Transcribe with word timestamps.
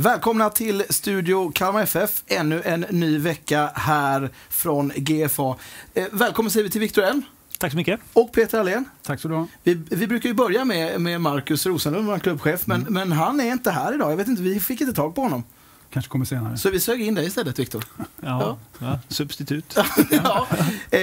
Välkomna 0.00 0.50
till 0.50 0.84
Studio 0.90 1.52
Kalmar 1.54 1.82
FF. 1.82 2.22
Ännu 2.26 2.62
en 2.64 2.80
ny 2.80 3.18
vecka 3.18 3.70
här 3.74 4.30
från 4.48 4.92
GFA. 4.96 5.56
Eh, 5.94 6.06
välkommen 6.12 6.50
säger 6.50 6.64
vi 6.64 6.70
till 6.70 6.80
Viktor 6.80 7.02
Elm. 7.02 7.22
Tack 7.58 7.72
så 7.72 7.76
mycket. 7.76 8.00
Och 8.12 8.32
Peter 8.32 8.60
Allén. 8.60 8.84
Tack 9.02 9.20
så 9.20 9.28
du 9.28 9.34
ha. 9.34 9.46
Vi, 9.62 9.74
vi 9.74 10.06
brukar 10.06 10.28
ju 10.28 10.34
börja 10.34 10.64
med, 10.64 11.00
med 11.00 11.20
Marcus 11.20 11.66
Rosenlund, 11.66 12.06
vår 12.06 12.18
klubbchef, 12.18 12.66
men, 12.66 12.80
mm. 12.80 12.94
men 12.94 13.12
han 13.12 13.40
är 13.40 13.52
inte 13.52 13.70
här 13.70 13.94
idag. 13.94 14.12
Jag 14.12 14.16
vet 14.16 14.28
inte, 14.28 14.42
vi 14.42 14.60
fick 14.60 14.80
inte 14.80 14.92
tag 14.92 15.14
på 15.14 15.20
honom. 15.20 15.44
Kanske 15.90 16.10
kommer 16.10 16.24
senare. 16.24 16.58
Så 16.58 16.70
vi 16.70 16.80
sög 16.80 17.02
in 17.02 17.14
dig 17.14 17.26
istället, 17.26 17.58
Viktor. 17.58 17.84
Ja, 17.96 18.06
ja. 18.20 18.58
ja, 18.78 18.98
substitut. 19.08 19.78
ja. 20.10 20.46
Eh, 20.90 21.00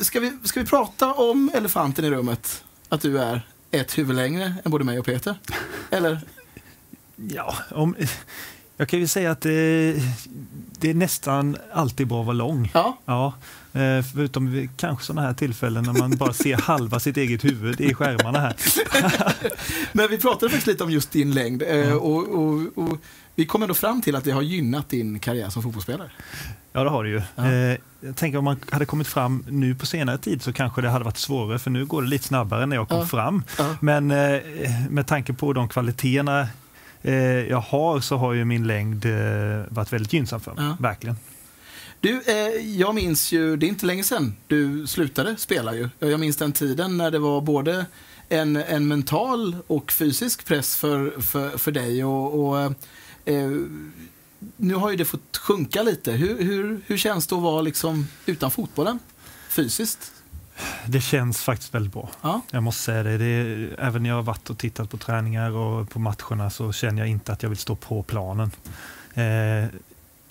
ska, 0.00 0.20
vi, 0.20 0.38
ska 0.44 0.60
vi 0.60 0.66
prata 0.66 1.12
om 1.12 1.50
elefanten 1.54 2.04
i 2.04 2.10
rummet? 2.10 2.64
Att 2.88 3.00
du 3.00 3.18
är 3.18 3.46
ett 3.70 3.98
huvud 3.98 4.16
längre 4.16 4.54
än 4.64 4.70
både 4.70 4.84
mig 4.84 4.98
och 4.98 5.06
Peter? 5.06 5.34
Eller? 5.90 6.20
Ja, 7.28 7.54
om, 7.70 7.94
jag 8.80 8.88
kan 8.88 9.00
ju 9.00 9.06
säga 9.06 9.30
att 9.30 9.40
det, 9.40 9.94
det 10.78 10.90
är 10.90 10.94
nästan 10.94 11.56
alltid 11.72 12.06
bra 12.06 12.20
att 12.20 12.26
vara 12.26 12.36
lång. 12.36 12.70
Ja. 12.74 12.98
ja 13.04 13.34
eh, 13.72 14.04
förutom 14.14 14.68
kanske 14.76 15.04
sådana 15.04 15.26
här 15.26 15.34
tillfällen 15.34 15.84
när 15.84 15.92
man 15.92 16.10
bara 16.10 16.32
ser 16.32 16.56
halva 16.56 17.00
sitt 17.00 17.16
eget 17.16 17.44
huvud 17.44 17.80
i 17.80 17.94
skärmarna 17.94 18.38
här. 18.38 18.54
Men 19.96 20.10
vi 20.10 20.18
pratade 20.18 20.50
faktiskt 20.50 20.66
lite 20.66 20.84
om 20.84 20.90
just 20.90 21.10
din 21.10 21.34
längd 21.34 21.62
mm. 21.62 21.98
och, 21.98 22.28
och, 22.28 22.60
och, 22.74 22.98
vi 23.34 23.46
kom 23.46 23.62
ändå 23.62 23.74
fram 23.74 24.02
till 24.02 24.16
att 24.16 24.24
det 24.24 24.30
har 24.30 24.42
gynnat 24.42 24.88
din 24.88 25.18
karriär 25.18 25.50
som 25.50 25.62
fotbollsspelare. 25.62 26.10
Ja, 26.72 26.84
det 26.84 26.90
har 26.90 27.04
det 27.04 27.10
ju. 27.10 27.22
Ja. 27.36 27.52
Eh, 27.52 27.78
jag 28.00 28.16
tänker 28.16 28.38
om 28.38 28.44
man 28.44 28.60
hade 28.70 28.86
kommit 28.86 29.06
fram 29.06 29.44
nu 29.48 29.74
på 29.74 29.86
senare 29.86 30.18
tid 30.18 30.42
så 30.42 30.52
kanske 30.52 30.80
det 30.80 30.88
hade 30.88 31.04
varit 31.04 31.16
svårare 31.16 31.58
för 31.58 31.70
nu 31.70 31.86
går 31.86 32.02
det 32.02 32.08
lite 32.08 32.24
snabbare 32.24 32.66
när 32.66 32.76
jag 32.76 32.88
kom 32.88 32.98
ja. 32.98 33.06
fram. 33.06 33.42
Ja. 33.58 33.76
Men 33.80 34.06
med 34.90 35.06
tanke 35.06 35.32
på 35.32 35.52
de 35.52 35.68
kvaliteterna 35.68 36.40
eh, 36.40 36.46
jag 37.48 37.60
har 37.60 38.00
så 38.00 38.16
har 38.16 38.32
ju 38.32 38.44
min 38.44 38.66
längd 38.66 39.04
eh, 39.04 39.12
varit 39.68 39.92
väldigt 39.92 40.12
gynnsam 40.12 40.40
för 40.40 40.54
mig. 40.54 40.64
Ja. 40.64 40.76
Verkligen. 40.80 41.16
Du, 42.00 42.22
eh, 42.26 42.76
jag 42.78 42.94
minns 42.94 43.32
ju, 43.32 43.56
det 43.56 43.66
är 43.66 43.68
inte 43.68 43.86
länge 43.86 44.04
sedan 44.04 44.36
du 44.46 44.86
slutade 44.86 45.36
spela 45.36 45.74
ju. 45.74 45.88
Jag 45.98 46.20
minns 46.20 46.36
den 46.36 46.52
tiden 46.52 46.96
när 46.96 47.10
det 47.10 47.18
var 47.18 47.40
både 47.40 47.86
en, 48.28 48.56
en 48.56 48.88
mental 48.88 49.56
och 49.66 49.92
fysisk 49.92 50.44
press 50.44 50.76
för, 50.76 51.20
för, 51.20 51.58
för 51.58 51.72
dig. 51.72 52.04
Och, 52.04 52.48
och 52.48 52.60
eh, 53.24 53.50
nu 54.56 54.74
har 54.74 54.90
ju 54.90 54.96
det 54.96 55.04
fått 55.04 55.36
sjunka 55.36 55.82
lite. 55.82 56.12
Hur, 56.12 56.42
hur, 56.42 56.80
hur 56.86 56.96
känns 56.96 57.26
det 57.26 57.36
att 57.36 57.42
vara 57.42 57.62
liksom 57.62 58.08
utan 58.26 58.50
fotbollen 58.50 58.98
fysiskt? 59.48 60.12
Det 60.86 61.00
känns 61.00 61.42
faktiskt 61.42 61.74
väldigt 61.74 61.92
bra. 61.92 62.08
Ja. 62.22 62.40
Jag 62.50 62.62
måste 62.62 62.82
säga 62.82 63.02
det. 63.02 63.18
det 63.18 63.24
är, 63.24 63.76
även 63.78 64.02
när 64.02 64.10
jag 64.10 64.16
har 64.16 64.22
varit 64.22 64.50
och 64.50 64.58
tittat 64.58 64.90
på 64.90 64.96
träningar 64.96 65.50
och 65.50 65.90
på 65.90 65.98
matcherna 65.98 66.50
så 66.50 66.72
känner 66.72 66.98
jag 66.98 67.08
inte 67.08 67.32
att 67.32 67.42
jag 67.42 67.50
vill 67.50 67.58
stå 67.58 67.76
på 67.76 68.02
planen. 68.02 68.50
Eh, 69.14 69.80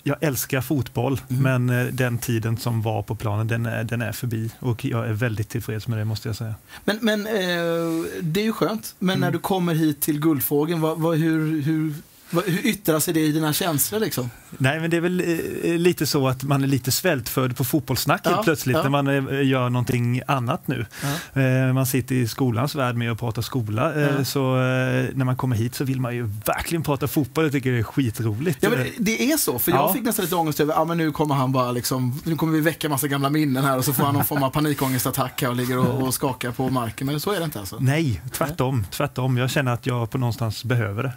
jag 0.02 0.16
älskar 0.20 0.60
fotboll, 0.60 1.20
mm. 1.28 1.42
men 1.42 1.86
eh, 1.86 1.92
den 1.92 2.18
tiden 2.18 2.56
som 2.56 2.82
var 2.82 3.02
på 3.02 3.14
planen, 3.14 3.48
den 3.48 3.66
är, 3.66 3.84
den 3.84 4.02
är 4.02 4.12
förbi. 4.12 4.50
Och 4.58 4.84
jag 4.84 5.08
är 5.08 5.12
väldigt 5.12 5.48
tillfreds 5.48 5.88
med 5.88 5.98
det, 5.98 6.04
måste 6.04 6.28
jag 6.28 6.36
säga. 6.36 6.54
Men, 6.84 6.98
men 7.02 7.26
eh, 7.26 8.04
det 8.22 8.40
är 8.40 8.44
ju 8.44 8.52
skönt. 8.52 8.94
Men 8.98 9.16
mm. 9.16 9.20
när 9.20 9.30
du 9.30 9.38
kommer 9.38 9.74
hit 9.74 10.00
till 10.00 10.20
Guldfågeln, 10.20 10.80
vad, 10.80 10.98
vad, 10.98 11.18
hur, 11.18 11.62
hur 11.62 11.94
hur 12.30 12.66
yttrar 12.66 13.00
sig 13.00 13.14
det 13.14 13.20
i 13.20 13.32
dina 13.32 13.52
känslor? 13.52 14.00
Liksom? 14.00 14.30
Nej, 14.58 14.80
men 14.80 14.90
det 14.90 14.96
är 14.96 15.00
väl 15.00 15.20
eh, 15.64 15.78
lite 15.78 16.06
så 16.06 16.28
att 16.28 16.42
man 16.42 16.62
är 16.62 16.66
lite 16.66 16.90
svältfödd 16.90 17.56
på 17.56 17.64
fotbollssnack 17.64 18.20
ja, 18.24 18.40
plötsligt 18.44 18.76
ja. 18.76 18.82
när 18.82 18.90
man 18.90 19.28
eh, 19.28 19.46
gör 19.46 19.70
någonting 19.70 20.22
annat 20.26 20.68
nu. 20.68 20.86
Ja. 21.34 21.42
Eh, 21.42 21.72
man 21.72 21.86
sitter 21.86 22.14
i 22.14 22.28
skolans 22.28 22.74
värld 22.74 22.96
med 22.96 23.12
och 23.12 23.18
pratar 23.18 23.42
skola, 23.42 23.92
så 24.24 24.54
när 25.14 25.24
man 25.24 25.36
kommer 25.36 25.56
hit 25.56 25.74
så 25.74 25.84
vill 25.84 26.00
man 26.00 26.14
ju 26.14 26.30
verkligen 26.46 26.82
prata 26.82 27.08
fotboll. 27.08 27.44
Jag 27.44 27.52
tycker 27.52 27.72
det 27.72 27.78
är 27.78 27.82
skitroligt. 27.82 28.58
Ja, 28.60 28.70
men 28.70 28.86
det 28.98 29.32
är 29.32 29.36
så, 29.36 29.58
för 29.58 29.72
jag 29.72 29.92
fick 29.92 30.02
nästan 30.02 30.24
lite 30.24 30.36
ångest 30.36 30.60
över, 30.60 30.74
ja 30.74 30.84
men 30.84 30.98
nu 30.98 31.12
kommer 31.12 31.34
han 31.34 31.52
bara 31.52 31.72
liksom, 31.72 32.20
nu 32.24 32.36
kommer 32.36 32.52
vi 32.52 32.60
väcka 32.60 32.88
massa 32.88 33.08
gamla 33.08 33.30
minnen 33.30 33.64
här 33.64 33.78
och 33.78 33.84
så 33.84 33.92
får 33.92 34.04
han 34.04 34.14
någon 34.14 34.24
form 34.24 34.42
av 34.42 34.50
panikångestattack 34.50 35.44
och 35.48 35.56
ligger 35.56 35.78
och, 35.78 36.02
och 36.02 36.14
skakar 36.14 36.52
på 36.52 36.70
marken. 36.70 37.06
Men 37.06 37.20
så 37.20 37.30
är 37.30 37.38
det 37.38 37.44
inte 37.44 37.60
alltså? 37.60 37.76
Nej, 37.80 38.22
tvärtom. 38.32 38.86
tvärtom. 38.90 39.36
Jag 39.36 39.50
känner 39.50 39.72
att 39.72 39.86
jag 39.86 40.10
på 40.10 40.18
någonstans 40.18 40.64
behöver 40.64 41.02
det. 41.02 41.12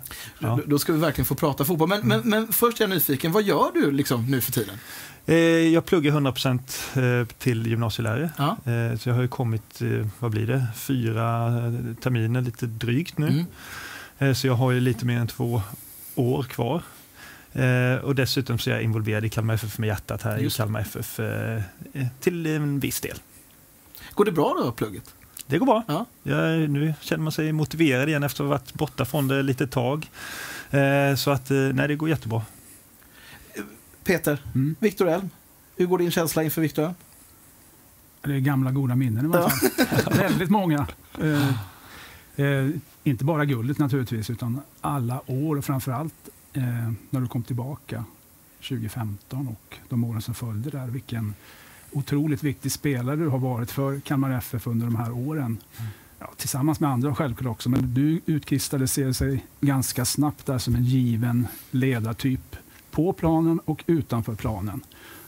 Då 0.65 0.79
ska 0.79 0.93
vi 0.93 0.99
verkligen 1.03 1.25
få 1.25 1.35
prata 1.35 1.65
fotboll. 1.65 1.89
Men, 1.89 2.01
mm. 2.01 2.19
men, 2.19 2.29
men 2.29 2.53
först 2.53 2.79
är 2.79 2.83
jag 2.83 2.89
nyfiken, 2.89 3.31
vad 3.31 3.43
gör 3.43 3.71
du 3.73 3.91
liksom 3.91 4.25
nu 4.25 4.41
för 4.41 4.51
tiden? 4.51 4.77
Eh, 5.25 5.35
jag 5.73 5.85
pluggar 5.85 6.11
100% 6.11 7.21
eh, 7.21 7.27
till 7.27 7.67
gymnasielärare. 7.67 8.31
Ja. 8.37 8.57
Eh, 8.71 8.97
så 8.97 9.09
jag 9.09 9.15
har 9.15 9.21
ju 9.21 9.27
kommit, 9.27 9.81
vad 10.19 10.31
blir 10.31 10.47
det, 10.47 10.65
fyra 10.75 11.49
terminer 12.01 12.41
lite 12.41 12.65
drygt 12.65 13.17
nu. 13.17 13.45
Mm. 14.19 14.35
Så 14.35 14.47
jag 14.47 14.53
har 14.53 14.71
ju 14.71 14.79
lite 14.79 15.05
mer 15.05 15.17
än 15.17 15.27
två 15.27 15.61
år 16.15 16.43
kvar. 16.43 16.81
Och 18.03 18.15
dessutom 18.15 18.59
så 18.59 18.69
är 18.69 18.73
jag 18.73 18.83
involverad 18.83 19.25
i 19.25 19.29
Kalmar 19.29 19.53
FF 19.53 19.77
med 19.77 19.87
hjärtat 19.87 20.21
här 20.21 20.37
Just. 20.37 20.55
i 20.55 20.57
Kalmar 20.57 20.79
FF 20.79 21.19
till 22.19 22.45
en 22.45 22.79
viss 22.79 23.01
del. 23.01 23.17
Går 24.13 24.25
det 24.25 24.31
bra 24.31 24.55
då, 24.63 24.71
plugget? 24.71 25.13
Det 25.47 25.57
går 25.57 25.65
bra. 25.65 25.83
Ja. 25.87 26.05
Jag, 26.23 26.69
nu 26.69 26.93
känner 27.01 27.23
man 27.23 27.31
sig 27.31 27.51
motiverad 27.51 28.09
igen 28.09 28.23
efter 28.23 28.43
att 28.43 28.47
ha 28.47 28.57
varit 28.57 28.73
borta 28.73 29.05
från 29.05 29.27
det 29.27 29.43
lite 29.43 29.67
tag. 29.67 30.09
Eh, 30.73 31.15
så 31.15 31.31
att, 31.31 31.51
eh, 31.51 31.57
nej, 31.57 31.87
det 31.87 31.95
går 31.95 32.09
jättebra. 32.09 32.41
Peter, 34.03 34.41
mm. 34.55 34.75
Viktor 34.79 35.09
Elm, 35.09 35.29
hur 35.77 35.85
går 35.85 35.97
din 35.97 36.11
känsla 36.11 36.43
inför 36.43 36.61
Viktor 36.61 36.83
Elm? 36.83 36.93
Det 38.21 38.33
är 38.33 38.39
gamla 38.39 38.71
goda 38.71 38.95
minnen 38.95 39.25
i 39.25 39.27
varje 39.27 39.49
fall. 39.49 39.69
Ja. 40.05 40.11
Väldigt 40.17 40.49
många. 40.49 40.87
Eh, 41.21 41.49
eh, 42.45 42.69
inte 43.03 43.25
bara 43.25 43.45
guldet 43.45 43.79
naturligtvis, 43.79 44.29
utan 44.29 44.61
alla 44.81 45.21
år 45.25 45.55
och 45.55 45.65
framförallt 45.65 46.29
eh, 46.53 46.63
när 47.09 47.21
du 47.21 47.27
kom 47.27 47.43
tillbaka 47.43 48.03
2015 48.61 49.47
och 49.47 49.77
de 49.89 50.03
åren 50.03 50.21
som 50.21 50.33
följde 50.33 50.69
där. 50.69 50.87
Vilken 50.87 51.33
otroligt 51.91 52.43
viktig 52.43 52.71
spelare 52.71 53.15
du 53.15 53.27
har 53.27 53.39
varit 53.39 53.71
för 53.71 53.99
Kalmar 53.99 54.37
FF 54.37 54.67
under 54.67 54.85
de 54.85 54.95
här 54.95 55.11
åren. 55.11 55.57
Mm 55.77 55.91
ja, 56.23 56.33
tillsammans 56.37 56.79
med 56.79 56.89
andra 56.89 57.15
självklart 57.15 57.51
också, 57.51 57.69
men 57.69 57.93
du 57.93 58.21
utkristalliserade 58.25 59.13
sig 59.13 59.45
ganska 59.61 60.05
snabbt 60.05 60.45
där 60.45 60.57
som 60.57 60.75
en 60.75 60.83
given 60.83 61.47
ledartyp 61.71 62.55
på 62.91 63.13
planen 63.13 63.59
och 63.65 63.83
utanför 63.87 64.35
planen. 64.35 64.81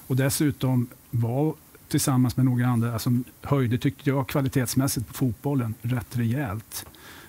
Och 0.08 0.16
dessutom 0.16 0.88
var 1.12 1.54
tillsammans 1.88 2.38
med 2.38 2.46
några 2.46 2.68
andra 2.68 3.00
som 3.00 3.24
höjde, 3.42 3.78
tyckte 3.78 4.10
jag, 4.10 4.28
kvalitetsmässigt 4.28 5.08
på 5.08 5.14
fotbollen 5.14 5.74
rätt 5.82 6.18
rejält. 6.18 6.86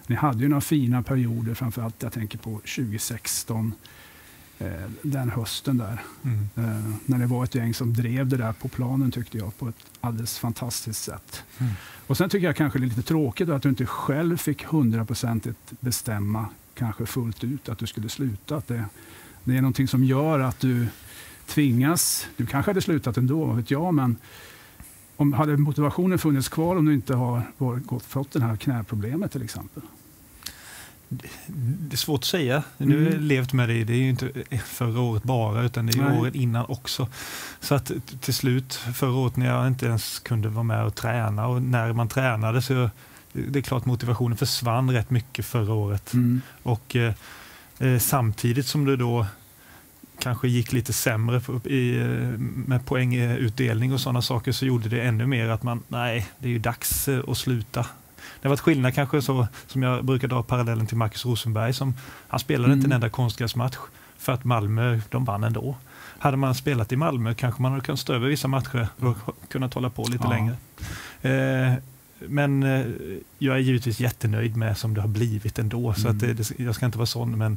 Ni 0.07 0.17
hade 0.17 0.43
ju 0.43 0.49
några 0.49 0.61
fina 0.61 1.03
perioder, 1.03 1.55
framförallt 1.55 2.03
jag 2.03 2.13
tänker 2.13 2.39
på 2.39 2.51
2016, 2.51 3.73
den 5.03 5.31
hösten 5.31 5.77
där. 5.77 6.03
Mm. 6.25 6.49
Eh, 6.57 6.95
när 7.07 7.19
det 7.19 7.27
var 7.27 7.45
ett 7.45 7.55
gäng 7.55 7.75
som 7.75 7.93
drev 7.93 8.29
det 8.29 8.37
där 8.37 8.53
på 8.53 8.69
planen 8.69 9.11
tyckte 9.11 9.39
jag 9.39 9.59
på 9.59 9.69
ett 9.69 9.87
alldeles 10.01 10.39
fantastiskt 10.39 11.05
sätt. 11.05 11.43
Mm. 11.59 11.73
Och 12.07 12.17
Sen 12.17 12.31
tycker 12.31 12.47
jag 12.47 12.57
kanske 12.57 12.79
det 12.79 12.85
är 12.85 12.89
lite 12.89 13.03
tråkigt 13.03 13.49
att 13.49 13.63
du 13.63 13.69
inte 13.69 13.87
själv 13.87 14.37
fick 14.37 14.65
hundraprocentigt 14.65 15.73
bestämma 15.81 16.49
kanske 16.75 17.07
fullt 17.07 17.45
ut 17.45 17.69
att 17.69 17.79
du 17.79 17.87
skulle 17.87 18.09
sluta. 18.09 18.57
Att 18.57 18.67
det, 18.67 18.85
det 19.45 19.57
är 19.57 19.61
någonting 19.61 19.89
som 19.89 20.05
gör 20.05 20.41
att 20.41 20.61
du 20.61 20.87
tvingas, 21.47 22.27
du 22.37 22.47
kanske 22.47 22.71
hade 22.71 22.83
slutat 22.83 23.17
ändå, 23.17 23.45
vad 23.45 23.57
vet 23.57 23.71
jag, 23.71 23.95
men 23.95 24.17
om, 25.17 25.33
hade 25.33 25.57
motivationen 25.57 26.19
funnits 26.19 26.49
kvar 26.49 26.77
om 26.77 26.85
du 26.85 26.95
inte 26.95 27.15
har 27.15 27.43
gått, 27.81 28.03
fått 28.03 28.31
det 28.31 28.43
här 28.43 28.57
knäproblemet 28.57 29.33
till 29.33 29.43
exempel? 29.43 29.83
Det 31.09 31.95
är 31.95 31.97
svårt 31.97 32.21
att 32.21 32.25
säga. 32.25 32.63
Nu 32.79 32.97
har 32.97 33.03
jag 33.03 33.13
mm. 33.13 33.25
levt 33.25 33.53
med 33.53 33.69
det, 33.69 33.85
det 33.85 33.93
är 33.93 33.99
ju 33.99 34.11
inte 34.11 34.31
förra 34.65 35.01
året 35.01 35.23
bara, 35.23 35.63
utan 35.63 35.87
det 35.87 35.99
är 35.99 36.03
Nej. 36.03 36.19
året 36.19 36.35
innan 36.35 36.65
också. 36.69 37.09
Så 37.61 37.75
att 37.75 37.93
till 38.21 38.35
slut, 38.35 38.75
förra 38.75 39.13
året 39.13 39.37
när 39.37 39.47
jag 39.47 39.67
inte 39.67 39.87
ens 39.87 40.19
kunde 40.19 40.49
vara 40.49 40.63
med 40.63 40.85
och 40.85 40.95
träna 40.95 41.47
och 41.47 41.63
när 41.63 41.93
man 41.93 42.09
tränade 42.09 42.63
så 42.63 42.91
det 43.33 43.59
är 43.59 43.63
klart 43.63 43.85
motivationen 43.85 44.37
försvann 44.37 44.91
rätt 44.91 45.11
mycket 45.11 45.47
förra 45.47 45.73
året. 45.73 46.13
Mm. 46.13 46.41
Och 46.63 46.97
eh, 46.97 47.15
eh 47.79 47.99
samtidigt 47.99 48.67
som 48.67 48.85
det 48.85 48.97
då 48.97 49.27
kanske 50.19 50.49
gick 50.49 50.73
lite 50.73 50.93
sämre 50.93 51.41
i, 51.65 51.97
eh, 51.97 52.07
med 52.39 52.87
poängutdelning 52.87 53.93
och 53.93 54.01
sådana 54.01 54.23
saker 54.23 54.53
så 54.53 54.67
gjorde 54.67 54.89
det 54.89 55.03
ännu 55.03 55.27
mer 55.27 55.49
att 55.49 55.63
man, 55.63 55.83
nej, 55.89 56.27
det 56.39 56.49
är 56.49 56.53
ju 56.53 56.59
dags 56.59 57.09
eh, 57.09 57.21
att 57.29 57.39
sluta. 57.39 57.87
Det 58.41 58.49
har 58.49 58.51
varit 58.51 58.61
skillnad 58.61 58.95
kanske 58.95 59.23
så, 59.23 59.47
som 59.67 59.83
jag 59.83 60.05
brukar 60.05 60.29
dra 60.29 60.43
parallellen 60.43 60.87
till 60.87 60.97
Marcus 60.97 61.27
Rosenberg. 61.27 61.73
Som, 61.73 61.95
han 62.29 62.41
spelade 62.41 62.67
mm. 62.67 62.79
inte 62.79 62.89
en 62.89 62.93
enda 62.93 63.09
konstgräsmatch 63.09 63.77
för 64.19 64.33
att 64.33 64.45
Malmö, 64.45 65.01
de 65.11 65.25
vann 65.25 65.45
ändå. 65.45 65.77
Hade 66.19 66.37
man 66.37 66.55
spelat 66.55 66.93
i 66.93 66.97
Malmö 66.97 67.35
kanske 67.35 67.63
man 67.63 67.73
hade 67.73 67.85
kunnat 67.85 68.01
stå 68.01 68.13
över 68.13 68.29
vissa 68.29 68.49
matcher 68.49 68.89
och 69.01 69.17
kunnat 69.49 69.75
hålla 69.75 69.91
på 69.91 70.03
lite 70.03 70.25
ja. 70.25 70.31
längre. 70.31 70.57
Eh, 71.23 71.75
men 72.19 72.63
eh, 72.63 72.87
jag 73.39 73.57
är 73.57 73.61
givetvis 73.61 74.01
jättenöjd 74.01 74.57
med 74.57 74.79
som 74.79 74.95
det 74.95 75.01
har 75.01 75.09
blivit 75.09 75.59
ändå. 75.59 75.89
Mm. 75.89 75.95
Så 75.95 76.09
att 76.09 76.21
det, 76.21 76.33
det, 76.33 76.51
jag 76.59 76.75
ska 76.75 76.87
inte 76.87 76.99
vara 76.99 77.07
sån. 77.07 77.39
Men, 77.39 77.57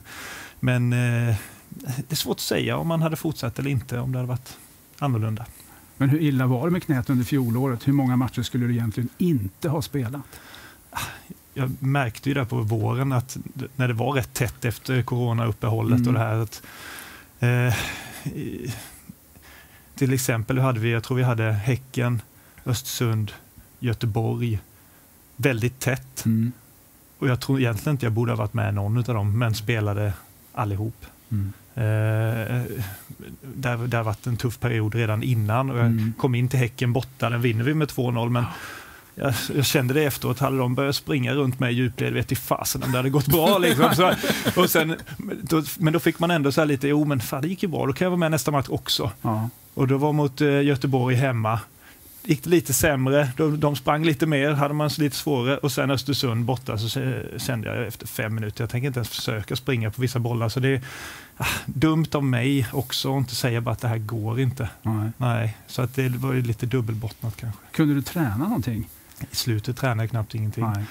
men 0.59 0.93
eh, 0.93 1.35
det 1.69 2.11
är 2.11 2.15
svårt 2.15 2.37
att 2.37 2.41
säga 2.41 2.77
om 2.77 2.87
man 2.87 3.01
hade 3.01 3.15
fortsatt 3.15 3.59
eller 3.59 3.71
inte, 3.71 3.99
om 3.99 4.11
det 4.11 4.17
hade 4.17 4.27
varit 4.27 4.57
annorlunda. 4.99 5.45
Men 5.99 6.09
hur 6.09 6.19
illa 6.19 6.47
var 6.47 6.65
det 6.65 6.71
med 6.71 6.83
knät 6.83 7.09
under 7.09 7.25
fjolåret? 7.25 7.87
Hur 7.87 7.93
många 7.93 8.15
matcher 8.15 8.41
skulle 8.41 8.65
du 8.65 8.73
egentligen 8.73 9.09
inte 9.17 9.69
ha 9.69 9.81
spelat? 9.81 10.39
jag 11.53 11.71
märkte 11.79 12.29
ju 12.29 12.33
där 12.33 12.45
på 12.45 12.61
våren 12.61 13.11
att 13.11 13.37
när 13.75 13.87
det 13.87 13.93
var 13.93 14.11
rätt 14.11 14.33
tätt 14.33 14.65
efter 14.65 15.01
coronauppehållet 15.01 15.99
mm. 15.99 16.07
och 16.07 16.13
det 16.13 16.19
här 16.19 16.35
att 16.35 16.61
eh, 17.39 17.75
till 19.95 20.13
exempel 20.13 20.57
hade 20.57 20.79
vi, 20.79 20.91
jag 20.91 21.03
tror 21.03 21.17
vi 21.17 21.23
hade 21.23 21.51
Häcken, 21.51 22.21
Östersund, 22.65 23.31
Göteborg 23.79 24.59
väldigt 25.35 25.79
tätt. 25.79 26.25
Mm. 26.25 26.51
Och 27.19 27.27
jag 27.27 27.39
tror 27.39 27.59
egentligen 27.59 27.93
inte 27.93 28.05
jag 28.05 28.13
borde 28.13 28.31
ha 28.31 28.37
varit 28.37 28.53
med 28.53 28.73
någon 28.73 28.97
av 28.97 29.03
dem, 29.03 29.37
men 29.37 29.55
spelade 29.55 30.13
allihop. 30.53 31.05
Mm. 31.29 31.53
Eh, 31.75 32.61
där, 33.41 33.87
det 33.87 34.03
varit 34.03 34.27
en 34.27 34.37
tuff 34.37 34.59
period 34.59 34.95
redan 34.95 35.23
innan 35.23 35.69
och 35.69 35.77
jag 35.77 35.85
mm. 35.85 36.13
kom 36.17 36.35
in 36.35 36.47
till 36.47 36.59
Häcken 36.59 36.93
borta, 36.93 37.29
den 37.29 37.41
vinner 37.41 37.63
vi 37.63 37.73
med 37.73 37.87
2-0 37.87 38.29
men 38.29 38.45
jag, 39.15 39.33
jag, 39.55 39.65
kände 39.65 39.93
det 39.93 40.03
efteråt, 40.03 40.39
hade 40.39 40.57
de 40.57 40.75
börjat 40.75 40.95
springa 40.95 41.33
runt 41.33 41.59
mig 41.59 41.73
i 41.73 41.75
djupled, 41.75 42.13
vet 42.13 42.31
i 42.31 42.35
fasen 42.35 42.83
om 42.83 42.91
det 42.91 42.97
hade 42.97 43.09
gått 43.09 43.27
bra. 43.27 43.57
Liksom. 43.61 43.95
Så, 43.95 44.13
och 44.61 44.69
sen, 44.69 44.95
då, 45.41 45.63
men 45.77 45.93
då 45.93 45.99
fick 45.99 46.19
man 46.19 46.31
ändå 46.31 46.51
så 46.51 46.65
lite, 46.65 46.87
jo 46.87 47.05
men 47.05 47.19
fan 47.19 47.41
det 47.41 47.47
gick 47.47 47.63
ju 47.63 47.69
bra, 47.69 47.85
då 47.85 47.93
kan 47.93 48.05
jag 48.05 48.09
vara 48.09 48.19
med 48.19 48.31
nästa 48.31 48.51
match 48.51 48.69
också. 48.69 49.11
Ja. 49.21 49.49
Och 49.73 49.87
då 49.87 49.97
var 49.97 50.13
mot 50.13 50.41
eh, 50.41 50.61
Göteborg 50.61 51.15
hemma 51.15 51.59
gick 52.29 52.43
det 52.43 52.49
lite 52.49 52.73
sämre. 52.73 53.29
De, 53.37 53.59
de 53.59 53.75
sprang 53.75 54.05
lite 54.05 54.25
mer, 54.25 54.51
hade 54.51 54.73
man 54.73 54.89
lite 54.97 55.15
svårare. 55.15 55.57
Och 55.57 55.71
sen 55.71 55.91
Östersund 55.91 56.45
borta 56.45 56.77
så 56.77 56.89
kände 57.37 57.75
jag 57.75 57.87
efter 57.87 58.07
fem 58.07 58.35
minuter, 58.35 58.63
jag 58.63 58.69
tänker 58.69 58.87
inte 58.87 58.99
ens 58.99 59.09
försöka 59.09 59.55
springa 59.55 59.91
på 59.91 60.01
vissa 60.01 60.19
bollar. 60.19 60.49
Så 60.49 60.59
det 60.59 60.69
är 60.69 60.81
ah, 61.37 61.45
dumt 61.65 62.07
av 62.13 62.23
mig 62.23 62.67
också 62.73 63.13
att 63.13 63.17
inte 63.17 63.35
säga 63.35 63.61
bara 63.61 63.71
att 63.71 63.79
det 63.79 63.87
här 63.87 63.97
går 63.97 64.39
inte. 64.39 64.69
Nej. 64.81 65.11
Nej 65.17 65.57
så 65.67 65.81
att 65.81 65.95
det 65.95 66.09
var 66.09 66.33
ju 66.33 66.41
lite 66.41 66.65
dubbelbottnat 66.65 67.37
kanske. 67.37 67.61
Kunde 67.71 67.93
du 67.93 68.01
träna 68.01 68.37
någonting? 68.37 68.89
I 69.31 69.35
slutet 69.35 69.77
tränade 69.77 70.03
jag 70.03 70.09
knappt 70.09 70.35
ingenting. 70.35 70.65
Nej. 70.75 70.85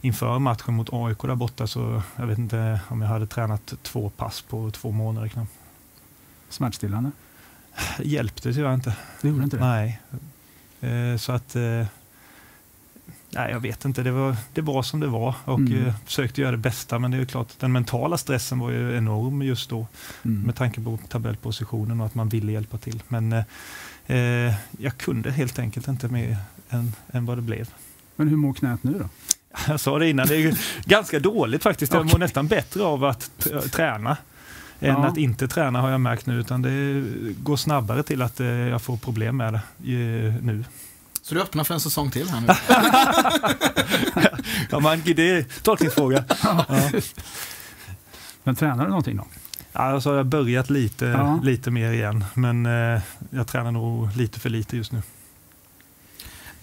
Inför 0.00 0.38
matchen 0.38 0.74
mot 0.74 0.88
AIK 0.92 1.22
där 1.22 1.34
borta 1.34 1.66
så 1.66 2.02
jag 2.16 2.26
vet 2.26 2.38
inte 2.38 2.80
om 2.88 3.02
jag 3.02 3.08
hade 3.08 3.26
tränat 3.26 3.74
två 3.82 4.10
pass 4.10 4.40
på 4.42 4.70
två 4.70 4.90
månader 4.90 5.28
knappt. 5.28 5.52
Smärtstillande? 6.48 7.10
Hjälpte 7.98 8.52
tyvärr 8.52 8.74
inte. 8.74 8.96
Det 9.20 9.28
gjorde 9.28 9.44
inte 9.44 9.56
det? 9.56 9.64
Nej. 9.64 10.00
Eh, 10.82 11.16
så 11.16 11.32
att 11.32 11.56
eh, 11.56 11.86
Nej, 13.34 13.50
jag 13.50 13.60
vet 13.60 13.84
inte. 13.84 14.02
Det 14.02 14.10
var, 14.10 14.36
det 14.52 14.60
var 14.60 14.82
som 14.82 15.00
det 15.00 15.06
var 15.06 15.34
och 15.44 15.58
mm. 15.58 15.86
eh, 15.86 15.94
försökte 16.06 16.40
göra 16.40 16.50
det 16.50 16.56
bästa. 16.56 16.98
Men 16.98 17.10
det 17.10 17.16
är 17.16 17.24
klart, 17.24 17.48
den 17.58 17.72
mentala 17.72 18.18
stressen 18.18 18.58
var 18.58 18.70
ju 18.70 18.96
enorm 18.96 19.42
just 19.42 19.70
då 19.70 19.86
mm. 20.22 20.42
med 20.42 20.56
tanke 20.56 20.80
på 20.80 20.98
tabellpositionen 21.08 22.00
och 22.00 22.06
att 22.06 22.14
man 22.14 22.28
ville 22.28 22.52
hjälpa 22.52 22.78
till. 22.78 23.02
Men 23.08 23.32
eh, 24.06 24.54
jag 24.78 24.96
kunde 24.96 25.30
helt 25.30 25.58
enkelt 25.58 25.88
inte 25.88 26.08
mer 26.08 26.36
än, 26.68 26.92
än 27.12 27.26
vad 27.26 27.38
det 27.38 27.42
blev. 27.42 27.68
Men 28.16 28.28
hur 28.28 28.36
mår 28.36 28.52
knät 28.52 28.82
nu 28.82 28.92
då? 28.92 29.08
Jag 29.68 29.80
sa 29.80 29.98
det 29.98 30.10
innan, 30.10 30.26
det 30.26 30.36
är 30.36 30.58
ganska 30.84 31.20
dåligt 31.20 31.62
faktiskt. 31.62 31.92
Jag 31.92 32.12
mår 32.12 32.18
nästan 32.18 32.46
bättre 32.46 32.82
av 32.82 33.04
att 33.04 33.30
träna 33.72 34.16
än 34.82 35.02
ja. 35.02 35.06
att 35.06 35.16
inte 35.16 35.48
träna 35.48 35.80
har 35.80 35.90
jag 35.90 36.00
märkt 36.00 36.26
nu. 36.26 36.40
Utan 36.40 36.62
det 36.62 37.04
går 37.42 37.56
snabbare 37.56 38.02
till 38.02 38.22
att 38.22 38.40
eh, 38.40 38.46
jag 38.46 38.82
får 38.82 38.96
problem 38.96 39.36
med 39.36 39.52
det 39.52 39.60
nu. 40.42 40.64
Så 41.22 41.34
du 41.34 41.42
öppnar 41.42 41.64
för 41.64 41.74
en 41.74 41.80
säsong 41.80 42.10
till 42.10 42.28
här 42.28 42.40
nu? 42.40 42.46
ja, 44.70 44.80
man, 44.80 45.02
det 45.04 45.30
är 45.30 45.62
tolkningsfråga. 45.62 46.24
Ja. 46.42 46.66
Men 48.44 48.54
tränar 48.56 48.84
du 48.84 48.88
någonting 48.88 49.16
då? 49.16 49.26
Ja, 49.72 49.80
alltså 49.80 50.10
jag 50.10 50.16
har 50.16 50.24
börjat 50.24 50.70
lite, 50.70 51.04
ja. 51.06 51.40
lite 51.42 51.70
mer 51.70 51.92
igen, 51.92 52.24
men 52.34 52.66
eh, 52.66 53.00
jag 53.30 53.46
tränar 53.46 53.70
nog 53.70 54.16
lite 54.16 54.40
för 54.40 54.50
lite 54.50 54.76
just 54.76 54.92
nu. 54.92 55.02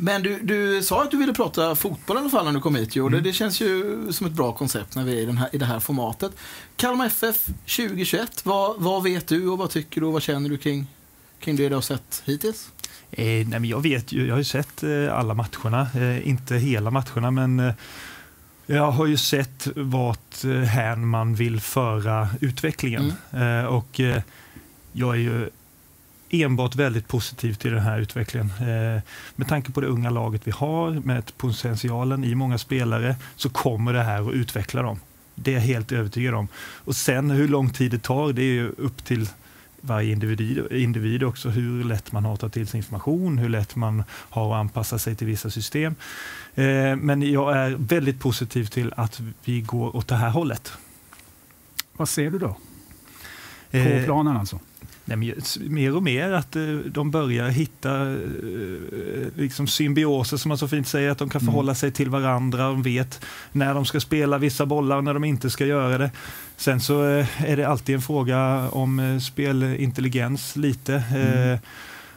Men 0.01 0.23
du, 0.23 0.39
du 0.39 0.83
sa 0.83 1.03
att 1.03 1.11
du 1.11 1.17
ville 1.17 1.33
prata 1.33 1.75
fotboll 1.75 2.17
i 2.17 2.19
alla 2.19 2.29
fall 2.29 2.45
när 2.45 2.51
du 2.51 2.59
kom 2.59 2.75
hit. 2.75 2.95
Jo. 2.95 3.07
Mm. 3.07 3.23
Det, 3.23 3.29
det, 3.29 3.33
känns 3.33 3.61
ju 3.61 3.99
som 4.11 4.27
ett 4.27 4.33
bra 4.33 4.53
koncept 4.53 4.95
när 4.95 5.03
vi 5.03 5.17
är 5.17 5.21
i, 5.21 5.25
den 5.25 5.37
här, 5.37 5.49
i 5.51 5.57
det 5.57 5.65
här 5.65 5.79
formatet. 5.79 6.31
Kalmar 6.75 7.05
FF 7.05 7.45
2021, 7.45 8.45
vad, 8.45 8.81
vad 8.81 9.03
vet 9.03 9.27
du 9.27 9.47
och 9.47 9.57
vad 9.57 9.69
tycker 9.69 10.01
du 10.01 10.07
och 10.07 10.13
vad 10.13 10.21
känner 10.21 10.49
du 10.49 10.57
kring, 10.57 10.87
kring 11.39 11.55
det 11.55 11.69
du 11.69 11.75
har 11.75 11.81
sett 11.81 12.23
hittills? 12.25 12.69
Eh, 13.11 13.25
nej, 13.25 13.45
men 13.45 13.65
jag 13.65 13.81
vet 13.81 14.11
ju, 14.11 14.25
jag 14.25 14.33
har 14.33 14.39
ju 14.39 14.43
sett 14.43 14.83
eh, 14.83 15.13
alla 15.13 15.33
matcherna, 15.33 15.87
eh, 15.95 16.27
inte 16.27 16.55
hela 16.55 16.91
matcherna 16.91 17.31
men 17.31 17.59
eh, 17.59 17.73
jag 18.65 18.91
har 18.91 19.05
ju 19.05 19.17
sett 19.17 19.67
vart 19.75 20.43
eh, 20.43 20.51
hän 20.51 21.07
man 21.07 21.35
vill 21.35 21.61
föra 21.61 22.29
utvecklingen. 22.41 23.13
Mm. 23.31 23.59
Eh, 23.59 23.65
och 23.65 23.99
jag 24.91 25.15
är 25.15 25.19
ju 25.19 25.49
enbart 26.29 26.75
väldigt 26.75 27.07
positiv 27.07 27.53
till 27.53 27.71
den 27.71 27.81
här 27.81 27.99
utvecklingen. 27.99 28.51
Eh, 28.59 29.01
med 29.35 29.47
tanke 29.47 29.71
på 29.71 29.81
det 29.81 29.87
unga 29.87 30.09
laget 30.09 30.41
vi 30.43 30.51
har, 30.51 30.91
med 30.91 31.37
potentialen 31.37 32.23
i 32.23 32.35
många 32.35 32.57
spelare, 32.57 33.15
så 33.35 33.49
kommer 33.49 33.93
det 33.93 34.03
här 34.03 34.29
att 34.29 34.33
utveckla 34.33 34.81
dem. 34.81 34.99
Det 35.35 35.51
är 35.51 35.55
jag 35.55 35.61
helt 35.61 35.91
övertygad 35.91 36.33
om. 36.33 36.47
Och 36.57 36.95
sen 36.95 37.31
hur 37.31 37.47
lång 37.47 37.69
tid 37.69 37.91
det 37.91 38.03
tar, 38.03 38.33
det 38.33 38.41
är 38.41 38.53
ju 38.53 38.69
upp 38.77 39.05
till 39.05 39.29
varje 39.81 40.11
individ, 40.11 40.71
individ 40.71 41.23
också, 41.23 41.49
hur 41.49 41.83
lätt 41.83 42.11
man 42.11 42.25
har 42.25 42.33
att 42.33 42.39
ta 42.39 42.49
till 42.49 42.67
sig 42.67 42.77
information, 42.77 43.37
hur 43.37 43.49
lätt 43.49 43.75
man 43.75 44.03
har 44.11 44.55
att 44.55 44.59
anpassa 44.59 44.99
sig 44.99 45.15
till 45.15 45.27
vissa 45.27 45.49
system. 45.49 45.95
Eh, 46.55 46.95
men 46.95 47.31
jag 47.31 47.57
är 47.57 47.75
väldigt 47.79 48.19
positiv 48.19 48.65
till 48.65 48.93
att 48.97 49.21
vi 49.43 49.61
går 49.61 49.95
åt 49.95 50.07
det 50.07 50.15
här 50.15 50.29
hållet. 50.29 50.71
Vad 51.93 52.09
ser 52.09 52.31
du 52.31 52.39
då? 52.39 52.57
På 53.71 53.77
eh, 53.77 54.05
planen 54.05 54.37
alltså? 54.37 54.59
Nej, 55.15 55.35
mer 55.69 55.95
och 55.95 56.03
mer 56.03 56.31
att 56.31 56.55
eh, 56.55 56.63
de 56.85 57.11
börjar 57.11 57.49
hitta 57.49 58.01
eh, 58.01 58.17
liksom 59.35 59.67
symbioser, 59.67 60.37
som 60.37 60.49
man 60.49 60.57
så 60.57 60.67
fint 60.67 60.87
säger, 60.87 61.11
att 61.11 61.17
de 61.17 61.29
kan 61.29 61.41
mm. 61.41 61.51
förhålla 61.51 61.75
sig 61.75 61.91
till 61.91 62.09
varandra. 62.09 62.63
De 62.63 62.83
vet 62.83 63.25
när 63.51 63.73
de 63.73 63.85
ska 63.85 63.99
spela 63.99 64.37
vissa 64.37 64.65
bollar 64.65 64.97
och 64.97 65.03
när 65.03 65.13
de 65.13 65.23
inte 65.23 65.49
ska 65.49 65.65
göra 65.65 65.97
det. 65.97 66.11
Sen 66.57 66.81
så 66.81 67.05
eh, 67.07 67.45
är 67.45 67.57
det 67.57 67.67
alltid 67.67 67.95
en 67.95 68.01
fråga 68.01 68.69
om 68.69 69.21
spelintelligens 69.21 70.55
lite. 70.55 71.03
Mm. 71.11 71.59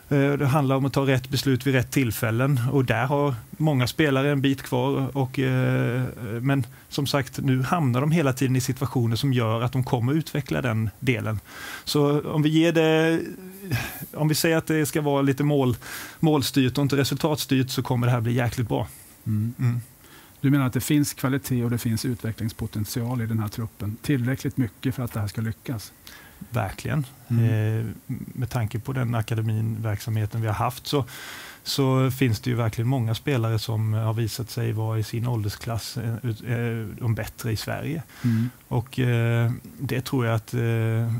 Eh, 0.09 0.33
det 0.33 0.47
handlar 0.47 0.77
om 0.77 0.85
att 0.85 0.93
ta 0.93 1.07
rätt 1.07 1.29
beslut 1.29 1.67
vid 1.67 1.75
rätt 1.75 1.91
tillfällen 1.91 2.61
och 2.73 2.85
där 2.85 3.07
har 3.07 3.35
många 3.51 3.87
spelare 3.87 4.31
en 4.31 4.41
bit 4.41 4.63
kvar. 4.63 5.17
Och, 5.17 5.39
eh, 5.39 6.03
men 6.41 6.67
som 6.89 7.07
sagt, 7.07 7.39
nu 7.39 7.63
hamnar 7.63 8.01
de 8.01 8.11
hela 8.11 8.33
tiden 8.33 8.57
i 8.57 8.61
situationer 8.61 9.17
som 9.17 9.33
gör 9.33 9.63
att 9.63 9.73
de 9.73 9.85
kommer 9.85 10.13
utveckla 10.13 10.63
den 10.63 10.91
delen. 11.01 11.41
Så 11.85 12.21
om 12.21 12.43
vi 12.43 12.49
ger 12.49 12.73
det 12.73 13.21
om 14.15 14.29
vi 14.29 14.35
säger 14.35 14.57
att 14.57 14.67
det 14.67 14.87
ska 14.87 15.01
vara 15.01 15.23
lite 15.23 15.45
mål, 15.45 15.77
målstyrt 16.21 16.79
och 16.79 16.83
inte 16.83 16.97
resultatstyrt 16.97 17.71
så 17.71 17.83
kommer 17.83 18.07
det 18.07 18.13
här 18.13 18.21
bli 18.21 18.33
jäkligt 18.33 18.69
bra. 18.69 18.87
Mm. 19.27 19.55
Mm. 19.59 19.81
Du 20.43 20.51
menar 20.51 20.67
att 20.67 20.73
det 20.73 20.81
finns 20.81 21.15
kvalitet 21.15 21.65
och 21.65 21.71
det 21.71 21.79
finns 21.79 22.05
utvecklingspotential 22.05 23.23
i 23.23 23.27
den 23.27 23.39
här 23.39 23.49
truppen 23.49 23.97
tillräckligt 24.03 24.57
mycket 24.57 24.95
för 24.95 25.03
att 25.03 25.13
det 25.13 25.21
här 25.21 25.27
ska 25.27 25.41
lyckas? 25.41 25.93
Verkligen. 26.51 27.07
Mm. 27.29 27.45
Eh, 27.45 27.87
med 28.07 28.51
tanke 28.51 28.79
på 28.79 28.93
den 28.93 29.15
akademinverksamheten 29.15 30.41
vi 30.41 30.47
har 30.47 30.55
haft 30.55 30.87
så, 30.87 31.05
så 31.63 32.11
finns 32.11 32.41
det 32.41 32.51
ju 32.51 32.57
verkligen 32.57 32.89
många 32.89 33.15
spelare 33.15 33.59
som 33.59 33.93
har 33.93 34.13
visat 34.13 34.51
sig 34.51 34.73
vara 34.73 34.99
i 34.99 35.03
sin 35.03 35.27
åldersklass 35.27 35.97
eh, 35.97 36.15
eh, 36.53 36.87
de 36.99 37.15
bättre 37.15 37.53
i 37.53 37.57
Sverige. 37.57 38.03
Mm. 38.25 38.51
Och 38.69 38.99
eh, 38.99 39.53
det 39.79 40.01
tror 40.01 40.27
jag 40.27 40.35
att 40.35 40.55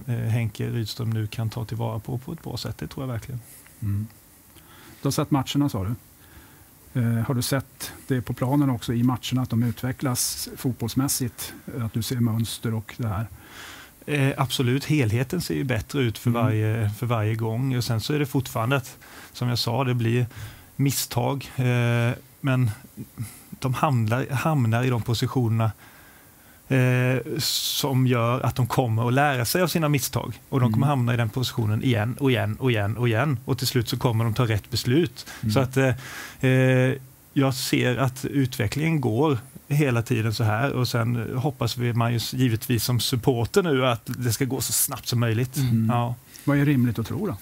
Henke 0.07 0.71
Rydström 0.71 1.11
nu 1.11 1.27
kan 1.27 1.51
ta 1.51 1.65
tillvara 1.65 1.99
på 1.99 2.19
på 2.19 2.33
ett 2.33 2.43
bra 2.43 2.57
sätt. 2.57 2.79
Det 2.79 2.87
tror 2.87 3.07
jag 3.07 3.13
verkligen. 3.13 3.41
Mm. 3.81 4.07
Du 5.03 5.07
har 5.07 5.13
sett 5.13 5.31
matcherna 5.31 5.69
sa 5.69 5.85
du. 5.85 5.95
Eh, 6.95 7.03
har 7.03 7.35
du 7.35 7.43
sett 7.43 7.93
det 8.07 8.23
på 8.23 8.33
planen 8.33 8.71
också 8.71 8.93
i 8.93 9.03
matcherna, 9.03 9.43
att 9.43 9.51
de 9.51 9.63
utvecklas 9.63 10.49
fotbollsmässigt? 10.57 11.55
Att 11.81 11.93
du 11.93 12.03
ser 12.03 12.17
mönster 12.17 12.75
och 12.75 12.95
det 12.97 13.09
här? 13.09 13.27
Eh, 14.07 14.33
absolut, 14.37 14.85
helheten 14.85 15.41
ser 15.41 15.55
ju 15.55 15.65
bättre 15.65 16.03
ut 16.03 16.19
för, 16.19 16.31
mm. 16.31 16.43
varje, 16.43 16.91
för 16.91 17.07
varje 17.07 17.35
gång. 17.35 17.77
Och 17.77 17.85
sen 17.85 18.01
så 18.01 18.15
är 18.15 18.19
det 18.19 18.27
fortfarande 18.27 18.77
att, 18.77 18.99
som 19.33 19.49
jag 19.49 19.59
sa, 19.59 19.85
det 19.85 19.95
blir 19.95 20.27
misstag. 20.77 21.51
Eh, 21.57 22.11
men 22.41 22.71
de 23.51 23.75
hamnar, 23.75 24.27
hamnar 24.31 24.85
i 24.85 24.91
de 24.91 25.03
positionerna 25.03 25.73
eh, 26.73 27.39
som 27.39 28.07
gör 28.07 28.41
att 28.41 28.57
de 28.57 28.67
kommer 28.67 29.09
att 29.09 29.15
lära 29.15 29.45
sig 29.45 29.63
av 29.63 29.67
sina 29.67 29.89
misstag. 29.89 30.41
Och 30.49 30.61
de 30.61 30.73
kommer 30.73 30.87
mm. 30.87 30.99
hamna 30.99 31.15
i 31.15 31.17
den 31.17 31.29
positionen 31.29 31.83
igen 31.83 32.17
och 32.21 32.31
igen 32.31 32.57
och 32.61 32.71
igen 32.71 32.97
och 32.97 33.09
igen. 33.09 33.39
Och 33.45 33.59
till 33.59 33.67
slut 33.67 33.89
så 33.89 33.97
kommer 33.97 34.25
de 34.25 34.35
ta 34.35 34.47
rätt 34.47 34.71
beslut. 34.71 35.27
Mm. 35.41 35.53
Så 35.53 35.61
att 35.61 35.77
eh, 35.77 36.51
eh 36.51 36.95
jag 37.35 37.55
ser 37.55 37.97
att 37.97 38.25
utvecklingen 38.25 39.01
går 39.01 39.39
hela 39.69 40.03
tiden 40.03 40.35
så 40.35 40.45
här 40.45 40.73
och 40.73 40.89
sen 40.89 41.37
hoppas 41.37 41.77
vi 41.77 41.93
man 41.93 42.13
ju 42.13 42.21
givetvis 42.33 42.85
som 42.85 43.01
supporter 43.01 43.63
nu 43.63 43.87
att 43.87 44.03
det 44.05 44.33
ska 44.33 44.45
gå 44.45 44.61
så 44.61 44.73
snabbt 44.73 45.09
som 45.09 45.21
möjligt. 45.21 45.57
Mm. 45.57 45.89
Ja. 45.91 46.15
Vad 46.45 46.59
är 46.59 46.65
rimligt 46.65 46.99
att 46.99 47.07
tro 47.07 47.27
då? 47.27 47.37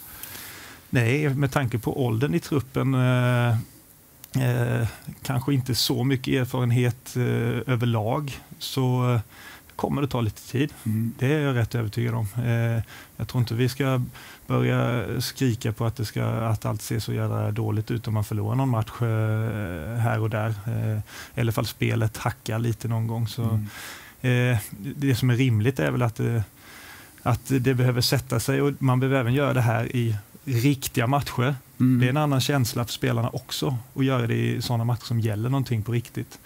Nej, 0.91 1.29
med 1.29 1.53
tanke 1.53 1.79
på 1.79 2.07
åldern 2.07 2.35
i 2.35 2.41
truppen 2.41 2.95
eh, 2.95 3.57
eh, 4.35 4.89
kanske 5.23 5.55
inte 5.55 5.75
så 5.75 6.05
mycket 6.05 6.35
erfarenhet 6.35 7.17
eh, 7.17 7.73
överlag 7.73 8.41
så 8.59 9.21
kommer 9.81 10.03
det 10.03 10.09
ta 10.09 10.21
lite 10.21 10.43
tid. 10.43 10.73
Mm. 10.87 11.15
Det 11.19 11.35
är 11.35 11.41
jag 11.41 11.57
rätt 11.57 11.75
övertygad 11.75 12.15
om. 12.15 12.29
Eh, 12.45 12.83
jag 13.17 13.29
tror 13.29 13.41
inte 13.41 13.55
vi 13.55 13.69
ska 13.69 14.03
börja 14.47 15.05
skrika 15.21 15.73
på 15.73 15.85
att, 15.87 15.97
det 15.97 16.05
ska, 16.05 16.25
att 16.25 16.65
allt 16.65 16.83
ser 16.83 16.99
så 16.99 17.13
jävla 17.13 17.51
dåligt 17.51 17.91
ut 17.91 18.09
om 18.09 18.15
man 18.15 18.25
förlorar 18.25 18.55
någon 18.55 18.69
match 18.69 19.03
eh, 19.03 19.97
här 19.97 20.21
och 20.21 20.31
där. 20.31 20.49
Eh, 20.49 21.01
eller 21.35 21.53
fall 21.53 21.67
spelet 21.67 22.17
hackar 22.17 22.59
lite 22.59 22.89
någon 22.89 23.07
gång. 23.07 23.29
Så, 23.29 23.43
mm. 23.43 24.53
eh, 24.53 24.59
det 24.97 25.15
som 25.15 25.31
är 25.31 25.37
rimligt 25.37 25.79
är 25.79 25.91
väl 25.91 26.03
att 26.03 26.17
det, 26.17 26.45
att 27.23 27.47
det 27.47 27.75
behöver 27.75 28.01
sätta 28.01 28.41
sig 28.41 28.63
och 28.63 28.73
man 28.79 29.01
behöver 29.01 29.21
även 29.21 29.35
göra 29.35 29.55
det 29.55 29.61
här 29.61 29.97
i 29.97 30.17
riktiga 30.51 31.07
matcher. 31.07 31.55
Mm. 31.81 32.01
Det 32.01 32.07
är 32.07 32.11
en 32.11 32.17
annan 32.17 32.41
känsla 32.41 32.85
för 32.85 32.93
spelarna 32.93 33.29
också 33.29 33.77
att 33.95 34.05
göra 34.05 34.27
det 34.27 34.35
i 34.35 34.63
sådana 34.63 34.85
matcher 34.85 35.05
som 35.05 35.21
gäller 35.21 35.49
någonting 35.49 35.83
på 35.83 35.93
riktigt. 35.93 36.39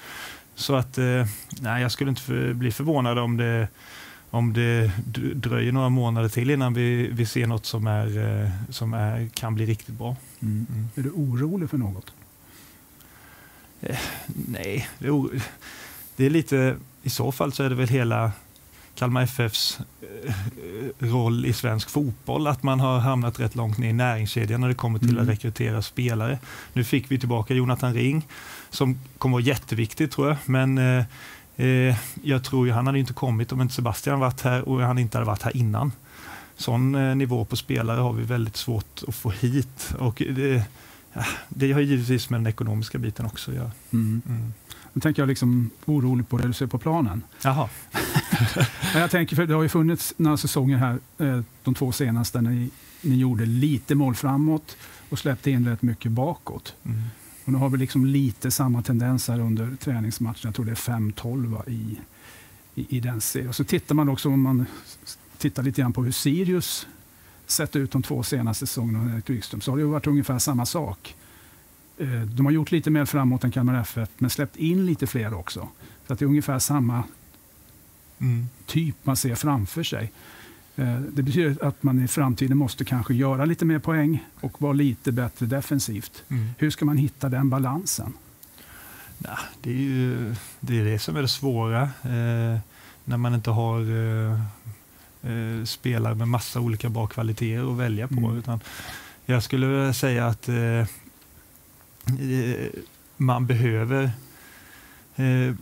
Så 0.54 0.74
att, 0.74 0.98
eh, 0.98 1.26
nej, 1.60 1.82
jag 1.82 1.92
skulle 1.92 2.10
inte 2.10 2.22
för, 2.22 2.52
bli 2.52 2.70
förvånad 2.70 3.18
om 3.18 3.36
det, 3.36 3.68
om 4.30 4.52
det 4.52 4.90
dröjer 5.34 5.72
några 5.72 5.88
månader 5.88 6.28
till 6.28 6.50
innan 6.50 6.74
vi, 6.74 7.08
vi 7.12 7.26
ser 7.26 7.46
något 7.46 7.66
som, 7.66 7.86
är, 7.86 8.42
eh, 8.42 8.50
som 8.70 8.94
är, 8.94 9.28
kan 9.28 9.54
bli 9.54 9.66
riktigt 9.66 9.94
bra. 9.94 10.16
Mm. 10.42 10.66
Mm. 10.70 10.88
Är 10.94 11.02
du 11.02 11.10
orolig 11.10 11.70
för 11.70 11.78
något? 11.78 12.12
Eh, 13.80 13.98
nej, 14.26 14.88
det 14.98 15.08
är, 15.08 15.42
det 16.16 16.26
är 16.26 16.30
lite, 16.30 16.76
i 17.02 17.10
så 17.10 17.32
fall 17.32 17.52
så 17.52 17.62
är 17.62 17.68
det 17.68 17.74
väl 17.74 17.88
hela 17.88 18.32
Kalmar 18.94 19.22
FFs 19.22 19.78
eh, 20.00 20.34
roll 20.98 21.46
i 21.46 21.52
svensk 21.52 21.90
fotboll, 21.90 22.46
att 22.46 22.62
man 22.62 22.80
har 22.80 22.98
hamnat 22.98 23.40
rätt 23.40 23.54
långt 23.54 23.78
ner 23.78 23.88
i 23.88 23.92
näringskedjan 23.92 24.60
när 24.60 24.68
det 24.68 24.74
kommer 24.74 24.98
till 24.98 25.10
mm. 25.10 25.22
att 25.22 25.28
rekrytera 25.28 25.82
spelare. 25.82 26.38
Nu 26.72 26.84
fick 26.84 27.10
vi 27.10 27.18
tillbaka 27.18 27.54
Jonathan 27.54 27.94
Ring 27.94 28.26
som 28.70 28.98
kommer 29.18 29.32
vara 29.32 29.42
jätteviktig 29.42 30.10
tror 30.10 30.28
jag, 30.28 30.36
men 30.44 30.78
eh, 30.78 31.04
eh, 31.56 31.96
jag 32.22 32.44
tror 32.44 32.66
ju 32.66 32.72
han 32.72 32.86
hade 32.86 32.98
inte 32.98 33.12
kommit 33.12 33.52
om 33.52 33.60
inte 33.60 33.74
Sebastian 33.74 34.20
varit 34.20 34.40
här 34.40 34.68
och 34.68 34.80
han 34.80 34.98
inte 34.98 35.18
hade 35.18 35.26
varit 35.26 35.42
här 35.42 35.56
innan. 35.56 35.92
Sån 36.56 36.94
eh, 36.94 37.14
nivå 37.14 37.44
på 37.44 37.56
spelare 37.56 38.00
har 38.00 38.12
vi 38.12 38.22
väldigt 38.22 38.56
svårt 38.56 39.02
att 39.08 39.14
få 39.14 39.30
hit 39.30 39.94
och 39.98 40.22
det, 40.30 40.64
det 41.48 41.72
har 41.72 41.80
givetvis 41.80 42.30
med 42.30 42.40
den 42.40 42.46
ekonomiska 42.46 42.98
biten 42.98 43.26
också 43.26 43.50
att 43.50 43.56
göra. 43.56 43.70
Mm. 43.92 44.22
Mm. 44.26 44.52
Nu 44.92 45.00
tänker 45.00 45.22
jag 45.22 45.28
liksom 45.28 45.70
orolig 45.84 46.28
på 46.28 46.38
det 46.38 46.46
du 46.46 46.52
ser 46.52 46.66
på 46.66 46.78
planen. 46.78 47.22
Jaha. 47.42 47.68
jag 48.94 49.10
tänker, 49.10 49.36
för 49.36 49.46
det 49.46 49.54
har 49.54 49.62
ju 49.62 49.68
funnits 49.68 50.14
några 50.16 50.36
säsonger 50.36 50.76
här, 50.76 50.98
eh, 51.18 51.40
de 51.64 51.74
två 51.74 51.92
senaste, 51.92 52.40
när 52.40 52.50
ni, 52.50 52.70
ni 53.00 53.16
gjorde 53.16 53.46
lite 53.46 53.94
mål 53.94 54.14
framåt 54.14 54.76
och 55.08 55.18
släppte 55.18 55.50
in 55.50 55.68
rätt 55.68 55.82
mycket 55.82 56.12
bakåt. 56.12 56.74
Mm. 56.84 57.02
Och 57.44 57.52
nu 57.52 57.58
har 57.58 57.68
vi 57.68 57.78
liksom 57.78 58.06
lite 58.06 58.50
samma 58.50 58.82
tendenser 58.82 59.40
under 59.40 59.76
träningsmatchen. 59.76 60.40
Jag 60.42 60.54
tror 60.54 60.64
det 60.64 60.70
är 60.70 60.74
5-12 60.74 61.68
i, 61.68 61.98
i, 62.74 62.96
i, 62.96 63.00
den 63.00 63.20
serien. 63.20 63.48
Och 63.48 63.54
så 63.54 63.64
tittar 63.64 63.94
man 63.94 64.08
också, 64.08 64.28
om 64.28 64.42
man 64.42 64.66
tittar 65.38 65.62
lite 65.62 65.80
grann 65.80 65.92
på 65.92 66.04
hur 66.04 66.12
Sirius 66.12 66.86
sett 67.46 67.76
ut 67.76 67.90
de 67.90 68.02
två 68.02 68.22
senaste 68.22 68.66
säsongerna 68.66 69.04
med 69.04 69.14
Erik 69.14 69.30
Wikström, 69.30 69.60
så 69.60 69.70
har 69.70 69.78
det 69.78 69.84
varit 69.84 70.06
ungefär 70.06 70.38
samma 70.38 70.66
sak. 70.66 71.16
Eh, 71.98 72.22
de 72.22 72.46
har 72.46 72.52
gjort 72.52 72.70
lite 72.70 72.90
mer 72.90 73.04
framåt 73.04 73.44
än 73.44 73.50
Kalmar 73.50 73.80
FF, 73.80 74.08
men 74.18 74.30
släppt 74.30 74.56
in 74.56 74.86
lite 74.86 75.06
fler 75.06 75.34
också. 75.34 75.68
Så 76.06 76.12
att 76.12 76.18
det 76.18 76.24
är 76.24 76.26
ungefär 76.26 76.58
samma 76.58 77.04
mm. 78.24 78.48
typ 78.66 78.96
man 79.02 79.16
ser 79.16 79.34
framför 79.34 79.82
sig. 79.82 80.12
Eh, 80.76 81.00
det 81.00 81.22
betyder 81.22 81.64
att 81.64 81.82
man 81.82 82.04
i 82.04 82.08
framtiden 82.08 82.56
måste 82.56 82.84
kanske 82.84 83.14
göra 83.14 83.44
lite 83.44 83.64
mer 83.64 83.78
poäng 83.78 84.24
och 84.40 84.62
vara 84.62 84.72
lite 84.72 85.12
bättre 85.12 85.46
defensivt. 85.46 86.22
Mm. 86.28 86.48
Hur 86.58 86.70
ska 86.70 86.84
man 86.84 86.96
hitta 86.96 87.28
den 87.28 87.50
balansen? 87.50 88.12
Ja, 89.18 89.38
det 89.62 89.70
är 89.70 89.74
ju 89.74 90.34
det, 90.60 90.80
är 90.80 90.84
det 90.84 90.98
som 90.98 91.16
är 91.16 91.22
det 91.22 91.28
svåra 91.28 91.82
eh, 91.82 92.58
när 93.04 93.16
man 93.16 93.34
inte 93.34 93.50
har 93.50 93.80
eh, 93.80 94.40
eh, 95.22 95.64
spelare 95.64 96.14
med 96.14 96.28
massa 96.28 96.60
olika 96.60 96.88
bra 96.88 97.06
kvaliteter 97.06 97.72
att 97.72 97.78
välja 97.78 98.08
på. 98.08 98.14
Mm. 98.14 98.38
Utan 98.38 98.60
jag 99.26 99.42
skulle 99.42 99.66
vilja 99.66 99.92
säga 99.92 100.26
att 100.26 100.48
eh, 100.48 100.86
man 103.16 103.46
behöver 103.46 104.10
eh, 105.16 105.54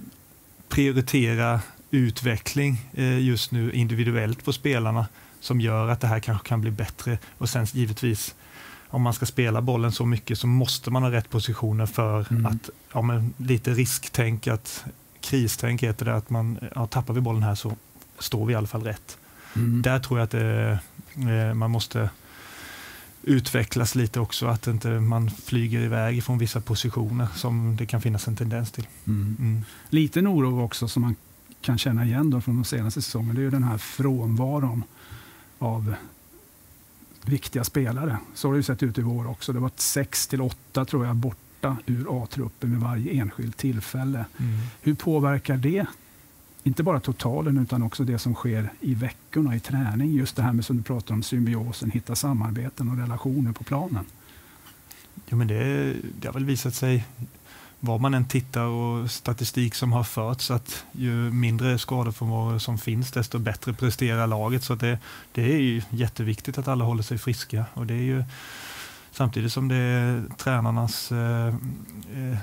prioritera 0.68 1.60
utveckling 1.92 2.88
eh, 2.92 3.18
just 3.18 3.52
nu 3.52 3.72
individuellt 3.72 4.44
på 4.44 4.52
spelarna 4.52 5.06
som 5.40 5.60
gör 5.60 5.88
att 5.88 6.00
det 6.00 6.06
här 6.06 6.20
kanske 6.20 6.48
kan 6.48 6.60
bli 6.60 6.70
bättre. 6.70 7.18
Och 7.38 7.48
sen 7.48 7.66
givetvis, 7.72 8.34
om 8.88 9.02
man 9.02 9.14
ska 9.14 9.26
spela 9.26 9.60
bollen 9.60 9.92
så 9.92 10.06
mycket 10.06 10.38
så 10.38 10.46
måste 10.46 10.90
man 10.90 11.02
ha 11.02 11.10
rätt 11.10 11.30
positioner 11.30 11.86
för 11.86 12.26
mm. 12.30 12.46
att, 12.46 12.70
ja, 12.92 13.02
men 13.02 13.34
lite 13.36 13.70
risktänk, 13.70 14.46
att 14.46 14.84
kristänk 15.20 15.82
heter 15.82 16.04
det, 16.04 16.14
att 16.14 16.30
man, 16.30 16.58
ja, 16.74 16.86
tappar 16.86 17.14
vi 17.14 17.20
bollen 17.20 17.42
här 17.42 17.54
så 17.54 17.76
står 18.18 18.46
vi 18.46 18.52
i 18.52 18.56
alla 18.56 18.66
fall 18.66 18.82
rätt. 18.82 19.18
Mm. 19.56 19.82
Där 19.82 19.98
tror 19.98 20.18
jag 20.18 20.24
att 20.24 20.30
det, 20.30 20.78
man 21.54 21.70
måste 21.70 22.10
utvecklas 23.22 23.94
lite 23.94 24.20
också, 24.20 24.46
att 24.46 24.66
inte 24.66 24.88
man 24.88 25.30
flyger 25.30 25.80
iväg 25.80 26.24
från 26.24 26.38
vissa 26.38 26.60
positioner 26.60 27.26
som 27.34 27.76
det 27.76 27.86
kan 27.86 28.00
finnas 28.00 28.28
en 28.28 28.36
tendens 28.36 28.70
till. 28.70 28.86
Mm. 29.06 29.36
Mm. 29.38 29.64
Liten 29.88 30.28
oro 30.28 30.64
också 30.64 30.88
som 30.88 31.02
man 31.02 31.16
kan 31.62 31.78
känna 31.78 32.04
igen 32.04 32.30
då 32.30 32.40
från 32.40 32.56
de 32.56 32.64
senaste 32.64 33.02
säsongerna, 33.02 33.34
det 33.34 33.40
är 33.40 33.44
ju 33.44 33.50
den 33.50 33.62
här 33.62 33.78
frånvaron 33.78 34.84
av 35.58 35.94
viktiga 37.24 37.64
spelare. 37.64 38.18
Så 38.34 38.48
har 38.48 38.52
det 38.52 38.58
ju 38.58 38.62
sett 38.62 38.82
ut 38.82 38.98
i 38.98 39.02
vår 39.02 39.30
också. 39.30 39.52
Det 39.52 39.58
var 39.58 39.70
6 39.76 40.26
till 40.26 40.40
8 40.40 40.84
tror 40.84 41.06
jag 41.06 41.16
borta 41.16 41.76
ur 41.86 42.22
A-truppen 42.22 42.70
vid 42.70 42.80
varje 42.80 43.12
enskilt 43.12 43.56
tillfälle. 43.56 44.24
Mm. 44.38 44.60
Hur 44.80 44.94
påverkar 44.94 45.56
det 45.56 45.86
inte 46.62 46.82
bara 46.82 47.00
totalen 47.00 47.58
utan 47.58 47.82
också 47.82 48.04
det 48.04 48.18
som 48.18 48.34
sker 48.34 48.72
i 48.80 48.94
veckorna 48.94 49.56
i 49.56 49.60
träning. 49.60 50.12
Just 50.12 50.36
det 50.36 50.42
här 50.42 50.52
med 50.52 50.64
som 50.64 50.76
du 50.76 50.82
pratar 50.82 51.14
om 51.14 51.22
symbiosen, 51.22 51.90
hitta 51.90 52.16
samarbeten 52.16 52.88
och 52.88 52.96
relationer 52.96 53.52
på 53.52 53.64
planen. 53.64 54.04
Jo, 55.26 55.36
men 55.36 55.46
det, 55.46 55.94
det 56.20 56.28
har 56.28 56.32
väl 56.32 56.44
visat 56.44 56.74
sig 56.74 57.06
var 57.84 57.98
man 57.98 58.14
än 58.14 58.24
tittar 58.24 58.64
och 58.64 59.10
statistik 59.10 59.74
som 59.74 59.92
har 59.92 60.04
förts 60.04 60.50
att 60.50 60.84
ju 60.92 61.12
mindre 61.14 61.78
skadefrånvaro 61.78 62.60
som 62.60 62.78
finns 62.78 63.12
desto 63.12 63.38
bättre 63.38 63.72
presterar 63.72 64.26
laget. 64.26 64.64
Så 64.64 64.74
det, 64.74 64.98
det 65.32 65.54
är 65.54 65.58
ju 65.58 65.82
jätteviktigt 65.90 66.58
att 66.58 66.68
alla 66.68 66.84
håller 66.84 67.02
sig 67.02 67.18
friska 67.18 67.64
och 67.74 67.86
det 67.86 67.94
är 67.94 68.02
ju 68.02 68.24
samtidigt 69.12 69.52
som 69.52 69.68
det 69.68 69.76
är 69.76 70.22
tränarnas 70.36 71.12
eh, 71.12 71.46
eh 71.48 72.38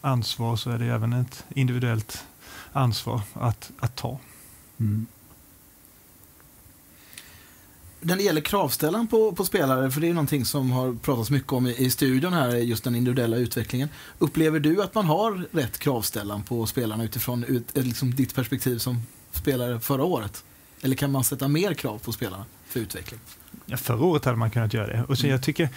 ansvar 0.00 0.56
så 0.56 0.70
är 0.70 0.78
det 0.78 0.86
även 0.86 1.12
ett 1.12 1.44
individuellt 1.54 2.24
ansvar 2.72 3.20
att, 3.34 3.70
att 3.78 3.96
ta. 3.96 4.18
Mm. 4.80 5.06
När 8.06 8.16
det 8.16 8.22
gäller 8.22 8.40
kravställan 8.40 9.06
på, 9.06 9.32
på 9.32 9.44
spelare, 9.44 9.90
för 9.90 10.00
det 10.00 10.08
är 10.08 10.14
någonting 10.14 10.44
som 10.44 10.70
har 10.70 10.94
pratats 11.02 11.30
mycket 11.30 11.52
om 11.52 11.66
i, 11.66 11.76
i 11.76 11.90
studion 11.90 12.32
här, 12.32 12.56
just 12.56 12.84
den 12.84 12.94
individuella 12.94 13.36
utvecklingen. 13.36 13.88
Upplever 14.18 14.60
du 14.60 14.82
att 14.82 14.94
man 14.94 15.06
har 15.06 15.46
rätt 15.50 15.78
kravställan 15.78 16.42
på 16.42 16.66
spelarna 16.66 17.04
utifrån 17.04 17.44
ut, 17.44 17.76
eh, 17.76 17.84
liksom 17.84 18.14
ditt 18.14 18.34
perspektiv 18.34 18.78
som 18.78 19.02
spelare 19.32 19.80
förra 19.80 20.04
året? 20.04 20.44
Eller 20.82 20.96
kan 20.96 21.12
man 21.12 21.24
sätta 21.24 21.48
mer 21.48 21.74
krav 21.74 21.98
på 21.98 22.12
spelarna 22.12 22.44
för 22.66 22.80
utveckling? 22.80 23.20
Ja, 23.66 23.76
förra 23.76 24.04
året 24.04 24.24
hade 24.24 24.36
man 24.36 24.50
kunnat 24.50 24.74
göra 24.74 24.86
det. 24.86 25.04
Och 25.08 25.18
så 25.18 25.24
mm. 25.24 25.32
jag 25.32 25.42
tycker 25.42 25.68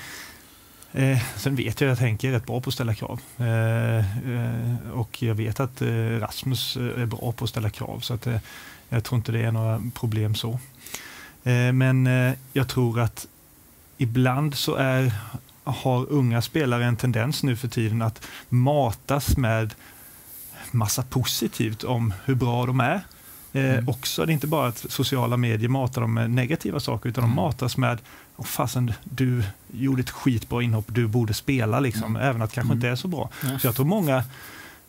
Eh, 0.91 1.17
sen 1.36 1.55
vet 1.55 1.81
jag 1.81 1.91
att 1.91 2.00
Henke 2.00 2.27
är 2.27 2.31
rätt 2.31 2.46
bra 2.46 2.62
på 2.62 2.69
att 2.69 2.74
ställa 2.74 2.96
krav. 2.96 3.22
Eh, 3.38 3.98
eh, 4.31 4.91
och 4.93 5.24
jag 5.24 5.36
vet 5.36 5.60
att 5.60 5.81
eh, 5.81 6.19
Rasmus 6.19 6.75
är 6.75 7.05
bra 7.05 7.31
på 7.31 7.43
att 7.43 7.50
ställa 7.50 7.69
krav. 7.69 8.00
Så 8.00 8.13
att, 8.13 8.27
eh, 8.27 8.38
jag 8.89 9.03
tror 9.03 9.17
inte 9.17 9.31
det 9.31 9.41
är 9.41 9.51
några 9.51 9.81
problem 9.93 10.36
så. 10.36 10.60
Eh, 11.47 11.73
men 11.73 12.09
jag 12.53 12.67
tror 12.67 12.99
att 12.99 13.27
ibland 13.97 14.55
så 14.55 14.75
är, 14.75 15.11
har 15.63 16.11
unga 16.11 16.41
spelare 16.41 16.85
en 16.85 16.95
tendens 16.95 17.43
nu 17.43 17.55
för 17.55 17.67
tiden 17.67 18.01
att 18.01 18.27
matas 18.49 19.37
med 19.37 19.73
massa 20.71 21.03
positivt 21.03 21.83
om 21.83 22.13
hur 22.25 22.35
bra 22.35 22.65
de 22.65 22.79
är. 22.79 23.01
Mm. 23.53 23.89
också, 23.89 24.25
det 24.25 24.31
är 24.31 24.33
inte 24.33 24.47
bara 24.47 24.67
att 24.67 24.85
sociala 24.89 25.37
medier 25.37 25.69
matar 25.69 26.01
dem 26.01 26.13
med 26.13 26.29
negativa 26.31 26.79
saker, 26.79 27.09
utan 27.09 27.21
de 27.21 27.31
mm. 27.31 27.35
matas 27.35 27.77
med 27.77 27.97
och 28.35 28.47
fasen, 28.47 28.93
du 29.03 29.43
gjorde 29.71 30.01
ett 30.01 30.09
skitbra 30.09 30.63
inhopp, 30.63 30.85
du 30.87 31.07
borde 31.07 31.33
spela, 31.33 31.79
liksom, 31.79 32.15
mm. 32.15 32.21
även 32.29 32.41
att 32.41 32.49
det 32.49 32.55
kanske 32.55 32.73
mm. 32.73 32.77
inte 32.77 32.87
är 32.87 32.95
så 32.95 33.07
bra. 33.07 33.29
Mm. 33.43 33.59
Så 33.59 33.67
jag 33.67 33.75
tror, 33.75 33.85
många, 33.85 34.23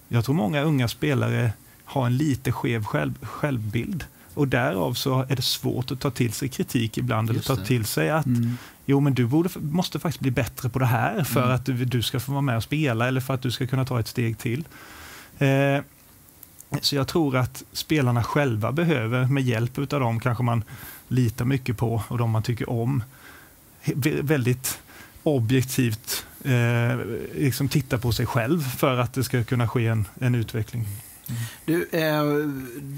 jag 0.08 0.24
tror 0.24 0.34
många 0.34 0.62
unga 0.62 0.88
spelare 0.88 1.52
har 1.84 2.06
en 2.06 2.16
lite 2.16 2.52
skev 2.52 2.84
själv, 2.84 3.14
självbild. 3.22 4.04
Och 4.34 4.48
därav 4.48 4.94
så 4.94 5.26
är 5.28 5.36
det 5.36 5.42
svårt 5.42 5.90
att 5.90 6.00
ta 6.00 6.10
till 6.10 6.32
sig 6.32 6.48
kritik 6.48 6.98
ibland, 6.98 7.28
Just 7.32 7.50
eller 7.50 7.56
ta 7.56 7.62
det. 7.62 7.68
till 7.68 7.84
sig 7.84 8.10
att 8.10 8.26
mm. 8.26 8.58
jo, 8.86 9.00
men 9.00 9.14
du 9.14 9.26
borde, 9.26 9.48
måste 9.60 9.98
faktiskt 9.98 10.20
bli 10.20 10.30
bättre 10.30 10.68
på 10.68 10.78
det 10.78 10.86
här 10.86 11.24
för 11.24 11.42
mm. 11.42 11.54
att 11.54 11.66
du, 11.66 11.84
du, 11.84 12.02
ska 12.02 12.20
få 12.20 12.32
vara 12.32 12.42
med 12.42 12.56
och 12.56 12.62
spela 12.62 13.08
eller 13.08 13.20
för 13.20 13.34
att 13.34 13.42
du 13.42 13.50
ska 13.50 13.66
kunna 13.66 13.84
ta 13.84 14.00
ett 14.00 14.08
steg 14.08 14.38
till. 14.38 14.64
Eh, 15.38 15.78
så 16.80 16.96
jag 16.96 17.08
tror 17.08 17.36
att 17.36 17.64
spelarna 17.72 18.22
själva 18.22 18.72
behöver, 18.72 19.24
med 19.26 19.42
hjälp 19.42 19.78
av 19.78 20.00
dem 20.00 20.20
kanske 20.20 20.44
man 20.44 20.64
litar 21.08 21.44
mycket 21.44 21.76
på 21.76 22.02
och 22.08 22.18
de 22.18 22.30
man 22.30 22.42
tycker 22.42 22.70
om, 22.70 23.02
väldigt 24.22 24.80
objektivt 25.22 26.26
eh, 26.44 26.98
liksom 27.34 27.68
titta 27.68 27.98
på 27.98 28.12
sig 28.12 28.26
själv 28.26 28.60
för 28.60 28.98
att 28.98 29.12
det 29.12 29.24
ska 29.24 29.44
kunna 29.44 29.68
ske 29.68 29.86
en, 29.86 30.08
en 30.20 30.34
utveckling. 30.34 30.86
Du, 31.68 31.88
eh, 31.92 32.24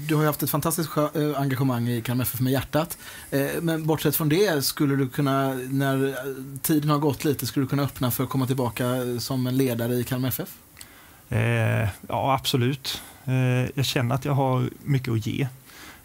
du 0.07 0.15
har 0.15 0.21
ju 0.21 0.27
haft 0.27 0.43
ett 0.43 0.49
fantastiskt 0.49 0.97
eh, 0.97 1.03
engagemang 1.35 1.89
i 1.89 2.01
Kalmar 2.01 2.23
FF 2.23 2.39
med 2.39 2.53
hjärtat. 2.53 2.97
Eh, 3.31 3.47
men 3.61 3.85
bortsett 3.85 4.15
från 4.15 4.29
det, 4.29 4.65
skulle 4.65 4.95
du 4.95 5.09
kunna, 5.09 5.53
när 5.53 6.15
tiden 6.61 6.89
har 6.89 6.97
gått 6.97 7.23
lite, 7.23 7.45
skulle 7.45 7.65
du 7.65 7.69
kunna 7.69 7.83
öppna 7.83 8.11
för 8.11 8.23
att 8.23 8.29
komma 8.29 8.47
tillbaka 8.47 8.85
som 9.19 9.47
en 9.47 9.57
ledare 9.57 9.93
i 9.93 10.03
Kalmar 10.03 10.29
FF? 10.29 10.49
Eh, 11.29 11.89
ja, 12.07 12.33
absolut. 12.33 13.01
Eh, 13.25 13.69
jag 13.75 13.85
känner 13.85 14.15
att 14.15 14.25
jag 14.25 14.33
har 14.33 14.69
mycket 14.83 15.13
att 15.13 15.25
ge. 15.25 15.47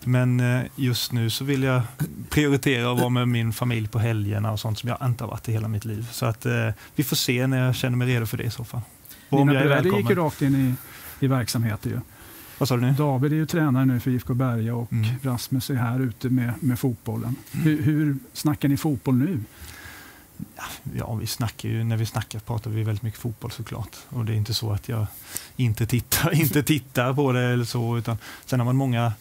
Men 0.05 0.41
eh, 0.41 0.63
just 0.77 1.13
nu 1.13 1.31
så 1.31 1.45
vill 1.45 1.63
jag 1.63 1.83
prioritera 2.31 2.93
att 2.93 2.99
vara 2.99 3.09
med 3.09 3.29
min 3.29 3.53
familj 3.53 3.89
på 3.89 3.99
helgerna 3.99 4.53
och 4.53 4.61
sånt 4.61 4.79
som 4.79 4.89
jag 4.89 4.99
inte 5.03 5.25
har 5.25 5.31
varit 5.31 5.49
i 5.49 5.53
hela 5.53 5.69
mitt 5.69 5.85
liv. 5.85 6.09
Så 6.13 6.27
att 6.27 6.47
vi 6.95 7.05
får 7.05 7.17
se 7.17 7.47
när 7.47 7.67
jag 7.67 7.75
känner 7.75 7.97
mig 7.97 8.09
redo 8.09 8.27
för 8.27 8.37
det 8.37 8.45
i 8.45 8.51
så 8.51 8.65
fall. 8.65 8.81
Och 9.29 9.39
Dina 9.39 9.53
bröder 9.53 9.97
gick 9.99 10.11
ju 10.11 10.17
rakt 10.17 10.43
in 10.43 10.77
i, 11.21 11.25
i 11.25 11.29
verksamheter 11.29 11.91
ju. 11.91 12.01
Vad 12.59 12.69
sa 12.69 12.77
du 12.77 12.83
nu? 12.83 12.93
David 12.93 13.33
är 13.33 13.37
ju 13.37 13.47
tränare 13.47 13.85
nu 13.85 14.01
för 14.01 14.11
IFK 14.11 14.35
Berga 14.35 14.75
och 14.75 14.93
mm. 14.93 15.07
Rasmus 15.23 15.71
är 15.71 15.75
här 15.75 16.01
ute 16.01 16.29
med, 16.29 16.53
med 16.61 16.79
fotbollen. 16.79 17.37
Mm. 17.53 17.65
Hur, 17.65 17.83
hur 17.83 18.17
snackar 18.33 18.69
ni 18.69 18.77
fotboll 18.77 19.15
nu? 19.15 19.41
Ja, 20.97 21.15
vi 21.15 21.27
snackar 21.27 21.69
ju, 21.69 21.85
när 21.85 21.97
vi 21.97 22.07
snackar 22.07 22.39
pratar 22.39 22.71
vi 22.71 22.83
väldigt 22.83 23.03
mycket 23.03 23.21
fotboll 23.21 23.51
såklart. 23.51 23.97
Och 24.09 24.25
det 24.25 24.33
är 24.33 24.37
inte 24.37 24.55
så 24.55 24.73
att 24.73 24.89
jag 24.89 25.07
inte 25.57 25.87
tittar, 25.87 26.35
inte 26.41 26.63
tittar 26.63 27.15
på 27.15 27.33
det 27.33 27.45
eller 27.45 27.65
så. 27.65 27.99
Utan 27.99 28.19
sen 28.45 28.61
har 28.61 28.65
man 28.65 28.77
många 28.77 29.13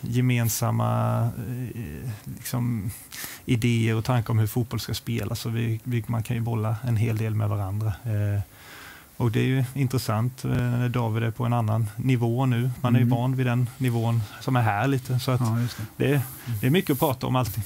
gemensamma 0.00 1.20
eh, 1.74 2.10
liksom, 2.36 2.90
idéer 3.44 3.94
och 3.94 4.04
tankar 4.04 4.30
om 4.30 4.38
hur 4.38 4.46
fotboll 4.46 4.80
ska 4.80 4.94
spelas. 4.94 5.40
Så 5.40 5.48
vi, 5.48 5.80
vi, 5.84 6.04
man 6.06 6.22
kan 6.22 6.36
ju 6.36 6.42
bolla 6.42 6.76
en 6.84 6.96
hel 6.96 7.16
del 7.16 7.34
med 7.34 7.48
varandra. 7.48 7.92
Eh, 8.04 8.40
och 9.16 9.30
det 9.30 9.40
är 9.40 9.44
ju 9.44 9.64
intressant 9.74 10.44
eh, 10.44 10.50
när 10.50 10.88
David 10.88 11.22
är 11.22 11.30
på 11.30 11.44
en 11.44 11.52
annan 11.52 11.86
nivå 11.96 12.46
nu. 12.46 12.70
Man 12.80 12.94
är 12.94 12.98
ju 12.98 13.06
mm. 13.06 13.18
van 13.18 13.36
vid 13.36 13.46
den 13.46 13.70
nivån 13.78 14.22
som 14.40 14.56
är 14.56 14.62
här 14.62 14.88
lite. 14.88 15.18
Så 15.18 15.30
att 15.30 15.40
ja, 15.40 15.58
det. 15.96 16.06
Det, 16.06 16.22
det. 16.60 16.66
är 16.66 16.70
mycket 16.70 16.90
att 16.90 16.98
prata 16.98 17.26
om 17.26 17.36
alltid. 17.36 17.62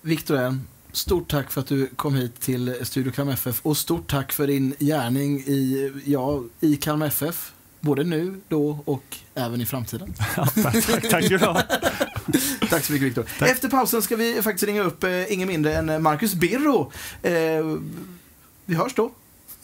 Viktor 0.00 0.58
Stort 0.92 1.30
tack 1.30 1.50
för 1.50 1.60
att 1.60 1.66
du 1.66 1.86
kom 1.86 2.14
hit 2.14 2.40
till 2.40 2.74
Studio 2.82 3.12
Kalmar 3.12 3.32
FF 3.32 3.60
och 3.62 3.76
stort 3.76 4.10
tack 4.10 4.32
för 4.32 4.46
din 4.46 4.74
gärning 4.78 5.40
i, 5.40 5.92
ja, 6.04 6.42
i 6.60 6.76
Kalmar 6.76 7.06
FF. 7.06 7.52
Både 7.80 8.04
nu, 8.04 8.40
då 8.48 8.78
och 8.84 9.16
även 9.34 9.60
i 9.60 9.66
framtiden. 9.66 10.14
Ja, 10.36 10.46
tack, 10.46 10.86
tack, 10.86 11.08
tack, 11.10 11.28
tack 12.70 12.84
så 12.84 12.92
mycket 12.92 13.08
Viktor. 13.08 13.26
Efter 13.40 13.68
pausen 13.68 14.02
ska 14.02 14.16
vi 14.16 14.42
faktiskt 14.42 14.64
ringa 14.64 14.82
upp 14.82 15.04
eh, 15.04 15.32
ingen 15.32 15.48
mindre 15.48 15.74
än 15.74 16.02
Marcus 16.02 16.34
Birro. 16.34 16.92
Eh, 17.22 17.32
vi 18.64 18.74
hörs 18.74 18.94
då. 18.94 19.10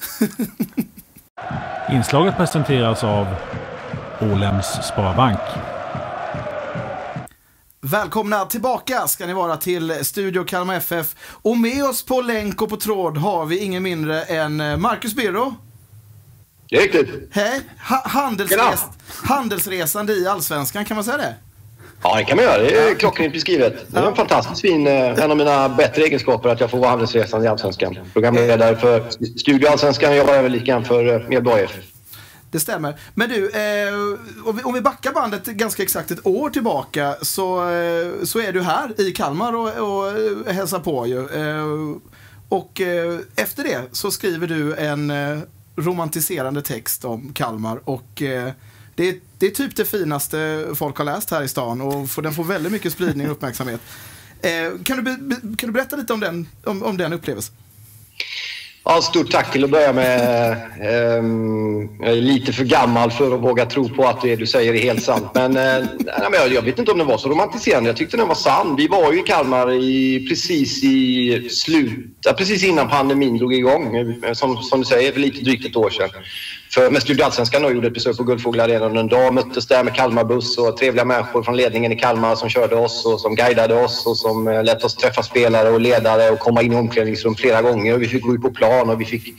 Inslaget 1.92 2.36
presenteras 2.36 3.04
av 3.04 3.26
Ålems 4.20 4.66
Sparbank. 4.66 5.40
Välkomna 7.80 8.44
tillbaka 8.44 9.08
ska 9.08 9.26
ni 9.26 9.32
vara 9.32 9.56
till 9.56 10.04
Studio 10.04 10.44
Kalmar 10.44 10.74
FF. 10.74 11.16
Och 11.20 11.58
med 11.58 11.84
oss 11.84 12.04
på 12.04 12.20
länk 12.20 12.62
och 12.62 12.68
på 12.68 12.76
tråd 12.76 13.16
har 13.16 13.46
vi 13.46 13.58
ingen 13.58 13.82
mindre 13.82 14.22
än 14.22 14.60
eh, 14.60 14.76
Marcus 14.76 15.14
Birro. 15.14 15.54
Det 16.68 16.76
är 16.76 16.80
riktigt. 16.82 17.28
Hej. 17.30 17.60
Ha 17.88 18.08
handelsres 18.08 18.80
handelsresande 19.22 20.12
i 20.12 20.26
Allsvenskan, 20.28 20.84
kan 20.84 20.94
man 20.94 21.04
säga 21.04 21.16
det? 21.16 21.34
Ja, 22.04 22.16
det 22.16 22.24
kan 22.24 22.36
man 22.36 22.44
göra. 22.44 22.62
Det 22.62 22.78
är 22.78 22.94
klockrent 22.94 23.32
beskrivet. 23.32 23.86
Det 23.88 23.98
är 23.98 24.06
en 24.06 24.14
fantastiskt 24.14 24.60
fin, 24.60 24.86
eh, 24.86 25.24
en 25.24 25.30
av 25.30 25.36
mina 25.36 25.68
bättre 25.68 26.02
egenskaper 26.02 26.48
att 26.48 26.60
jag 26.60 26.70
får 26.70 26.78
vara 26.78 26.90
handelsresande 26.90 27.46
i 27.46 27.48
Allsvenskan. 27.48 27.98
Programledare 28.12 28.76
för 28.76 29.10
Studio 29.38 29.68
Allsvenskan 29.68 30.10
och 30.10 30.16
jobbar 30.16 30.34
även 30.34 30.64
grann 30.64 30.84
för 30.84 31.14
eh, 31.14 31.28
Medborg 31.28 31.68
det 32.54 32.60
stämmer. 32.60 33.00
Men 33.14 33.28
du, 33.28 33.50
eh, 33.50 33.94
om 34.66 34.74
vi 34.74 34.80
backar 34.80 35.12
bandet 35.12 35.46
ganska 35.46 35.82
exakt 35.82 36.10
ett 36.10 36.26
år 36.26 36.50
tillbaka 36.50 37.16
så, 37.22 37.70
eh, 37.70 38.24
så 38.24 38.40
är 38.40 38.52
du 38.52 38.62
här 38.62 39.00
i 39.00 39.12
Kalmar 39.12 39.52
och, 39.52 39.68
och 39.68 40.08
eh, 40.08 40.54
hälsar 40.54 40.78
på 40.78 41.06
ju. 41.06 41.18
Eh, 41.18 41.96
och 42.48 42.80
eh, 42.80 43.18
efter 43.36 43.64
det 43.64 43.82
så 43.92 44.10
skriver 44.10 44.46
du 44.46 44.74
en 44.74 45.10
eh, 45.10 45.38
romantiserande 45.76 46.62
text 46.62 47.04
om 47.04 47.32
Kalmar 47.32 47.80
och 47.84 48.22
det 48.94 49.08
är, 49.08 49.14
det 49.44 49.48
är 49.48 49.66
typ 49.66 49.76
det 49.76 49.84
finaste 49.84 50.66
folk 50.74 50.96
har 50.96 51.04
läst 51.04 51.30
här 51.30 51.42
i 51.42 51.48
stan 51.48 51.80
och 51.80 52.22
den 52.22 52.32
får 52.32 52.44
väldigt 52.44 52.72
mycket 52.72 52.92
spridning 52.92 53.26
och 53.26 53.32
uppmärksamhet. 53.32 53.80
Eh, 54.42 54.82
kan, 54.84 54.96
du 54.96 55.02
be, 55.02 55.36
kan 55.56 55.68
du 55.68 55.72
berätta 55.72 55.96
lite 55.96 56.12
om 56.12 56.20
den, 56.20 56.48
om, 56.64 56.82
om 56.82 56.96
den 56.96 57.12
upplevelsen? 57.12 57.54
Ja, 58.84 59.02
stort 59.02 59.30
tack 59.30 59.52
till 59.52 59.64
att 59.64 59.70
börja 59.70 59.92
med. 59.92 60.50
Eh, 60.80 61.24
jag 62.00 62.16
är 62.16 62.20
lite 62.20 62.52
för 62.52 62.64
gammal 62.64 63.10
för 63.10 63.34
att 63.34 63.40
våga 63.40 63.66
tro 63.66 63.88
på 63.88 64.06
att 64.06 64.22
det 64.22 64.36
du 64.36 64.46
säger 64.46 64.74
är 64.74 64.78
helt 64.78 65.02
sant. 65.02 65.26
Men, 65.34 65.56
eh, 65.56 65.86
jag 66.50 66.62
vet 66.62 66.78
inte 66.78 66.92
om 66.92 66.98
den 66.98 67.06
var 67.06 67.18
så 67.18 67.28
romantiserande. 67.28 67.90
Jag 67.90 67.96
tyckte 67.96 68.16
den 68.16 68.28
var 68.28 68.34
sann. 68.34 68.76
Vi 68.76 68.88
var 68.88 69.12
ju 69.12 69.20
i 69.20 69.22
Kalmar 69.22 69.72
i, 69.72 70.26
precis 70.28 70.84
i 70.84 71.48
slut, 71.50 72.16
precis 72.38 72.64
innan 72.64 72.88
pandemin 72.88 73.38
drog 73.38 73.54
igång. 73.54 74.14
Som, 74.34 74.56
som 74.56 74.80
du 74.80 74.86
säger, 74.86 75.12
för 75.12 75.20
lite 75.20 75.44
drygt 75.44 75.66
ett 75.66 75.76
år 75.76 75.90
sedan 75.90 76.10
för, 76.74 76.90
med 76.90 77.02
Studioallsvenskan 77.02 77.64
och 77.64 77.72
gjorde 77.72 77.86
ett 77.86 77.94
besök 77.94 78.16
på 78.16 78.24
Guldfågelarenan 78.24 78.96
en 78.96 79.08
dag. 79.08 79.34
Möttes 79.34 79.66
där 79.66 79.84
med 79.84 79.94
Kalmarbuss 79.94 80.58
och 80.58 80.76
trevliga 80.76 81.04
människor 81.04 81.42
från 81.42 81.56
ledningen 81.56 81.92
i 81.92 81.96
Kalmar 81.96 82.34
som 82.34 82.48
körde 82.48 82.76
oss 82.76 83.06
och 83.06 83.20
som 83.20 83.34
guidade 83.34 83.74
oss 83.74 84.06
och 84.06 84.16
som 84.16 84.48
eh, 84.48 84.64
lät 84.64 84.84
oss 84.84 84.94
träffa 84.94 85.22
spelare 85.22 85.70
och 85.70 85.80
ledare 85.80 86.30
och 86.30 86.38
komma 86.38 86.62
in 86.62 86.72
i 86.72 86.76
omklädningsrum 86.76 87.34
flera 87.34 87.62
gånger. 87.62 87.94
Och 87.94 88.02
vi 88.02 88.08
fick 88.08 88.22
gå 88.22 88.34
ut 88.34 88.42
på 88.42 88.50
plan 88.50 88.90
och 88.90 89.00
vi 89.00 89.04
fick 89.04 89.34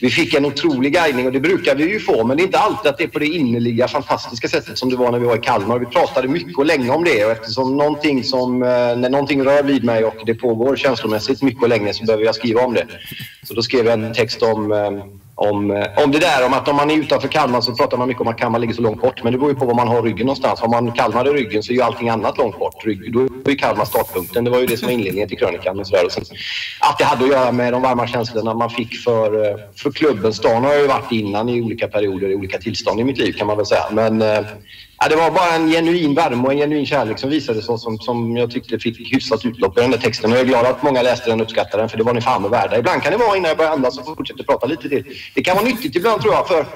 vi 0.00 0.10
fick 0.10 0.34
en 0.34 0.44
otrolig 0.44 0.92
guidning 0.92 1.26
och 1.26 1.32
det 1.32 1.40
brukar 1.40 1.74
vi 1.74 1.92
ju 1.92 2.00
få 2.00 2.24
men 2.24 2.36
det 2.36 2.42
är 2.42 2.44
inte 2.44 2.58
alltid 2.58 2.90
att 2.90 2.98
det 2.98 3.04
är 3.04 3.08
på 3.08 3.18
det 3.18 3.26
innerliga 3.26 3.88
fantastiska 3.88 4.48
sättet 4.48 4.78
som 4.78 4.90
det 4.90 4.96
var 4.96 5.12
när 5.12 5.18
vi 5.18 5.26
var 5.26 5.36
i 5.36 5.38
Kalmar. 5.38 5.78
Vi 5.78 5.86
pratade 5.86 6.28
mycket 6.28 6.58
och 6.58 6.66
länge 6.66 6.90
om 6.90 7.04
det 7.04 7.24
och 7.24 7.30
eftersom 7.30 7.76
någonting 7.76 8.24
som, 8.24 8.62
eh, 8.62 8.68
när 8.68 9.10
någonting 9.10 9.44
rör 9.44 9.62
vid 9.62 9.84
mig 9.84 10.04
och 10.04 10.16
det 10.26 10.34
pågår 10.34 10.76
känslomässigt 10.76 11.42
mycket 11.42 11.62
och 11.62 11.68
länge 11.68 11.94
så 11.94 12.04
behöver 12.04 12.24
jag 12.24 12.34
skriva 12.34 12.60
om 12.60 12.74
det. 12.74 12.86
Så 13.42 13.54
då 13.54 13.62
skrev 13.62 13.84
jag 13.84 13.92
en 13.92 14.14
text 14.14 14.42
om 14.42 14.72
eh, 14.72 14.90
om, 15.34 15.70
eh, 15.70 16.04
om 16.04 16.10
det 16.12 16.18
där 16.18 16.46
om 16.46 16.52
att 16.54 16.68
om 16.68 16.76
man 16.76 16.90
är 16.90 16.96
utanför 16.96 17.28
Kalmar 17.28 17.60
så 17.60 17.74
pratar 17.74 17.96
man 17.96 18.08
mycket 18.08 18.20
om 18.20 18.28
att 18.28 18.38
Kalmar 18.38 18.58
ligger 18.58 18.74
så 18.74 18.82
långt 18.82 19.00
bort. 19.00 19.22
Men 19.22 19.32
det 19.32 19.38
beror 19.38 19.50
ju 19.50 19.58
på 19.58 19.64
var 19.66 19.74
man 19.74 19.88
har 19.88 20.02
ryggen 20.02 20.26
någonstans. 20.26 20.60
Har 20.60 20.68
man 20.68 20.92
Kalmar 20.92 21.28
i 21.28 21.30
ryggen 21.30 21.62
så 21.62 21.72
är 21.72 21.74
ju 21.74 21.82
allting 21.82 22.08
annat 22.08 22.38
långt 22.38 22.58
bort. 22.58 22.84
Rygg, 22.84 23.12
då 23.12 23.20
är 23.20 23.50
ju 23.50 23.54
Kalmar 23.54 23.84
startpunkten. 23.84 24.44
Det 24.44 24.50
var 24.50 24.60
ju 24.60 24.66
det 24.66 24.76
som 24.76 24.86
var 24.86 24.92
inledningen 24.92 25.28
till 25.28 25.38
krönikan. 25.38 25.80
Och 25.80 25.86
sådär. 25.86 26.04
Och 26.06 26.12
sen, 26.12 26.24
att 26.80 26.98
det 26.98 27.04
hade 27.04 27.24
att 27.24 27.30
göra 27.30 27.52
med 27.52 27.72
de 27.72 27.82
varma 27.82 28.06
känslorna 28.06 28.54
man 28.54 28.70
fick 28.70 28.94
för, 28.94 29.46
eh, 29.46 29.56
för 29.76 29.90
klubben. 29.90 30.32
Stan 30.32 30.64
har 30.64 30.72
jag 30.72 30.80
ju 30.80 30.88
varit 30.88 31.12
innan 31.12 31.48
i 31.48 31.62
olika 31.62 31.88
perioder, 31.88 32.28
i 32.28 32.34
olika 32.34 32.58
tillstånd 32.58 33.00
i 33.00 33.04
mitt 33.04 33.18
liv 33.18 33.32
kan 33.32 33.46
man 33.46 33.56
väl 33.56 33.66
säga. 33.66 33.84
Men 33.92 34.22
eh, 34.22 34.40
Ja, 35.02 35.08
det 35.08 35.16
var 35.16 35.30
bara 35.30 35.54
en 35.54 35.70
genuin 35.70 36.14
värme 36.14 36.46
och 36.46 36.52
en 36.52 36.58
genuin 36.58 36.86
kärlek 36.86 37.18
som 37.18 37.30
visades 37.30 37.68
och 37.68 37.80
som, 37.80 37.98
som 37.98 38.36
jag 38.36 38.50
tyckte 38.50 38.78
fick 38.78 39.14
hyfsat 39.14 39.44
utlopp 39.44 39.78
i 39.78 39.80
den 39.80 39.90
där 39.90 39.98
texten. 39.98 40.32
Och 40.32 40.38
jag 40.38 40.44
är 40.44 40.48
glad 40.48 40.66
att 40.66 40.82
många 40.82 41.02
läste 41.02 41.30
den 41.30 41.40
och 41.40 41.46
uppskattade 41.46 41.82
den 41.82 41.88
för 41.88 41.98
det 41.98 42.04
var 42.04 42.14
ni 42.14 42.20
fan 42.20 42.50
värda. 42.50 42.78
Ibland 42.78 43.02
kan 43.02 43.12
det 43.12 43.18
vara 43.18 43.36
innan 43.36 43.48
jag 43.48 43.58
börjar 43.58 43.72
andas 43.72 43.98
och 43.98 44.04
fortsätter 44.04 44.44
prata 44.44 44.66
lite 44.66 44.88
till. 44.88 45.04
Det 45.34 45.42
kan 45.42 45.56
vara 45.56 45.66
nyttigt 45.66 45.96
ibland 45.96 46.22
tror 46.22 46.34
jag 46.34 46.48
för 46.48 46.66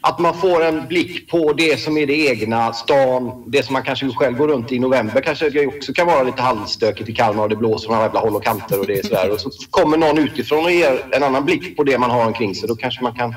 att 0.00 0.18
man 0.18 0.34
får 0.34 0.64
en 0.64 0.86
blick 0.88 1.30
på 1.30 1.52
det 1.52 1.80
som 1.80 1.96
är 1.96 2.06
det 2.06 2.26
egna, 2.26 2.72
stan, 2.72 3.44
det 3.46 3.62
som 3.62 3.72
man 3.72 3.82
kanske 3.82 4.08
själv 4.08 4.36
går 4.36 4.48
runt 4.48 4.72
i 4.72 4.78
november 4.78 5.20
kanske 5.20 5.66
också 5.66 5.92
kan 5.92 6.06
vara 6.06 6.22
lite 6.22 6.42
halvstökigt 6.42 7.08
i 7.08 7.12
Kalmar 7.12 7.42
och 7.42 7.48
det 7.48 7.56
blåser 7.56 7.86
från 7.86 7.96
alla 7.96 8.04
jävla 8.04 8.20
håll 8.20 8.36
och 8.36 8.44
kanter 8.44 8.80
och 8.80 8.86
det 8.86 8.98
är 8.98 9.02
sådär. 9.02 9.30
Och 9.30 9.40
så 9.40 9.50
kommer 9.70 9.96
någon 9.96 10.18
utifrån 10.18 10.64
och 10.64 10.72
ger 10.72 11.04
en 11.10 11.22
annan 11.22 11.44
blick 11.44 11.76
på 11.76 11.84
det 11.84 11.98
man 11.98 12.10
har 12.10 12.26
omkring 12.26 12.54
sig. 12.54 12.68
Då 12.68 12.76
kanske 12.76 13.02
man 13.02 13.14
kan 13.14 13.34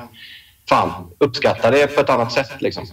fan 0.68 0.90
uppskatta 1.18 1.70
det 1.70 1.86
på 1.86 2.00
ett 2.00 2.10
annat 2.10 2.32
sätt 2.32 2.50
liksom. 2.62 2.86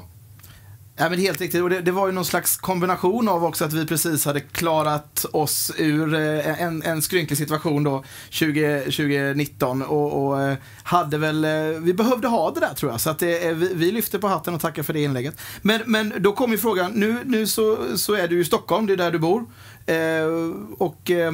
Ja, 0.96 1.10
men 1.10 1.20
helt 1.20 1.42
riktigt. 1.42 1.62
Och 1.62 1.70
det, 1.70 1.82
det, 1.82 1.92
var 1.92 2.08
ju 2.08 2.14
någon 2.14 2.26
slags 2.26 2.58
kombination 2.58 3.28
av 3.28 3.46
också 3.46 3.66
att 3.66 3.74
vi 3.74 3.86
precis 3.86 4.26
hade 4.26 4.40
klarat 4.40 5.26
oss 5.32 5.72
ur 5.78 6.14
eh, 6.14 6.62
en, 6.62 6.84
en 6.84 7.02
skrynklig 7.02 7.38
situation 7.38 7.84
då 7.84 8.04
20, 8.30 8.80
2019 8.80 9.82
och, 9.82 10.28
och 10.28 10.42
eh, 10.42 10.58
hade 10.84 11.18
väl, 11.18 11.46
eh, 11.46 11.52
vi 11.80 11.94
behövde 11.94 12.28
ha 12.28 12.52
det 12.52 12.60
där 12.60 12.74
tror 12.74 12.92
jag. 12.92 13.02
Så 13.02 13.10
att 13.10 13.20
det, 13.20 13.54
vi, 13.54 13.74
vi 13.74 13.92
lyfter 13.92 14.20
på 14.20 14.28
hatten 14.28 14.54
och 14.54 14.62
tackar 14.62 14.84
för 14.84 14.94
det 14.94 15.04
inlägget. 15.04 15.42
Men, 15.62 15.82
men 15.86 16.14
då 16.20 16.32
kommer 16.32 16.54
ju 16.54 16.60
frågan, 16.60 16.92
nu, 16.92 17.18
nu 17.26 17.48
så, 17.48 17.78
så 17.98 18.14
är 18.14 18.28
du 18.28 18.42
i 18.42 18.46
Stockholm, 18.46 18.86
det 18.86 18.94
är 18.94 18.98
där 18.98 19.12
du 19.12 19.20
bor. 19.20 19.46
Eh, 19.86 19.96
och 20.78 21.12
eh, 21.12 21.32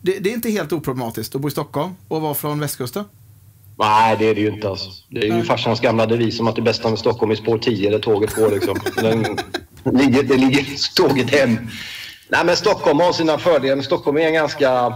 det, 0.00 0.18
det, 0.18 0.30
är 0.30 0.34
inte 0.34 0.50
helt 0.50 0.72
oproblematiskt 0.72 1.34
att 1.34 1.40
bo 1.40 1.48
i 1.48 1.50
Stockholm 1.50 1.94
och 2.08 2.20
vara 2.20 2.34
från 2.34 2.60
västkusten. 2.60 3.04
Nej, 3.78 4.16
det 4.18 4.26
är 4.26 4.34
det 4.34 4.40
ju 4.40 4.48
inte. 4.48 4.68
Alltså. 4.68 4.90
Det 5.08 5.28
är 5.28 5.36
ju 5.36 5.42
farsans 5.42 5.80
gamla 5.80 6.06
devis 6.06 6.40
om 6.40 6.48
att 6.48 6.56
det 6.56 6.62
bästa 6.62 6.88
med 6.88 6.98
Stockholm 6.98 7.32
är 7.32 7.36
spår 7.36 7.58
10 7.58 7.90
där 7.90 7.98
tåget 7.98 8.34
går. 8.34 8.50
Liksom. 8.50 8.78
Den, 8.96 9.38
ligger, 9.98 10.22
det 10.22 10.36
ligger 10.36 10.94
tåget 10.96 11.30
hem. 11.30 11.58
Nej, 12.28 12.44
men 12.44 12.56
Stockholm 12.56 13.00
har 13.00 13.12
sina 13.12 13.38
fördelar. 13.38 13.82
Stockholm 13.82 14.16
är 14.16 14.26
en 14.26 14.34
ganska... 14.34 14.92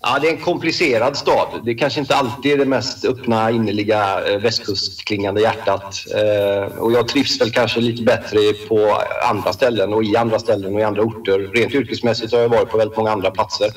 Ja, 0.00 0.18
det 0.18 0.28
är 0.28 0.32
en 0.32 0.40
komplicerad 0.40 1.16
stad. 1.16 1.48
Det 1.64 1.70
är 1.70 1.78
kanske 1.78 2.00
inte 2.00 2.16
alltid 2.16 2.52
är 2.52 2.58
det 2.58 2.64
mest 2.64 3.04
öppna, 3.04 3.50
innerliga 3.50 4.28
eh, 4.28 4.38
västkustklingande 4.38 5.40
hjärtat. 5.40 6.04
Eh, 6.14 6.78
och 6.78 6.92
jag 6.92 7.08
trivs 7.08 7.40
väl 7.40 7.50
kanske 7.50 7.80
lite 7.80 8.02
bättre 8.02 8.38
på 8.68 9.02
andra 9.30 9.52
ställen 9.52 9.92
och 9.92 10.04
i 10.04 10.16
andra 10.16 10.38
ställen 10.38 10.74
och 10.74 10.80
i 10.80 10.84
andra 10.84 11.02
orter. 11.02 11.38
Rent 11.54 11.74
yrkesmässigt 11.74 12.32
har 12.32 12.40
jag 12.40 12.48
varit 12.48 12.70
på 12.70 12.76
väldigt 12.76 12.96
många 12.96 13.10
andra 13.10 13.30
platser. 13.30 13.70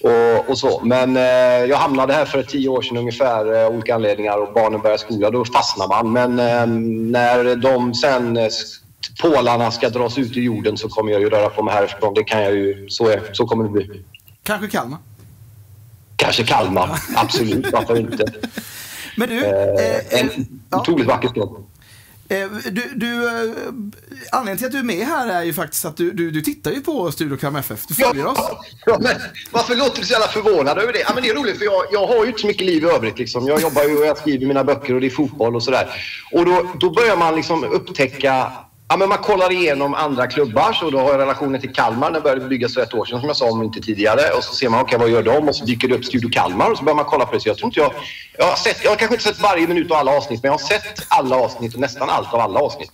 Och, 0.00 0.50
och 0.50 0.58
så. 0.58 0.80
Men 0.84 1.16
eh, 1.16 1.22
jag 1.68 1.76
hamnade 1.76 2.12
här 2.12 2.24
för 2.24 2.42
tio 2.42 2.68
år 2.68 2.82
sedan 2.82 2.96
ungefär, 2.96 3.64
av 3.64 3.72
olika 3.74 3.94
anledningar 3.94 4.38
och 4.38 4.54
barnen 4.54 4.80
började 4.80 5.02
skola. 5.02 5.30
Då 5.30 5.44
fastnar 5.44 5.88
man. 5.88 6.12
Men 6.12 6.38
eh, 6.38 6.66
när 7.10 7.56
de 7.56 7.94
sen 7.94 8.36
eh, 8.36 8.48
pålarna 9.22 9.70
ska 9.70 9.88
dras 9.88 10.18
ut 10.18 10.36
i 10.36 10.40
jorden 10.40 10.76
så 10.76 10.88
kommer 10.88 11.12
jag 11.12 11.20
ju 11.20 11.30
röra 11.30 11.50
på 11.50 11.62
mig 11.62 11.74
härifrån. 11.74 12.14
Det 12.14 12.24
kan 12.24 12.42
jag 12.42 12.54
ju, 12.54 12.88
så, 12.88 13.08
är, 13.08 13.22
så 13.32 13.46
kommer 13.46 13.64
det 13.64 13.70
bli. 13.70 14.04
Kanske 14.42 14.68
Kalmar? 14.68 14.98
Kanske 16.16 16.44
Kalmar, 16.44 16.90
absolut. 17.16 17.72
Varför 17.72 17.98
inte? 17.98 18.24
Men 19.16 19.28
du... 19.28 19.44
Eh, 19.44 20.20
en 20.20 20.60
ja. 20.70 20.80
otroligt 20.80 21.06
vacker 21.06 21.28
stad. 21.28 21.64
Eh, 22.30 22.48
du, 22.70 22.92
du, 22.94 23.28
eh, 23.28 23.54
anledningen 24.32 24.56
till 24.56 24.66
att 24.66 24.72
du 24.72 24.78
är 24.78 24.82
med 24.82 25.06
här 25.06 25.28
är 25.28 25.42
ju 25.42 25.52
faktiskt 25.52 25.84
att 25.84 25.96
du, 25.96 26.10
du, 26.10 26.30
du 26.30 26.40
tittar 26.40 26.70
ju 26.70 26.80
på 26.80 27.12
Studio 27.12 27.36
Kram 27.36 27.56
FF. 27.56 27.86
Du 27.86 27.94
följer 27.94 28.24
ja, 28.24 28.30
oss. 28.30 28.38
Ja, 28.86 28.98
men 29.00 29.16
varför 29.50 29.76
låter 29.76 30.00
du 30.00 30.06
så 30.06 30.12
jävla 30.12 30.28
förvånad 30.28 30.78
över 30.78 30.92
det? 30.92 30.98
Ja, 30.98 31.10
men 31.14 31.22
det 31.22 31.28
är 31.28 31.34
roligt 31.34 31.58
för 31.58 31.64
jag, 31.64 31.84
jag 31.92 32.06
har 32.06 32.22
ju 32.22 32.26
inte 32.26 32.40
så 32.40 32.46
mycket 32.46 32.66
liv 32.66 32.84
i 32.84 32.86
övrigt. 32.86 33.18
Liksom. 33.18 33.46
Jag 33.46 33.60
jobbar 33.60 33.84
ju 33.84 33.98
och 33.98 34.06
jag 34.06 34.18
skriver 34.18 34.46
mina 34.46 34.64
böcker 34.64 34.94
och 34.94 35.00
det 35.00 35.06
är 35.06 35.10
fotboll 35.10 35.56
och 35.56 35.62
sådär. 35.62 35.88
Och 36.32 36.44
då, 36.44 36.72
då 36.80 36.90
börjar 36.90 37.16
man 37.16 37.36
liksom 37.36 37.64
upptäcka 37.64 38.52
Ja, 38.90 38.96
men 38.96 39.08
man 39.08 39.18
kollar 39.18 39.52
igenom 39.52 39.94
andra 39.94 40.26
klubbar, 40.26 40.72
så 40.72 40.90
då 40.90 40.98
har 40.98 41.10
jag 41.10 41.18
relationen 41.18 41.60
till 41.60 41.72
Kalmar. 41.72 42.10
Den 42.10 42.22
började 42.22 42.48
byggas 42.48 42.74
för 42.74 42.80
ett 42.80 42.94
år 42.94 43.04
sedan, 43.04 43.20
som 43.20 43.28
jag 43.28 43.36
sa, 43.36 43.50
om 43.50 43.62
inte 43.62 43.80
tidigare. 43.80 44.30
Och 44.36 44.44
så 44.44 44.54
ser 44.54 44.68
man, 44.68 44.80
okej, 44.80 44.96
okay, 44.96 45.08
vad 45.08 45.24
gör 45.24 45.34
de? 45.34 45.48
Och 45.48 45.56
så 45.56 45.64
dyker 45.64 45.88
det 45.88 45.94
upp 45.94 46.04
Studio 46.04 46.30
Kalmar 46.30 46.70
och 46.70 46.78
så 46.78 46.84
börjar 46.84 46.96
man 46.96 47.04
kolla 47.04 47.26
på 47.26 47.34
det. 47.34 47.40
Så 47.40 47.48
jag 47.48 47.56
tror 47.56 47.66
inte 47.66 47.80
jag... 47.80 47.92
Jag 48.38 48.44
har, 48.44 48.56
sett, 48.56 48.84
jag 48.84 48.90
har 48.90 48.96
kanske 48.96 49.14
inte 49.14 49.24
sett 49.24 49.40
varje 49.40 49.68
minut 49.68 49.90
av 49.90 49.96
alla 49.96 50.16
avsnitt, 50.16 50.42
men 50.42 50.48
jag 50.48 50.58
har 50.58 50.66
sett 50.66 51.06
alla 51.08 51.36
avsnitt 51.36 51.74
och 51.74 51.80
nästan 51.80 52.10
allt 52.10 52.34
av 52.34 52.40
alla 52.40 52.60
avsnitt. 52.60 52.90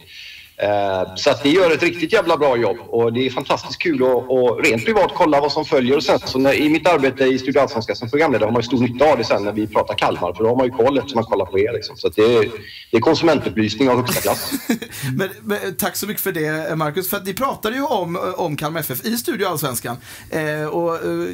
Eh, 0.59 1.15
så 1.15 1.31
att 1.31 1.45
ni 1.45 1.51
gör 1.51 1.71
ett 1.71 1.83
riktigt 1.83 2.13
jävla 2.13 2.37
bra 2.37 2.57
jobb 2.57 2.77
och 2.89 3.13
det 3.13 3.27
är 3.27 3.31
fantastiskt 3.31 3.79
kul 3.79 4.03
att 4.03 4.31
och 4.31 4.65
rent 4.65 4.85
privat 4.85 5.11
kolla 5.15 5.41
vad 5.41 5.53
som 5.53 5.65
följer. 5.65 5.97
Och 5.97 6.03
sen 6.03 6.19
så 6.19 6.39
när, 6.39 6.55
i 6.55 6.69
mitt 6.69 6.89
arbete 6.89 7.25
i 7.25 7.39
Studio 7.39 7.61
Allsvenskan 7.61 7.97
som 7.97 8.11
programledare 8.11 8.47
har 8.47 8.53
man 8.53 8.63
ju 8.63 8.67
stor 8.67 8.79
nytta 8.79 9.05
av 9.05 9.19
det 9.19 9.25
sen 9.25 9.45
när 9.45 9.53
vi 9.53 9.67
pratar 9.67 9.95
Kalmar 9.95 10.33
för 10.33 10.45
då 10.45 10.49
har 10.49 10.57
man 10.57 10.67
ju 10.67 10.73
koll 10.73 10.99
eftersom 10.99 11.17
man 11.17 11.25
kollar 11.25 11.47
på 11.47 11.59
er. 11.59 11.73
Liksom. 11.73 11.97
Så 11.97 12.09
det 12.09 12.23
är, 12.23 12.51
det, 12.91 12.97
är, 12.97 13.01
konsumentupplysning 13.01 13.91
av 13.91 13.97
högsta 13.97 14.21
klass. 14.21 14.53
men, 15.17 15.29
men, 15.43 15.77
tack 15.77 15.97
så 15.97 16.07
mycket 16.07 16.23
för 16.23 16.33
det 16.33 16.77
Marcus, 16.77 17.11
för 17.11 17.17
att 17.17 17.27
ni 17.27 17.35
pratade 17.35 17.77
ju 17.77 17.83
om, 17.83 18.35
om 18.37 18.57
Kalmar 18.57 18.81
FF 18.81 19.05
i 19.05 19.17
Studio 19.17 19.47
Allsvenskan. 19.47 19.97
Eh, 20.31 20.67
och, 20.67 20.95
eh, 20.95 21.29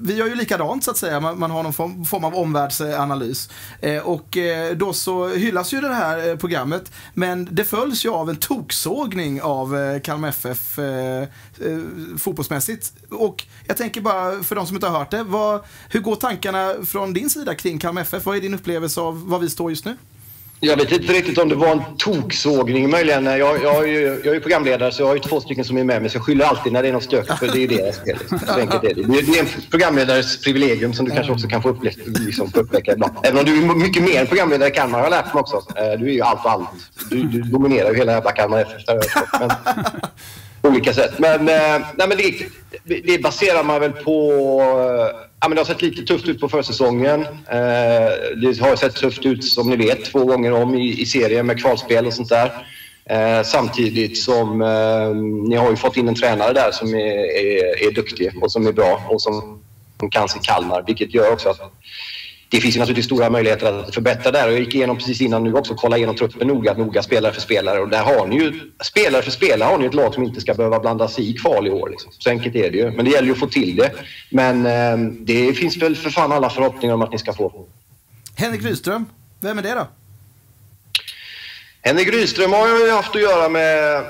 vi 0.00 0.14
gör 0.14 0.26
ju 0.26 0.34
likadant 0.34 0.84
så 0.84 0.90
att 0.90 0.96
säga, 0.96 1.20
man, 1.20 1.38
man 1.38 1.50
har 1.50 1.62
någon 1.62 1.72
form, 1.72 2.04
form 2.04 2.24
av 2.24 2.34
omvärldsanalys. 2.34 3.50
Eh, 3.80 3.98
och 3.98 4.36
eh, 4.36 4.76
då 4.76 4.92
så 4.92 5.28
hyllas 5.28 5.72
ju 5.72 5.80
det 5.80 5.94
här 5.94 6.28
eh, 6.28 6.36
programmet, 6.36 6.92
men 7.14 7.48
det 7.50 7.64
följs 7.64 8.04
ju 8.04 8.10
av 8.10 8.30
en 8.30 8.36
toksågning 8.36 9.42
av 9.42 9.76
eh, 9.76 10.00
Kalmar 10.00 10.28
FF 10.28 10.78
eh, 10.78 11.22
eh, 11.22 11.28
fotbollsmässigt. 12.18 12.92
Och 13.10 13.44
jag 13.66 13.76
tänker 13.76 14.00
bara, 14.00 14.42
för 14.42 14.56
de 14.56 14.66
som 14.66 14.76
inte 14.76 14.86
har 14.86 14.98
hört 14.98 15.10
det, 15.10 15.22
vad, 15.22 15.64
hur 15.90 16.00
går 16.00 16.16
tankarna 16.16 16.74
från 16.86 17.12
din 17.12 17.30
sida 17.30 17.54
kring 17.54 17.78
Kalmar 17.78 18.02
FF? 18.02 18.26
Vad 18.26 18.36
är 18.36 18.40
din 18.40 18.54
upplevelse 18.54 19.00
av 19.00 19.28
var 19.28 19.38
vi 19.38 19.50
står 19.50 19.70
just 19.70 19.84
nu? 19.84 19.96
Jag 20.60 20.76
vet 20.76 20.92
inte 20.92 21.12
riktigt 21.12 21.38
om 21.38 21.48
det 21.48 21.54
var 21.54 21.72
en 21.72 21.82
toksågning 21.98 22.90
möjligen. 22.90 23.26
Jag, 23.26 23.62
jag, 23.62 23.82
är 23.82 23.86
ju, 23.86 24.20
jag 24.24 24.36
är 24.36 24.40
programledare 24.40 24.92
så 24.92 25.02
jag 25.02 25.06
har 25.06 25.14
ju 25.14 25.20
två 25.20 25.40
stycken 25.40 25.64
som 25.64 25.76
är 25.76 25.84
med 25.84 26.02
mig 26.02 26.10
så 26.10 26.16
jag 26.16 26.24
skyller 26.24 26.44
alltid 26.44 26.72
när 26.72 26.82
det 26.82 26.88
är 26.88 26.92
något 26.92 27.02
stök 27.02 27.38
för 27.38 27.46
det 27.46 27.58
är 27.58 27.60
ju 27.60 27.66
deras 27.66 27.98
fel. 27.98 28.16
Liksom. 28.18 28.38
Så 28.38 28.60
enkelt 28.60 28.84
är 28.84 28.94
det. 28.94 29.02
Det 29.02 29.38
är 29.38 29.40
en 29.40 29.46
programledares 29.70 30.40
privilegium 30.40 30.92
som 30.92 31.04
du 31.04 31.10
kanske 31.10 31.32
också 31.32 31.48
kan 31.48 31.62
få, 31.62 31.68
upple 31.68 31.92
liksom, 32.06 32.50
ibland. 32.92 33.12
Även 33.22 33.38
om 33.38 33.44
du 33.44 33.62
är 33.62 33.74
mycket 33.74 34.02
mer 34.02 34.20
än 34.20 34.26
programledare 34.26 34.68
i 34.68 34.72
Kalmar 34.72 34.98
har 34.98 35.06
jag 35.06 35.10
lärt 35.10 35.34
mig 35.34 35.40
också. 35.40 35.56
Eh, 35.76 35.98
du 35.98 36.08
är 36.08 36.12
ju 36.12 36.22
allt 36.22 36.44
och 36.44 36.50
allt. 36.50 36.68
Du, 37.10 37.22
du 37.22 37.42
dominerar 37.42 37.90
ju 37.90 37.96
hela 37.96 38.12
jävla 38.12 38.32
Kalmar 38.32 38.60
FF. 38.60 38.82
Men, 39.40 39.50
på 40.62 40.68
olika 40.68 40.94
sätt. 40.94 41.18
Men, 41.18 41.40
eh, 41.40 41.86
nej, 41.96 42.08
men 42.08 42.18
det, 42.84 43.00
det 43.00 43.22
baserar 43.22 43.64
man 43.64 43.80
väl 43.80 43.92
på 43.92 44.30
eh, 44.60 45.25
Ja, 45.40 45.48
men 45.48 45.56
det 45.56 45.60
har 45.60 45.66
sett 45.66 45.82
lite 45.82 46.02
tufft 46.02 46.28
ut 46.28 46.40
på 46.40 46.48
försäsongen. 46.48 47.20
Eh, 47.22 48.10
det 48.36 48.60
har 48.60 48.76
sett 48.76 48.94
tufft 48.94 49.26
ut, 49.26 49.44
som 49.44 49.70
ni 49.70 49.76
vet, 49.76 50.04
två 50.04 50.24
gånger 50.24 50.52
om 50.52 50.74
i, 50.74 51.00
i 51.00 51.06
serien 51.06 51.46
med 51.46 51.62
kvalspel 51.62 52.06
och 52.06 52.14
sånt 52.14 52.28
där. 52.28 52.52
Eh, 53.10 53.42
samtidigt 53.42 54.18
som 54.18 54.62
eh, 54.62 55.14
ni 55.48 55.56
har 55.56 55.70
ju 55.70 55.76
fått 55.76 55.96
in 55.96 56.08
en 56.08 56.14
tränare 56.14 56.52
där 56.52 56.70
som 56.72 56.94
är, 56.94 57.36
är, 57.36 57.88
är 57.88 57.92
duktig 57.94 58.42
och 58.42 58.52
som 58.52 58.66
är 58.66 58.72
bra 58.72 59.06
och 59.08 59.22
som, 59.22 59.62
som 59.98 60.10
kan 60.10 60.28
sin 60.28 60.42
Kalmar, 60.42 60.84
vilket 60.86 61.14
gör 61.14 61.32
också 61.32 61.48
att 61.48 61.60
det 62.48 62.60
finns 62.60 62.76
ju 62.76 62.80
naturligtvis 62.80 63.06
stora 63.06 63.30
möjligheter 63.30 63.72
att 63.72 63.94
förbättra 63.94 64.32
där. 64.32 64.48
Jag 64.48 64.60
gick 64.60 64.74
igenom 64.74 64.96
precis 64.96 65.20
innan 65.20 65.44
nu 65.44 65.52
också, 65.52 65.74
kolla 65.74 65.96
igenom 65.96 66.16
truppen 66.16 66.48
noga, 66.48 66.74
noga 66.74 67.02
spelare 67.02 67.32
för 67.32 67.40
spelare. 67.40 67.80
Och 67.80 67.88
där 67.88 68.02
har 68.02 68.26
ni 68.26 68.36
ju, 68.36 68.60
spelare 68.84 69.22
för 69.22 69.30
spelare 69.30 69.68
har 69.68 69.78
ni 69.78 69.86
ett 69.86 69.94
lag 69.94 70.14
som 70.14 70.22
inte 70.22 70.40
ska 70.40 70.54
behöva 70.54 70.80
blanda 70.80 71.08
sig 71.08 71.30
i 71.30 71.32
kval 71.32 71.66
i 71.66 71.70
år. 71.70 71.88
Liksom. 71.90 72.12
Så 72.18 72.30
enkelt 72.30 72.56
är 72.56 72.70
det 72.70 72.78
ju. 72.78 72.90
Men 72.90 73.04
det 73.04 73.10
gäller 73.10 73.26
ju 73.26 73.32
att 73.32 73.38
få 73.38 73.46
till 73.46 73.76
det. 73.76 73.92
Men 74.30 74.66
eh, 74.66 75.12
det 75.20 75.52
finns 75.54 75.76
väl 75.76 75.96
för 75.96 76.10
fan 76.10 76.32
alla 76.32 76.50
förhoppningar 76.50 76.94
om 76.94 77.02
att 77.02 77.12
ni 77.12 77.18
ska 77.18 77.32
få. 77.32 77.66
Henrik 78.36 78.62
Rydström, 78.62 79.06
vem 79.40 79.58
är 79.58 79.62
det 79.62 79.74
då? 79.74 79.86
Henrik 81.82 82.08
Rydström 82.08 82.52
har 82.52 82.68
jag 82.68 82.80
ju 82.80 82.90
haft 82.90 83.16
att 83.16 83.22
göra 83.22 83.48
med 83.48 84.04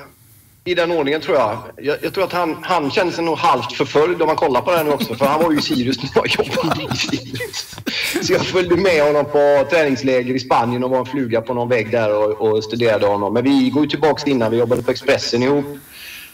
i 0.66 0.74
den 0.74 0.92
ordningen 0.92 1.20
tror 1.20 1.37
jag. 1.37 1.59
Jag, 1.76 1.96
jag 2.02 2.14
tror 2.14 2.24
att 2.24 2.33
han, 2.33 2.57
han 2.62 2.90
känner 2.90 3.12
sig 3.12 3.24
nog 3.24 3.38
halvt 3.38 3.72
förföljd 3.72 4.22
om 4.22 4.26
man 4.26 4.37
kollar 4.37 4.61
på 4.61 4.70
det 4.70 4.76
här 4.76 4.85
nu 4.85 4.90
också. 4.90 5.14
För 5.14 5.26
han 5.26 5.42
var 5.42 5.52
ju 5.52 5.59
i 5.59 5.62
Sirius 5.62 6.02
när 6.02 6.11
jag 6.14 6.29
jobbade 6.29 6.83
i 6.83 6.96
Sirius. 6.96 7.76
Så 8.22 8.33
jag 8.33 8.46
följde 8.46 8.76
med 8.76 9.02
honom 9.02 9.24
på 9.24 9.66
träningsläger 9.70 10.35
i 10.35 10.38
Spanien 10.38 10.85
och 10.85 10.90
var 10.90 10.98
en 10.98 11.07
fluga 11.07 11.40
på 11.40 11.55
någon 11.55 11.68
vägg 11.68 11.90
där 11.90 12.14
och, 12.14 12.48
och 12.48 12.64
studerade 12.64 13.07
honom. 13.07 13.35
Men 13.35 13.44
vi 13.44 13.70
går 13.70 13.83
ju 13.83 13.88
tillbaka 13.88 14.31
innan. 14.31 14.50
Vi 14.50 14.59
jobbade 14.59 14.83
på 14.83 14.90
Expressen 14.90 15.42
ihop. 15.42 15.79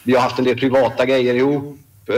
Vi 0.02 0.14
har 0.14 0.20
haft 0.20 0.38
en 0.38 0.44
del 0.44 0.58
privata 0.58 1.06
grejer 1.06 1.34
ihop. 1.34 1.78
Uh, 2.10 2.16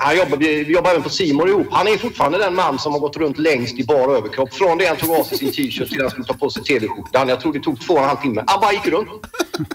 han 0.00 0.16
jobbar, 0.16 0.36
vi, 0.36 0.64
vi 0.64 0.72
jobbar 0.72 0.90
även 0.90 1.02
på 1.02 1.08
Simor 1.08 1.48
ihop. 1.48 1.66
Han 1.70 1.88
är 1.88 1.96
fortfarande 1.96 2.38
den 2.38 2.54
man 2.54 2.78
som 2.78 2.92
har 2.92 3.00
gått 3.00 3.16
runt 3.16 3.38
längst 3.38 3.78
i 3.78 3.84
bar 3.84 4.16
överkropp. 4.16 4.54
Från 4.54 4.78
det 4.78 4.86
han 4.86 4.96
tog 4.96 5.10
av 5.10 5.24
sig 5.24 5.38
sin 5.38 5.52
t-shirt 5.52 5.88
till 5.88 6.00
han 6.00 6.10
skulle 6.10 6.26
ta 6.26 6.34
på 6.34 6.50
sig 6.50 6.64
TV-skjortan. 6.64 7.28
Jag 7.28 7.40
tror 7.40 7.52
det 7.52 7.60
tog 7.60 7.80
två 7.80 7.94
och 7.94 8.00
en 8.00 8.08
halv 8.08 8.16
timme. 8.16 8.44
Han 8.46 8.60
bara 8.60 8.72
gick 8.72 8.86
runt 8.86 9.08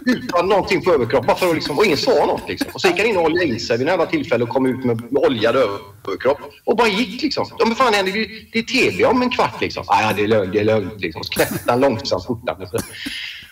utan 0.05 0.49
någonting 0.49 0.81
på 0.81 0.93
överkropp. 0.93 1.25
Bara 1.27 1.37
för 1.37 1.49
att 1.49 1.55
liksom, 1.55 1.77
och 1.77 1.85
ingen 1.85 1.97
sa 1.97 2.25
något. 2.25 2.47
Liksom. 2.47 2.71
Och 2.73 2.81
så 2.81 2.87
gick 2.87 2.97
han 2.97 3.07
in 3.07 3.17
och 3.17 3.23
oljade 3.23 3.45
in 3.45 3.59
sig 3.59 3.77
vid 3.77 3.87
några 3.87 4.05
tillfälle 4.05 4.43
och 4.43 4.49
kom 4.49 4.65
ut 4.65 4.85
med 4.85 5.01
oljad 5.11 5.55
överkropp. 5.55 6.39
Och 6.65 6.77
bara 6.77 6.87
gick 6.87 7.21
liksom. 7.21 7.45
Ja, 7.59 7.65
men 7.65 7.75
fan 7.75 7.93
händer 7.93 8.13
det? 8.51 8.59
är 8.59 8.63
TV 8.63 9.05
om 9.05 9.21
en 9.21 9.29
kvart 9.29 9.61
liksom. 9.61 9.83
Ah, 9.87 10.01
ja, 10.01 10.13
det 10.15 10.23
är 10.23 10.27
lugnt, 10.27 10.53
det 10.53 10.59
är 10.59 10.63
lugnt. 10.63 11.01
Liksom. 11.01 11.23
Så 11.23 11.33
knäppte 11.33 11.71
han 11.71 11.79
långsamt 11.79 12.25
skjortan. 12.25 12.67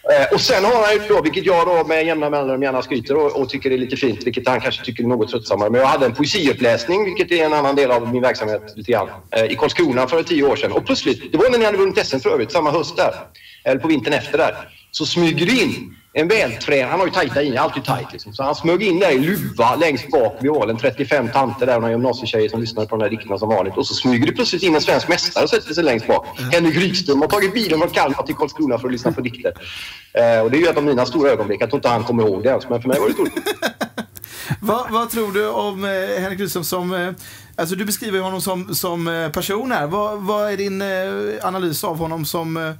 Eh, 0.09 0.33
och 0.33 0.41
sen 0.41 0.65
har 0.65 0.85
han 0.85 0.93
ju 0.93 0.99
då, 1.07 1.21
vilket 1.21 1.45
jag 1.45 1.67
då 1.67 1.83
med 1.87 2.05
jämna 2.05 2.29
mellanrum 2.29 2.63
gärna 2.63 2.81
skryter 2.81 3.15
och, 3.15 3.41
och, 3.41 3.49
tycker 3.49 3.71
är 3.71 3.77
lite 3.77 3.95
fint, 3.95 4.23
vilket 4.25 4.47
han 4.47 4.61
kanske 4.61 4.85
tycker 4.85 5.03
är 5.03 5.07
något 5.07 5.29
tröttsammare. 5.29 5.69
Men 5.69 5.81
jag 5.81 5.87
hade 5.87 6.05
en 6.05 6.13
poesiuppläsning, 6.13 7.05
vilket 7.05 7.31
är 7.31 7.45
en 7.45 7.53
annan 7.53 7.75
del 7.75 7.91
av 7.91 8.13
min 8.13 8.21
verksamhet 8.21 8.73
lite 8.75 8.91
grann, 8.91 9.09
eh, 9.31 9.45
i 9.45 9.55
Karlskrona 9.55 10.07
för 10.07 10.23
tio 10.23 10.43
år 10.43 10.55
sedan. 10.55 10.71
Och 10.71 10.85
plötsligt, 10.85 11.31
det 11.31 11.37
var 11.37 11.49
när 11.49 11.59
ni 11.59 11.65
hade 11.65 11.77
vunnit 11.77 12.07
SM 12.07 12.19
för 12.19 12.29
övrigt, 12.29 12.51
samma 12.51 12.71
höst 12.71 12.97
där, 12.97 13.13
eller 13.63 13.79
på 13.79 13.87
vintern 13.87 14.13
efter 14.13 14.37
där, 14.37 14.55
så 14.91 15.05
smyger 15.05 15.45
det 15.45 15.51
in 15.51 15.96
en 16.19 16.27
vältränad, 16.27 16.89
han 16.89 16.99
har 16.99 17.07
ju 17.07 17.13
tajta 17.13 17.41
in, 17.41 17.57
alltid 17.57 17.83
tajt 17.83 18.07
liksom. 18.11 18.33
Så 18.33 18.43
han 18.43 18.55
smög 18.55 18.83
in 18.83 18.99
där 18.99 19.11
i 19.11 19.19
luva 19.19 19.75
längst 19.75 20.11
bak 20.11 20.37
vid 20.39 20.51
ålen. 20.51 20.77
35 20.77 21.29
tanter 21.33 21.65
där 21.65 21.75
och 21.75 21.81
några 21.81 21.91
gymnasietjejer 21.91 22.49
som 22.49 22.61
lyssnade 22.61 22.87
på 22.87 22.95
de 22.95 23.03
här 23.03 23.09
dikterna 23.09 23.37
som 23.37 23.49
vanligt. 23.49 23.77
Och 23.77 23.87
så 23.87 23.93
smyger 23.93 24.25
det 24.25 24.31
plötsligt 24.31 24.63
in 24.63 24.75
en 24.75 24.81
svensk 24.81 25.07
mästare 25.07 25.43
och 25.43 25.49
sätter 25.49 25.73
sig 25.73 25.83
längst 25.83 26.07
bak. 26.07 26.39
Mm. 26.39 26.51
Henrik 26.51 26.75
Rydström 26.75 27.21
har 27.21 27.27
tagit 27.27 27.53
bilen 27.53 27.79
från 27.79 27.89
Kalmar 27.89 28.23
till 28.23 28.35
Karlskrona 28.35 28.77
för 28.77 28.87
att 28.87 28.91
lyssna 28.91 29.11
på 29.11 29.21
dikter. 29.21 29.53
Eh, 30.13 30.39
och 30.39 30.51
det 30.51 30.57
är 30.57 30.61
ju 30.61 30.67
ett 30.67 30.77
av 30.77 30.83
mina 30.83 31.05
stora 31.05 31.29
ögonblick. 31.29 31.61
Jag 31.61 31.69
tror 31.69 31.77
inte 31.77 31.89
han 31.89 32.03
kommer 32.03 32.23
ihåg 32.23 32.43
det 32.43 32.49
ens, 32.49 32.69
men 32.69 32.81
för 32.81 32.89
mig 32.89 32.99
var 32.99 33.07
det 33.07 33.13
stort. 33.13 33.29
vad, 34.61 34.91
vad, 34.91 35.09
tror 35.09 35.31
du 35.31 35.49
om 35.49 35.83
eh, 35.83 36.21
Henrik 36.21 36.39
Rydström 36.39 36.63
som... 36.63 36.93
Eh, 36.93 37.11
alltså 37.55 37.75
du 37.75 37.85
beskriver 37.85 38.19
honom 38.19 38.41
som, 38.41 38.75
som 38.75 39.07
eh, 39.07 39.29
person 39.31 39.71
här. 39.71 39.87
Vad, 39.87 40.19
vad 40.19 40.51
är 40.51 40.57
din 40.57 40.81
eh, 40.81 41.47
analys 41.47 41.83
av 41.83 41.97
honom 41.97 42.25
som 42.25 42.57
eh, 42.57 42.73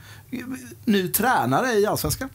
ny 0.85 1.07
tränare 1.07 1.73
i 1.73 1.85
Allsvenskan? 1.85 2.29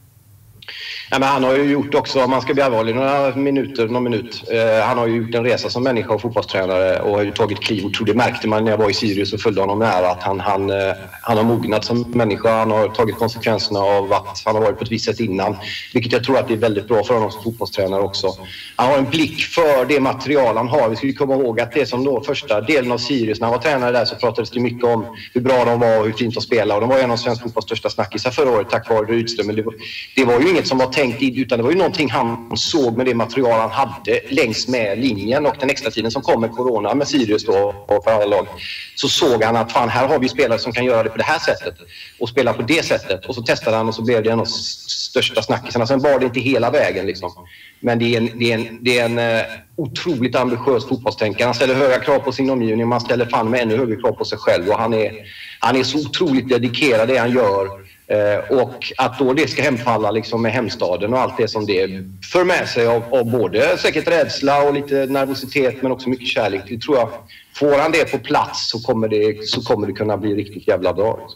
Ja, 1.11 1.19
men 1.19 1.29
han 1.29 1.43
har 1.43 1.55
ju 1.55 1.63
gjort 1.63 1.95
också, 1.95 2.23
om 2.23 2.29
man 2.29 2.41
ska 2.41 2.53
bli 2.53 2.63
allvarlig, 2.63 2.95
några 2.95 3.35
minuter, 3.35 3.87
någon 3.87 4.03
minut. 4.03 4.43
Eh, 4.51 4.85
han 4.85 4.97
har 4.97 5.07
ju 5.07 5.15
gjort 5.15 5.35
en 5.35 5.43
resa 5.43 5.69
som 5.69 5.83
människa 5.83 6.13
och 6.13 6.21
fotbollstränare 6.21 6.99
och 6.99 7.15
har 7.15 7.23
ju 7.23 7.31
tagit 7.31 7.59
kliv. 7.59 7.85
Och 7.85 8.05
det 8.05 8.13
märkte 8.13 8.47
man 8.47 8.63
när 8.63 8.71
jag 8.71 8.77
var 8.77 8.89
i 8.89 8.93
Sirius 8.93 9.33
och 9.33 9.39
följde 9.39 9.61
honom 9.61 9.79
nära 9.79 10.09
att 10.09 10.23
han, 10.23 10.39
han, 10.39 10.69
eh, 10.69 10.93
han 11.21 11.37
har 11.37 11.43
mognat 11.43 11.85
som 11.85 12.01
människa. 12.01 12.57
Han 12.57 12.71
har 12.71 12.87
tagit 12.87 13.15
konsekvenserna 13.15 13.79
av 13.79 14.13
att 14.13 14.41
han 14.45 14.55
har 14.55 14.61
varit 14.61 14.77
på 14.77 14.83
ett 14.83 14.91
visst 14.91 15.05
sätt 15.05 15.19
innan. 15.19 15.57
Vilket 15.93 16.11
jag 16.11 16.23
tror 16.23 16.37
att 16.37 16.47
det 16.47 16.53
är 16.53 16.57
väldigt 16.57 16.87
bra 16.87 17.03
för 17.03 17.13
honom 17.13 17.31
som 17.31 17.43
fotbollstränare 17.43 18.01
också. 18.01 18.27
Han 18.75 18.91
har 18.91 18.97
en 18.97 19.09
blick 19.09 19.41
för 19.41 19.85
det 19.85 19.99
material 19.99 20.57
han 20.57 20.67
har. 20.67 20.89
Vi 20.89 20.95
ska 20.95 21.25
komma 21.25 21.35
ihåg 21.35 21.59
att 21.59 21.71
det 21.71 21.85
som 21.85 22.03
då 22.03 22.23
första 22.23 22.61
delen 22.61 22.91
av 22.91 22.97
Sirius, 22.97 23.39
när 23.39 23.47
han 23.47 23.55
var 23.55 23.61
tränare 23.61 23.91
där 23.91 24.05
så 24.05 24.15
pratades 24.15 24.51
det 24.51 24.59
mycket 24.59 24.83
om 24.83 25.05
hur 25.33 25.41
bra 25.41 25.65
de 25.65 25.79
var 25.79 25.99
och 25.99 26.05
hur 26.05 26.13
fint 26.13 26.33
de 26.33 26.41
spelade. 26.41 26.73
Och 26.73 26.81
de 26.81 26.89
var 26.89 26.99
en 26.99 27.11
av 27.11 27.17
svensk 27.17 27.41
fotbolls 27.41 27.65
största 27.65 27.89
snackisar 27.89 28.31
förra 28.31 28.49
året 28.51 28.69
tack 28.69 28.89
vare 28.89 29.05
Rydström. 29.05 29.47
Men 29.47 29.55
det 29.55 29.61
var, 29.61 29.73
det 30.15 30.25
var 30.25 30.39
ju 30.39 30.52
inget 30.53 30.67
som 30.67 30.77
var 30.77 30.87
tänkt 30.87 31.21
in, 31.21 31.37
utan 31.37 31.57
det 31.57 31.63
var 31.63 31.71
ju 31.71 31.77
någonting 31.77 32.11
han 32.11 32.57
såg 32.57 32.97
med 32.97 33.05
det 33.05 33.13
material 33.13 33.59
han 33.59 33.71
hade 33.71 34.19
längs 34.29 34.67
med 34.67 34.99
linjen 34.99 35.45
och 35.45 35.55
den 35.59 35.69
extra 35.69 35.91
tiden 35.91 36.11
som 36.11 36.21
kom 36.21 36.41
med 36.41 36.51
corona 36.51 36.95
med 36.95 37.07
Sirius 37.07 37.45
då 37.45 37.85
och 37.87 38.03
för 38.03 38.11
alla 38.11 38.25
lag. 38.25 38.47
Så 38.95 39.07
såg 39.07 39.43
han 39.43 39.55
att 39.55 39.71
fan, 39.71 39.89
här 39.89 40.07
har 40.07 40.19
vi 40.19 40.29
spelare 40.29 40.59
som 40.59 40.73
kan 40.73 40.85
göra 40.85 41.03
det 41.03 41.09
på 41.09 41.17
det 41.17 41.23
här 41.23 41.39
sättet 41.39 41.75
och 42.19 42.29
spela 42.29 42.53
på 42.53 42.61
det 42.61 42.85
sättet. 42.85 43.25
Och 43.25 43.35
så 43.35 43.41
testade 43.41 43.77
han 43.77 43.87
och 43.87 43.95
så 43.95 44.01
blev 44.01 44.23
det 44.23 44.29
en 44.29 44.39
av 44.39 44.45
största 44.45 45.41
snackisarna. 45.41 45.87
Sen 45.87 45.99
var 45.99 46.19
det 46.19 46.25
inte 46.25 46.39
hela 46.39 46.71
vägen 46.71 47.05
liksom. 47.05 47.31
Men 47.79 47.99
det 47.99 48.15
är 48.15 48.17
en, 48.17 48.39
det 48.39 48.51
är 48.51 48.57
en, 48.57 48.79
det 48.81 48.99
är 48.99 49.05
en 49.05 49.19
uh, 49.19 49.45
otroligt 49.75 50.35
ambitiös 50.35 50.85
fotbollstänkare. 50.85 51.45
Han 51.45 51.53
ställer 51.53 51.75
höga 51.75 51.99
krav 51.99 52.19
på 52.19 52.31
sin 52.31 52.49
omgivning 52.49 52.85
och 52.85 52.91
han 52.91 53.01
ställer 53.01 53.25
fan 53.25 53.49
med 53.49 53.61
ännu 53.61 53.77
högre 53.77 53.95
krav 53.95 54.11
på 54.11 54.25
sig 54.25 54.37
själv. 54.37 54.69
Och 54.69 54.79
han 54.79 54.93
är, 54.93 55.11
han 55.59 55.75
är 55.75 55.83
så 55.83 55.97
otroligt 55.97 56.49
dedikerad 56.49 57.07
det 57.07 57.17
han 57.17 57.31
gör. 57.31 57.83
Eh, 58.13 58.57
och 58.59 58.93
att 58.97 59.19
då 59.19 59.33
det 59.33 59.47
ska 59.47 59.61
hemfalla 59.61 60.11
liksom 60.11 60.41
med 60.41 60.51
hemstaden 60.51 61.13
och 61.13 61.19
allt 61.19 61.37
det 61.37 61.47
som 61.47 61.65
det 61.65 62.03
för 62.31 62.43
med 62.43 62.69
sig 62.69 62.87
av, 62.87 63.03
av, 63.13 63.31
både 63.31 63.77
säkert 63.77 64.07
rädsla 64.07 64.63
och 64.63 64.73
lite 64.73 65.05
nervositet 65.05 65.81
men 65.81 65.91
också 65.91 66.09
mycket 66.09 66.27
kärlek. 66.27 66.61
Det 66.67 66.77
tror 66.77 66.97
jag, 66.97 67.09
får 67.55 67.79
han 67.79 67.91
det 67.91 68.11
på 68.11 68.17
plats 68.17 68.69
så 68.69 68.79
kommer 68.79 69.07
det, 69.07 69.47
så 69.47 69.61
kommer 69.61 69.87
det 69.87 69.93
kunna 69.93 70.17
bli 70.17 70.35
riktigt 70.35 70.67
jävla 70.67 70.93
bra. 70.93 71.29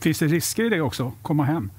Finns 0.00 0.18
det 0.18 0.26
risker 0.26 0.64
i 0.64 0.68
det 0.68 0.80
också? 0.80 1.12
Komma 1.22 1.44
hem? 1.44 1.70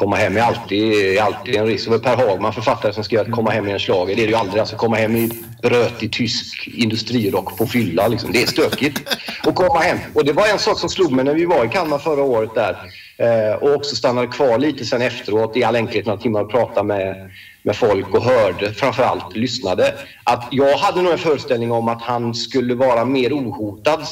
Komma 0.00 0.16
hem 0.16 0.36
är 0.36 0.40
alltid, 0.40 1.18
alltid 1.18 1.56
en 1.56 1.66
risk. 1.66 1.84
Det 1.84 1.90
var 1.90 1.98
Per 1.98 2.16
Hagman, 2.16 2.52
författare, 2.52 2.92
som 2.92 3.04
skrev 3.04 3.20
att 3.20 3.30
komma 3.30 3.50
hem 3.50 3.68
i 3.68 3.72
en 3.72 3.78
schlager. 3.78 4.16
Det 4.16 4.22
är 4.22 4.26
det 4.26 4.30
ju 4.30 4.38
aldrig. 4.38 4.60
Alltså 4.60 4.76
komma 4.76 4.96
hem 4.96 5.16
i 5.16 5.30
brötig 5.62 6.12
tysk 6.12 6.68
industrirock 6.68 7.58
på 7.58 7.66
fylla. 7.66 8.08
Liksom. 8.08 8.32
Det 8.32 8.42
är 8.42 8.46
stökigt 8.46 9.02
att 9.42 9.54
komma 9.54 9.78
hem. 9.78 9.98
Och 10.14 10.24
det 10.24 10.32
var 10.32 10.46
en 10.46 10.58
sak 10.58 10.78
som 10.78 10.88
slog 10.88 11.12
mig 11.12 11.24
när 11.24 11.34
vi 11.34 11.44
var 11.44 11.64
i 11.64 11.68
Kalmar 11.68 11.98
förra 11.98 12.22
året 12.22 12.54
där. 12.54 12.76
Eh, 13.18 13.54
och 13.54 13.74
också 13.74 13.96
stannade 13.96 14.26
kvar 14.26 14.58
lite 14.58 14.84
sen 14.84 15.02
efteråt 15.02 15.56
i 15.56 15.64
all 15.64 15.76
enkelhet 15.76 16.06
några 16.06 16.20
timmar 16.20 16.40
och 16.40 16.50
pratade 16.50 16.86
med, 16.86 17.30
med 17.62 17.76
folk 17.76 18.14
och 18.14 18.24
hörde, 18.24 18.74
framförallt 18.74 19.36
lyssnade. 19.36 19.94
Att 20.24 20.48
jag 20.50 20.76
hade 20.76 21.02
nog 21.02 21.12
en 21.12 21.18
föreställning 21.18 21.72
om 21.72 21.88
att 21.88 22.02
han 22.02 22.34
skulle 22.34 22.74
vara 22.74 23.04
mer 23.04 23.32
ohotad, 23.32 24.06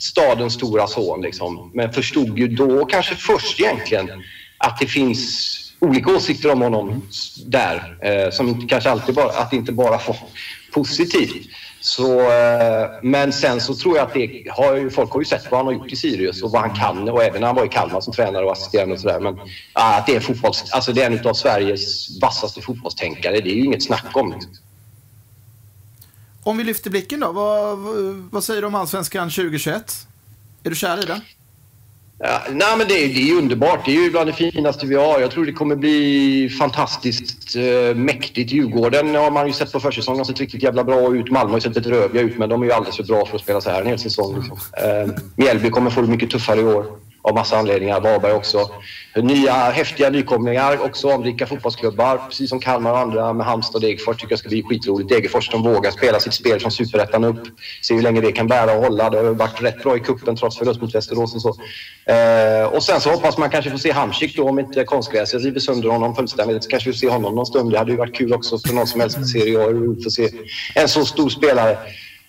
stadens 0.00 0.54
stora 0.54 0.86
son. 0.86 1.20
Liksom. 1.22 1.70
Men 1.74 1.92
förstod 1.92 2.38
ju 2.38 2.48
då 2.48 2.84
kanske 2.84 3.14
först 3.14 3.60
egentligen 3.60 4.10
att 4.58 4.78
det 4.78 4.86
finns 4.86 5.54
olika 5.80 6.10
åsikter 6.10 6.52
om 6.52 6.60
honom 6.60 7.02
där 7.46 7.98
eh, 8.02 8.30
som 8.30 8.48
inte, 8.48 8.66
kanske 8.66 8.90
alltid 8.90 9.14
bara, 9.14 9.28
att 9.28 9.50
det 9.50 9.56
inte 9.56 9.72
bara 9.72 9.90
var 9.90 10.16
positivt. 10.72 11.46
Så, 11.80 12.20
eh, 12.20 12.88
men 13.02 13.32
sen 13.32 13.60
så 13.60 13.74
tror 13.74 13.96
jag 13.96 14.06
att 14.06 14.14
det 14.14 14.44
har 14.50 14.76
ju, 14.76 14.90
folk 14.90 15.12
har 15.12 15.20
ju 15.20 15.24
sett 15.24 15.50
vad 15.50 15.58
han 15.58 15.66
har 15.66 15.72
gjort 15.72 15.92
i 15.92 15.96
Sirius 15.96 16.42
och 16.42 16.50
vad 16.50 16.60
han 16.60 16.76
kan 16.76 17.08
och 17.08 17.22
även 17.22 17.40
när 17.40 17.46
han 17.46 17.56
var 17.56 17.64
i 17.64 17.68
Kalmar 17.68 18.00
som 18.00 18.12
tränare 18.12 18.44
och 18.44 18.52
assisterande 18.52 18.94
och 18.94 19.00
sådär. 19.00 19.20
Men 19.20 19.40
att 19.72 20.06
det 20.06 20.16
är, 20.16 20.20
fotbolls, 20.20 20.72
alltså 20.72 20.92
det 20.92 21.02
är 21.02 21.10
en 21.10 21.26
av 21.26 21.34
Sveriges 21.34 22.20
vassaste 22.20 22.60
fotbollstänkare, 22.60 23.40
det 23.40 23.50
är 23.50 23.54
ju 23.54 23.64
inget 23.64 23.82
snack 23.82 24.16
om. 24.16 24.40
Om 26.42 26.56
vi 26.56 26.64
lyfter 26.64 26.90
blicken 26.90 27.20
då, 27.20 27.32
vad, 27.32 27.78
vad 28.30 28.44
säger 28.44 28.60
du 28.60 28.66
om 28.66 28.74
Allsvenskan 28.74 29.30
2021? 29.30 30.06
Är 30.64 30.70
du 30.70 30.76
kär 30.76 31.02
i 31.02 31.06
den? 31.06 31.20
Ja, 32.20 32.42
nej, 32.50 32.76
men 32.78 32.88
det, 32.88 32.94
det 32.94 33.30
är 33.30 33.34
underbart. 33.34 33.84
Det 33.84 33.96
är 33.96 34.02
ju 34.02 34.10
bland 34.10 34.28
det 34.28 34.32
finaste 34.32 34.86
vi 34.86 34.94
har. 34.94 35.20
Jag 35.20 35.30
tror 35.30 35.46
det 35.46 35.52
kommer 35.52 35.76
bli 35.76 36.48
fantastiskt 36.58 37.56
eh, 37.56 37.96
mäktigt. 37.96 38.52
Djurgården 38.52 39.14
har 39.14 39.30
man 39.30 39.46
ju 39.46 39.52
sett 39.52 39.72
på 39.72 39.80
försäsongen. 39.80 40.18
har 40.18 40.24
sett 40.24 40.40
riktigt 40.40 40.62
jävla 40.62 40.84
bra 40.84 41.16
ut. 41.16 41.30
Malmö 41.30 41.50
har 41.50 41.56
ju 41.56 41.60
sett 41.60 41.76
lite 41.76 41.90
röviga 41.90 42.22
ut, 42.22 42.38
men 42.38 42.48
de 42.48 42.62
är 42.62 42.66
ju 42.66 42.72
alldeles 42.72 42.96
för 42.96 43.04
bra 43.04 43.26
för 43.26 43.36
att 43.36 43.42
spela 43.42 43.60
så 43.60 43.70
här 43.70 43.80
en 43.80 43.86
hel 43.86 43.98
säsong. 43.98 44.36
Liksom. 44.36 44.58
Eh, 44.72 45.14
Mjällby 45.36 45.70
kommer 45.70 45.90
få 45.90 46.00
det 46.00 46.08
mycket 46.08 46.30
tuffare 46.30 46.60
i 46.60 46.64
år 46.64 46.86
av 47.22 47.34
massa 47.34 47.58
anledningar. 47.58 48.00
Varberg 48.00 48.32
också. 48.32 48.70
Nya 49.16 49.52
häftiga 49.52 50.10
nykomlingar, 50.10 50.84
också 50.84 51.10
anrika 51.10 51.46
fotbollsklubbar. 51.46 52.18
Precis 52.28 52.50
som 52.50 52.60
Kalmar 52.60 52.92
och 52.92 52.98
andra 52.98 53.32
med 53.32 53.46
Halmstad 53.46 53.74
och 53.74 53.80
Degerfors 53.80 54.16
tycker 54.16 54.32
jag 54.32 54.38
ska 54.38 54.48
bli 54.48 54.62
skitroligt. 54.62 55.08
Degerfors 55.08 55.50
som 55.50 55.62
vågar 55.62 55.90
spela 55.90 56.20
sitt 56.20 56.34
spel 56.34 56.60
från 56.60 56.70
superettan 56.70 57.24
upp. 57.24 57.40
Se 57.82 57.94
hur 57.94 58.02
länge 58.02 58.20
det 58.20 58.32
kan 58.32 58.46
bära 58.46 58.72
och 58.72 58.82
hålla. 58.82 59.10
Det 59.10 59.18
har 59.18 59.24
varit 59.24 59.62
rätt 59.62 59.82
bra 59.82 59.96
i 59.96 60.00
kuppen 60.00 60.36
trots 60.36 60.58
förlust 60.58 60.80
mot 60.80 60.94
Västerås 60.94 61.34
och 61.34 61.42
så. 61.42 61.48
Eh, 62.12 62.66
och 62.66 62.82
sen 62.82 63.00
så 63.00 63.10
hoppas 63.10 63.38
man 63.38 63.50
kanske 63.50 63.70
få 63.70 63.78
se 63.78 63.92
Hamsik 63.92 64.36
då 64.36 64.48
om 64.48 64.58
inte 64.58 64.84
konstgräset 64.84 65.44
river 65.44 65.60
sönder 65.60 65.88
honom 65.88 66.14
fullständigt. 66.14 66.64
Så 66.64 66.70
kanske 66.70 66.88
vi 66.88 66.92
får 66.92 66.98
se 66.98 67.08
honom 67.08 67.34
någon 67.34 67.46
stund. 67.46 67.72
Det 67.72 67.78
hade 67.78 67.90
ju 67.90 67.96
varit 67.96 68.16
kul 68.16 68.34
också 68.34 68.58
för 68.58 68.74
någon 68.74 68.86
som 68.86 69.00
helst. 69.00 69.32
Serie 69.32 69.58
A 69.58 69.68
att 70.06 70.12
se 70.12 70.28
en 70.74 70.88
så 70.88 71.04
stor 71.04 71.28
spelare. 71.28 71.78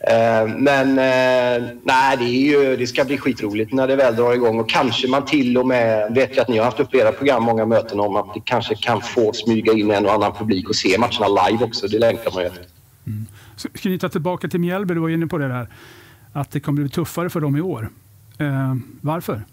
Eh, 0.07 0.47
men 0.57 0.89
eh, 0.89 1.69
nej, 1.83 2.17
det, 2.17 2.25
ju, 2.25 2.75
det, 2.75 2.88
ska 2.88 3.05
bli 3.05 3.17
skitroligt 3.17 3.73
när 3.73 3.88
det 3.88 3.95
väl 3.95 4.15
drar 4.15 4.33
igång 4.33 4.59
och 4.59 4.69
kanske 4.69 5.07
man 5.07 5.25
till 5.25 5.57
och 5.57 5.67
med, 5.67 6.13
vet 6.13 6.35
jag 6.35 6.41
att 6.43 6.47
ni 6.47 6.57
har 6.57 6.65
haft 6.65 6.79
upp 6.79 6.95
era 6.95 7.12
program, 7.12 7.43
många 7.43 7.65
möten 7.65 7.99
om 7.99 8.15
att 8.15 8.33
det 8.33 8.41
kanske 8.45 8.75
kan 8.75 9.01
få 9.01 9.33
smyga 9.33 9.73
in 9.73 9.91
en 9.91 10.05
och 10.05 10.13
annan 10.13 10.33
publik 10.33 10.69
och 10.69 10.75
se 10.75 10.97
matcherna 10.97 11.47
live 11.47 11.63
också. 11.63 11.88
Det 11.88 11.99
längtar 11.99 12.31
man 12.31 12.43
ju 12.43 12.47
efter. 12.47 12.65
Mm. 13.07 13.25
Ska 13.99 14.09
tillbaka 14.09 14.47
till 14.47 14.59
Mjällby, 14.59 14.93
du 14.93 14.99
var 14.99 15.09
inne 15.09 15.27
på 15.27 15.38
det 15.38 15.47
där, 15.47 15.67
att 16.33 16.51
det 16.51 16.59
kommer 16.59 16.81
bli 16.81 16.89
tuffare 16.89 17.29
för 17.29 17.39
dem 17.39 17.57
i 17.57 17.62
år. 17.62 17.89
Eh, 18.38 18.75
varför? 19.01 19.43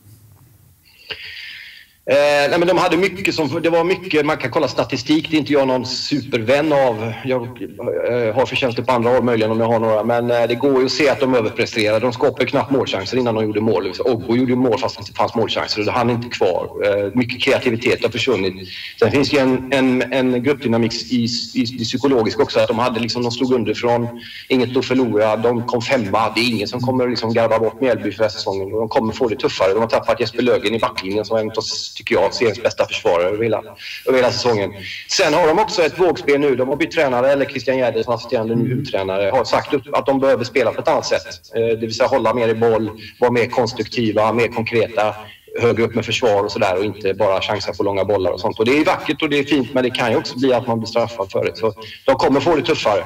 Eh, 2.11 2.51
nej, 2.51 2.59
men 2.59 2.69
de 2.69 2.79
hade 2.79 2.97
mycket 2.97 3.35
som, 3.35 3.63
det 3.63 3.71
var 3.71 3.85
mycket, 3.85 4.27
man 4.27 4.37
kan 4.37 4.51
kolla 4.51 4.69
statistik, 4.69 5.31
det 5.31 5.37
är 5.37 5.39
inte 5.39 5.53
jag 5.53 5.69
någon 5.69 5.87
supervän 5.87 6.73
av. 6.73 7.13
Jag 7.25 7.43
eh, 7.43 8.35
har 8.35 8.47
förtjänster 8.47 8.83
på 8.83 8.93
andra 8.93 9.11
håll 9.11 9.23
möjligen 9.23 9.53
om 9.53 9.61
jag 9.61 9.67
har 9.67 9.79
några, 9.79 10.05
men 10.05 10.31
eh, 10.31 10.47
det 10.49 10.55
går 10.55 10.81
ju 10.81 10.87
att 10.87 10.93
se 10.93 11.09
att 11.09 11.21
de 11.21 11.35
överpresterade, 11.35 12.01
De 12.01 12.13
skapade 12.13 12.47
knappt 12.47 12.71
målchanser 12.71 13.17
innan 13.17 13.35
de 13.35 13.45
gjorde 13.45 13.61
mål. 13.61 13.93
Ogbo 13.99 14.37
gjorde 14.37 14.57
mål 14.57 14.79
fast 14.79 14.97
det 14.97 15.01
inte 15.01 15.13
fanns 15.13 15.35
målchanser 15.35 15.89
och 15.89 15.95
han 15.95 16.11
är 16.11 16.15
inte 16.15 16.29
kvar. 16.29 16.71
Eh, 16.85 17.11
mycket 17.15 17.43
kreativitet 17.43 18.03
har 18.03 18.11
försvunnit. 18.11 18.69
Sen 18.99 19.11
finns 19.11 19.31
det 19.31 19.37
ju 19.37 19.43
en, 19.43 19.73
en, 19.73 20.13
en 20.13 20.43
gruppdynamik 20.43 21.13
i, 21.13 21.25
i, 21.55 21.63
i 21.63 21.85
psykologisk 21.85 22.41
också, 22.41 22.61
att 22.61 22.69
de 22.69 22.79
hade 22.79 23.01
liksom, 23.01 23.23
de 23.23 23.33
slog 23.33 23.53
underifrån, 23.53 24.09
inget 24.49 24.77
att 24.77 24.87
förlora, 24.87 25.37
de 25.37 25.67
kom 25.67 25.83
femma. 25.83 26.33
Det 26.35 26.41
är 26.41 26.51
ingen 26.51 26.69
som 26.69 26.81
kommer 26.81 27.09
liksom 27.09 27.33
garva 27.33 27.59
bort 27.59 27.81
Mjällby 27.81 28.13
för 28.13 28.29
säsongen. 28.29 28.71
De 28.71 28.89
kommer 28.89 29.13
få 29.13 29.29
det 29.29 29.37
tuffare. 29.37 29.73
De 29.73 29.81
har 29.81 29.87
tappat 29.87 30.21
Jesper 30.21 30.43
Lögen 30.43 30.75
i 30.75 30.79
backlinjen 30.79 31.25
som 31.25 31.35
var 31.35 31.41
en 31.41 31.51
av 31.51 31.63
tycker 31.97 32.15
jag, 32.15 32.35
seriens 32.35 32.63
bästa 32.63 32.87
försvarare 32.87 33.29
över 33.29 33.43
hela, 33.43 33.63
över 34.07 34.19
hela 34.19 34.33
säsongen. 34.33 34.73
Sen 35.09 35.35
har 35.35 35.47
de 35.49 35.59
också 35.59 35.83
ett 35.83 35.99
vågspel 35.99 36.41
nu. 36.41 36.57
De 36.57 36.69
har 36.69 36.77
bytt 36.77 36.91
tränare, 36.91 37.33
eller 37.33 37.45
Christian 37.45 37.79
Gärde 37.79 38.05
som 38.05 38.15
assisterande 38.15 38.55
nu 38.55 38.69
huvudtränare, 38.69 39.31
har 39.31 39.45
sagt 39.45 39.75
upp 39.75 39.83
att 39.93 40.07
de 40.07 40.21
behöver 40.21 40.45
spela 40.45 40.73
på 40.73 40.81
ett 40.81 40.89
annat 40.89 41.07
sätt. 41.07 41.27
Eh, 41.55 41.61
det 41.61 41.77
vill 41.77 41.95
säga 41.95 42.09
hålla 42.09 42.35
mer 42.35 42.49
i 42.49 42.55
boll, 42.55 42.91
vara 43.21 43.31
mer 43.31 43.47
konstruktiva, 43.47 44.33
mer 44.33 44.49
konkreta 44.49 45.15
högre 45.61 45.83
upp 45.83 45.95
med 45.95 46.05
försvar 46.05 46.45
och 46.45 46.53
sådär 46.53 46.79
och 46.79 46.85
inte 46.85 47.15
bara 47.15 47.41
chansa 47.41 47.73
på 47.73 47.83
långa 47.83 48.05
bollar 48.05 48.31
och 48.31 48.41
sånt. 48.41 48.59
Och 48.59 48.65
det 48.65 48.79
är 48.79 48.85
vackert 48.85 49.23
och 49.23 49.29
det 49.29 49.39
är 49.39 49.45
fint 49.45 49.75
men 49.75 49.83
det 49.83 49.91
kan 49.91 50.11
ju 50.11 50.17
också 50.17 50.39
bli 50.39 50.53
att 50.53 50.67
man 50.67 50.79
blir 50.79 50.87
straffad 50.87 51.31
för 51.31 51.45
det. 51.45 51.57
Så 51.57 51.75
de 52.07 52.17
kommer 52.17 52.41
få 52.41 52.57
det 52.57 52.63
tuffare. 52.63 53.05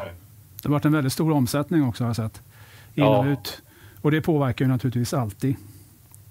Det 0.62 0.68
har 0.68 0.70
varit 0.70 0.84
en 0.84 0.92
väldigt 0.92 1.12
stor 1.12 1.32
omsättning 1.32 1.88
också 1.88 2.04
har 2.04 2.08
jag 2.08 2.16
sett. 2.16 2.42
In 2.94 3.04
och 3.04 3.26
ja. 3.26 3.32
ut. 3.32 3.62
Och 4.02 4.10
det 4.10 4.20
påverkar 4.20 4.64
ju 4.64 4.70
naturligtvis 4.70 5.14
alltid. 5.14 5.56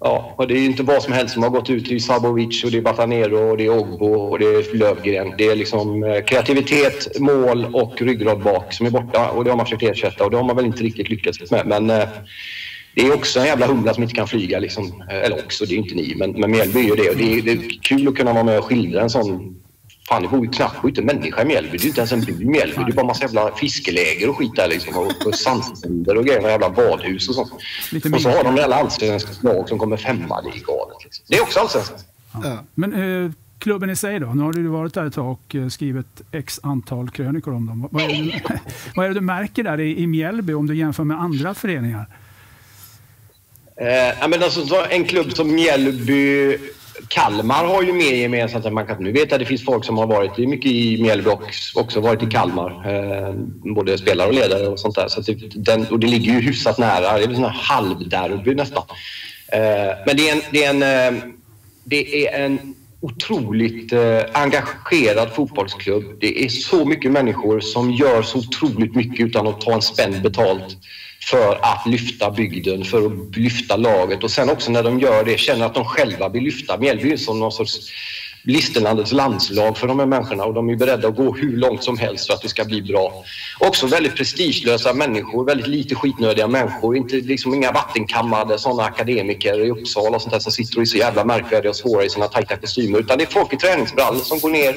Ja, 0.02 0.36
och 0.38 0.48
det 0.48 0.54
är 0.54 0.60
ju 0.60 0.66
inte 0.66 0.84
vad 0.84 1.04
som 1.04 1.14
helst 1.14 1.34
som 1.34 1.44
har 1.44 1.50
gått 1.50 1.70
ut. 1.70 1.90
Det 1.90 1.96
är 1.96 2.00
Sabovic 2.00 2.64
och 2.64 2.72
det 2.72 2.78
är 2.78 2.82
Batanero 2.82 3.52
och 3.52 3.58
det 3.58 3.66
är 3.66 3.80
Ogbo 3.80 4.06
och 4.06 4.40
det 4.40 4.46
är 4.46 4.78
Lövgren. 4.78 5.34
Det 5.38 5.48
är 5.48 5.56
liksom 5.56 6.04
eh, 6.04 6.24
kreativitet, 6.24 7.20
mål 7.20 7.68
och 7.74 8.02
ryggrad 8.02 8.44
bak 8.44 8.74
som 8.74 8.86
är 8.86 8.90
borta 8.90 9.30
och 9.30 9.44
det 9.44 9.50
har 9.50 9.58
man 9.58 9.66
försökt 9.66 9.84
ersätta 9.84 10.26
och 10.26 10.32
det 10.32 10.38
har 10.38 10.44
man 10.44 10.56
väl 10.56 10.66
inte 10.66 10.84
riktigt 10.84 11.10
lyckats 11.10 11.52
med. 11.52 11.68
Men 11.68 11.90
eh, 11.90 12.08
det 12.96 13.02
är 13.02 13.14
också 13.14 13.40
en 13.40 13.46
jävla 13.46 13.68
humla 13.68 13.94
som 13.94 14.04
inte 14.04 14.16
kan 14.16 14.28
flyga. 14.28 14.60
Liksom. 14.60 15.04
Eh, 15.10 15.18
eller 15.18 15.46
också, 15.46 15.66
det 15.66 15.74
är 15.74 15.78
inte 15.78 15.96
ni, 15.96 16.16
men, 16.18 16.32
men 16.32 16.52
Mjällby 16.52 16.80
är 16.80 16.84
ju 16.84 16.96
det. 16.96 17.10
Och 17.10 17.18
det 17.18 17.34
är, 17.34 17.42
det 17.42 17.52
är 17.52 17.82
kul 17.82 18.08
att 18.08 18.16
kunna 18.16 18.34
vara 18.34 18.44
med 18.44 18.60
och 18.60 18.66
skildra 18.66 19.02
en 19.02 19.10
sån 19.10 19.56
Fan, 20.10 20.22
det 20.22 20.28
bor 20.28 20.46
ju 20.46 20.52
knappt 20.52 20.84
inte 20.84 21.02
en 21.02 21.06
människa 21.06 21.42
i 21.42 21.46
Mjällby. 21.46 21.78
Det 21.78 21.84
är 21.84 21.88
inte 21.88 22.00
ens 22.00 22.12
en 22.12 22.22
by 22.22 22.32
i 22.32 22.46
Mjällby. 22.46 22.84
Det 22.84 22.92
är 22.92 22.96
bara 22.96 23.06
massa 23.06 23.24
jävla 23.24 23.56
fiskeläger 23.56 24.30
och 24.30 24.38
skit 24.38 24.56
där 24.56 24.68
liksom. 24.68 24.98
Och, 24.98 25.28
och 25.28 25.36
sandstränder 25.36 26.18
och 26.18 26.26
grejer. 26.26 26.44
Och 26.44 26.50
jävla 26.50 26.70
badhus 26.70 27.30
och 27.30 27.36
sånt. 27.36 27.52
Lite 27.92 28.10
och 28.10 28.22
så 28.22 28.30
har 28.30 28.44
de 28.44 28.64
alla 28.64 28.76
allsvenska 28.76 29.30
lag 29.42 29.70
som 29.70 29.80
kommer 29.80 29.98
femma. 29.98 30.42
Det 30.42 30.50
är 30.50 30.64
galet. 30.64 31.04
Liksom. 31.04 31.26
Det 31.28 31.36
är 31.36 31.42
också 31.42 31.60
allsvenskan. 31.60 32.00
Ja. 32.44 32.58
Men 32.74 33.24
eh, 33.26 33.32
klubben 33.60 33.90
i 33.90 33.96
sig 33.96 34.20
då? 34.20 34.28
Nu 34.28 34.44
har 34.44 34.54
du 34.54 34.68
varit 34.68 34.94
där 34.94 35.06
ett 35.06 35.14
tag 35.14 35.32
och 35.32 35.56
eh, 35.56 35.68
skrivit 35.68 36.22
x 36.32 36.60
antal 36.64 37.10
krönikor 37.10 37.54
om 37.54 37.66
dem. 37.66 37.88
Vad 37.92 38.04
är 38.04 38.08
det, 38.08 38.60
vad 38.96 39.06
är 39.06 39.10
det 39.10 39.16
du 39.16 39.22
märker 39.22 39.64
där 39.64 39.80
i, 39.80 40.00
i 40.00 40.08
Mjällby 40.08 40.54
om 40.54 40.68
du 40.68 40.76
jämför 40.76 41.04
med 41.04 41.22
andra 41.22 41.54
föreningar? 41.54 42.06
Eh, 43.76 44.28
men 44.30 44.44
alltså, 44.44 44.86
en 44.90 45.04
klubb 45.04 45.34
som 45.34 45.56
Mjällby 45.56 46.58
Kalmar 47.08 47.66
har 47.66 47.84
ju 47.84 47.94
mer 47.94 48.14
gemensamt 48.14 48.66
än 48.66 48.74
man 48.74 48.88
kan... 48.88 49.04
Nu 49.04 49.12
vet 49.12 49.22
jag 49.22 49.34
att 49.34 49.40
det 49.40 49.46
finns 49.46 49.66
folk 49.66 49.86
som 49.86 49.98
har 49.98 50.08
varit 50.08 50.38
mycket 50.38 50.72
i 50.72 51.02
Mjällby 51.02 51.30
och 51.30 51.44
också 51.74 52.00
varit 52.00 52.24
i 52.24 52.26
Kalmar. 52.26 52.70
Eh, 52.70 53.34
både 53.76 53.98
spelare 53.98 54.28
och 54.28 54.34
ledare 54.34 54.68
och 54.68 54.80
sånt 54.80 54.96
där. 54.96 55.08
Så 55.08 55.22
det, 55.22 55.34
den, 55.56 55.86
och 55.88 56.00
det 56.00 56.08
ligger 56.08 56.34
ju 56.34 56.40
hyfsat 56.40 56.78
nära. 56.78 57.18
Det 57.18 57.24
är 57.24 57.34
en 57.34 57.44
halvderby 57.44 58.56
nästan. 58.56 58.84
Eh, 59.52 59.60
men 60.06 60.18
det 60.18 60.30
är 60.30 60.36
en, 60.36 60.42
det 60.52 60.64
är 60.64 60.70
en, 60.70 61.16
eh, 61.16 61.24
det 61.84 62.28
är 62.28 62.46
en 62.46 62.76
otroligt 63.02 63.94
eh, 63.94 64.22
engagerad 64.34 65.30
fotbollsklubb. 65.36 66.04
Det 66.20 66.46
är 66.46 66.50
så 66.50 66.86
mycket 66.86 67.12
människor 67.12 67.60
som 67.60 67.92
gör 67.92 68.22
så 68.22 68.38
otroligt 68.38 68.96
mycket 68.96 69.26
utan 69.26 69.48
att 69.48 69.62
ta 69.62 69.74
en 69.74 69.82
spänn 69.82 70.22
betalt 70.22 70.78
för 71.22 71.60
att 71.62 71.86
lyfta 71.86 72.32
bygden, 72.32 72.84
för 72.84 73.06
att 73.06 73.38
lyfta 73.38 73.76
laget 73.76 74.24
och 74.24 74.32
sen 74.32 74.50
också 74.50 74.72
när 74.72 74.84
de 74.84 75.00
gör 75.00 75.24
det 75.24 75.38
känner 75.38 75.66
att 75.66 75.76
de 75.76 75.86
själva 75.86 76.30
vill 76.30 76.44
lyfta 76.44 76.78
Mjällby 76.78 77.18
som 77.18 77.40
någon 77.40 77.52
sorts 77.52 77.92
Listerlandets 78.44 79.12
landslag 79.12 79.78
för 79.78 79.88
de 79.88 80.00
här 80.00 80.06
människorna 80.06 80.44
och 80.44 80.54
de 80.54 80.70
är 80.70 80.76
beredda 80.76 81.08
att 81.08 81.16
gå 81.16 81.36
hur 81.36 81.58
långt 81.58 81.84
som 81.84 81.98
helst 81.98 82.28
för 82.28 82.34
att 82.34 82.42
det 82.42 82.50
ska 82.50 82.66
bli 82.66 82.82
bra. 82.82 83.24
Också 83.60 83.88
väldigt 83.88 84.16
prestigelösa 84.16 84.94
människor, 84.94 85.46
väldigt 85.46 85.68
lite 85.68 85.96
skitnödiga 85.96 86.48
människor. 86.48 86.98
Inte 86.98 87.16
liksom 87.16 87.54
inga 87.54 87.72
vattenkammade 87.72 88.60
sådana 88.60 88.84
akademiker 88.84 89.66
i 89.66 89.70
Uppsala 89.70 90.16
och 90.16 90.22
sånt 90.22 90.34
där 90.34 90.40
som 90.40 90.52
sitter 90.52 90.78
och 90.78 90.82
är 90.82 90.86
så 90.86 90.98
jävla 90.98 91.26
märkvärdiga 91.26 91.70
och 91.70 91.76
svåra 91.76 92.04
i 92.04 92.10
sina 92.10 92.28
tajta 92.28 92.56
kostymer. 92.56 93.00
Utan 93.00 93.18
det 93.18 93.24
är 93.24 93.32
folk 93.32 93.54
i 93.54 93.58
träningsbrallor 93.58 94.20
som 94.20 94.40
går 94.40 94.50
ner 94.50 94.76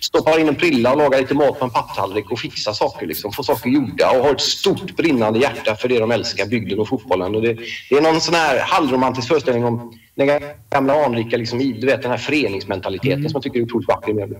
stoppar 0.00 0.38
in 0.38 0.48
en 0.48 0.54
prilla 0.54 0.92
och 0.92 0.98
lagar 0.98 1.20
lite 1.20 1.34
mat 1.34 1.58
på 1.58 1.64
en 1.64 1.70
papptallrik 1.70 2.30
och 2.30 2.38
fixar 2.38 2.72
saker. 2.72 3.06
Liksom, 3.06 3.32
får 3.32 3.42
saker 3.42 3.70
gjorda 3.70 4.10
och 4.10 4.24
har 4.24 4.32
ett 4.34 4.40
stort 4.40 4.96
brinnande 4.96 5.38
hjärta 5.38 5.76
för 5.76 5.88
det 5.88 5.98
de 5.98 6.10
älskar, 6.10 6.46
bygden 6.46 6.78
och 6.78 6.88
fotbollen. 6.88 7.34
Och 7.34 7.42
det, 7.42 7.58
det 7.90 7.96
är 7.96 8.00
någon 8.00 8.20
sån 8.20 8.34
här 8.34 8.58
halvromantisk 8.60 9.28
föreställning 9.28 9.64
om 9.64 9.98
den 10.14 10.40
gamla 10.70 11.04
anrika 11.04 11.36
liksom, 11.36 11.58
du 11.58 11.86
vet, 11.86 12.02
den 12.02 12.10
här 12.10 12.18
föreningsmentaliteten 12.18 13.18
mm. 13.18 13.30
som 13.30 13.36
jag 13.36 13.42
tycker 13.42 13.58
är 13.58 13.64
otroligt 13.64 13.88
vacker 13.88 14.14
med 14.14 14.36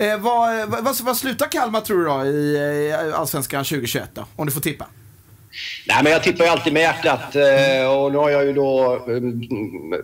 Eh, 0.00 0.18
vad, 0.18 0.68
vad, 0.68 1.00
vad, 1.00 1.16
slutar 1.16 1.46
Kalmar 1.46 1.80
tror 1.80 1.98
du 1.98 2.04
då 2.04 2.24
i, 2.24 2.56
i 2.56 3.12
Allsvenskan 3.14 3.64
2021 3.64 4.10
då? 4.14 4.24
Om 4.36 4.46
du 4.46 4.52
får 4.52 4.60
tippa. 4.60 4.86
Nej, 5.84 6.02
men 6.02 6.12
jag 6.12 6.22
tippar 6.22 6.44
ju 6.44 6.50
alltid 6.50 6.72
med 6.72 6.82
hjärtat 6.82 7.36
eh, 7.36 7.90
och 7.90 8.12
nu 8.12 8.18
har 8.18 8.30
jag 8.30 8.44
ju 8.44 8.52
då 8.52 9.04
mm, 9.08 9.48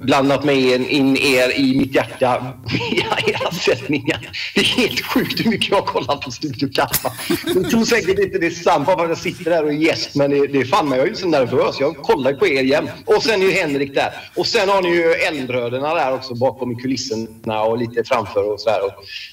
blandat 0.00 0.44
mig 0.44 0.74
in 0.88 1.16
er 1.16 1.58
i 1.58 1.78
mitt 1.78 1.94
hjärta 1.94 2.52
via 2.72 3.34
era 3.34 3.50
sändningar. 3.50 4.30
Det 4.54 4.60
är 4.60 4.64
helt 4.64 5.00
sjukt 5.00 5.44
hur 5.44 5.50
mycket 5.50 5.70
jag 5.70 5.76
har 5.76 5.86
kollat 5.86 6.20
på 6.20 6.30
Studio 6.30 6.68
Kalmar. 6.72 7.12
Jag 7.54 7.70
tror 7.70 7.84
säkert 7.84 8.18
inte 8.18 8.38
det 8.38 8.46
är 8.46 8.50
sant 8.50 8.86
bara 8.86 8.96
för 8.96 9.04
att 9.04 9.10
jag 9.10 9.18
sitter 9.18 9.50
där 9.50 9.64
och 9.64 9.70
är 9.70 9.76
gäst, 9.76 10.14
men 10.14 10.30
det, 10.30 10.46
det 10.46 10.58
är 10.58 10.64
fan 10.64 10.88
mig, 10.88 10.98
jag 10.98 11.06
är 11.06 11.10
ju 11.10 11.16
så 11.16 11.28
nervös. 11.28 11.76
Jag 11.80 11.96
kollar 11.96 12.32
på 12.32 12.46
er 12.46 12.62
jämt. 12.62 12.90
Och 13.06 13.22
sen 13.22 13.42
är 13.42 13.46
ju 13.46 13.52
Henrik 13.52 13.94
där. 13.94 14.10
Och 14.36 14.46
sen 14.46 14.68
har 14.68 14.82
ni 14.82 14.88
ju 14.88 15.12
Eldbröderna 15.12 15.94
där 15.94 16.14
också 16.14 16.34
bakom 16.34 16.72
i 16.72 16.74
kulisserna 16.74 17.62
och 17.62 17.78
lite 17.78 18.04
framför 18.04 18.52
och 18.52 18.60
sådär. 18.60 18.80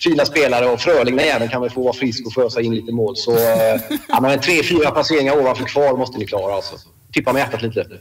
Fina 0.03 0.25
spelare 0.25 0.65
och 0.65 0.79
Fröling 0.81 1.15
den 1.15 1.25
jäveln 1.25 1.49
kan 1.49 1.61
väl 1.61 1.69
få 1.69 1.83
vara 1.83 1.93
frisk 1.93 2.25
och 2.25 2.33
fösa 2.33 2.61
in 2.61 2.75
lite 2.75 2.91
mål. 2.91 3.17
Så 3.17 3.31
eh, 3.31 3.81
ja, 4.07 4.21
men 4.21 4.39
tre, 4.39 4.63
fyra 4.63 4.91
placeringar 4.91 5.37
ovanför 5.37 5.65
kvar 5.65 5.97
måste 5.97 6.10
ni 6.17 6.25
klara 6.25 6.53
alltså. 6.55 6.75
Tippa 7.13 7.33
med 7.33 7.39
hjärtat 7.39 7.61
lite. 7.61 7.99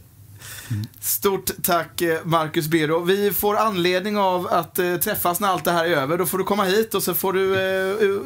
Stort 1.00 1.50
tack 1.62 2.00
eh, 2.00 2.18
Marcus 2.24 2.68
Bero. 2.68 3.00
Vi 3.00 3.32
får 3.32 3.56
anledning 3.56 4.18
av 4.18 4.46
att 4.50 4.78
eh, 4.78 4.96
träffas 4.96 5.40
när 5.40 5.48
allt 5.48 5.64
det 5.64 5.72
här 5.72 5.84
är 5.84 5.96
över. 5.96 6.18
Då 6.18 6.26
får 6.26 6.38
du 6.38 6.44
komma 6.44 6.64
hit 6.64 6.94
och 6.94 7.02
så 7.02 7.14
får 7.14 7.32
du 7.32 7.54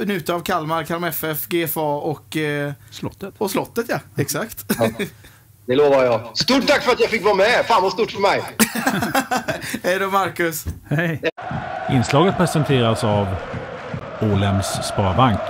eh, 0.00 0.06
njuta 0.06 0.34
av 0.34 0.40
Kalmar, 0.40 0.84
Kalmar 0.84 1.08
FF, 1.08 1.46
GFA 1.48 1.80
och... 1.80 2.36
Eh, 2.36 2.72
slottet. 2.90 3.34
Och 3.38 3.50
slottet 3.50 3.86
ja, 3.88 3.98
exakt. 4.16 4.64
Ja, 4.78 4.90
det 5.66 5.74
lovar 5.74 6.04
jag. 6.04 6.38
Stort 6.38 6.66
tack 6.66 6.82
för 6.82 6.92
att 6.92 7.00
jag 7.00 7.10
fick 7.10 7.24
vara 7.24 7.34
med. 7.34 7.66
Fan 7.66 7.82
vad 7.82 7.92
stort 7.92 8.10
för 8.10 8.20
mig. 8.20 8.42
Hej 9.82 9.98
då 9.98 10.10
Marcus. 10.10 10.64
Hej. 10.88 11.22
Inslaget 11.90 12.36
presenteras 12.36 13.04
av 13.04 13.26
Ålems 14.20 14.66
Sparbank. 14.66 15.40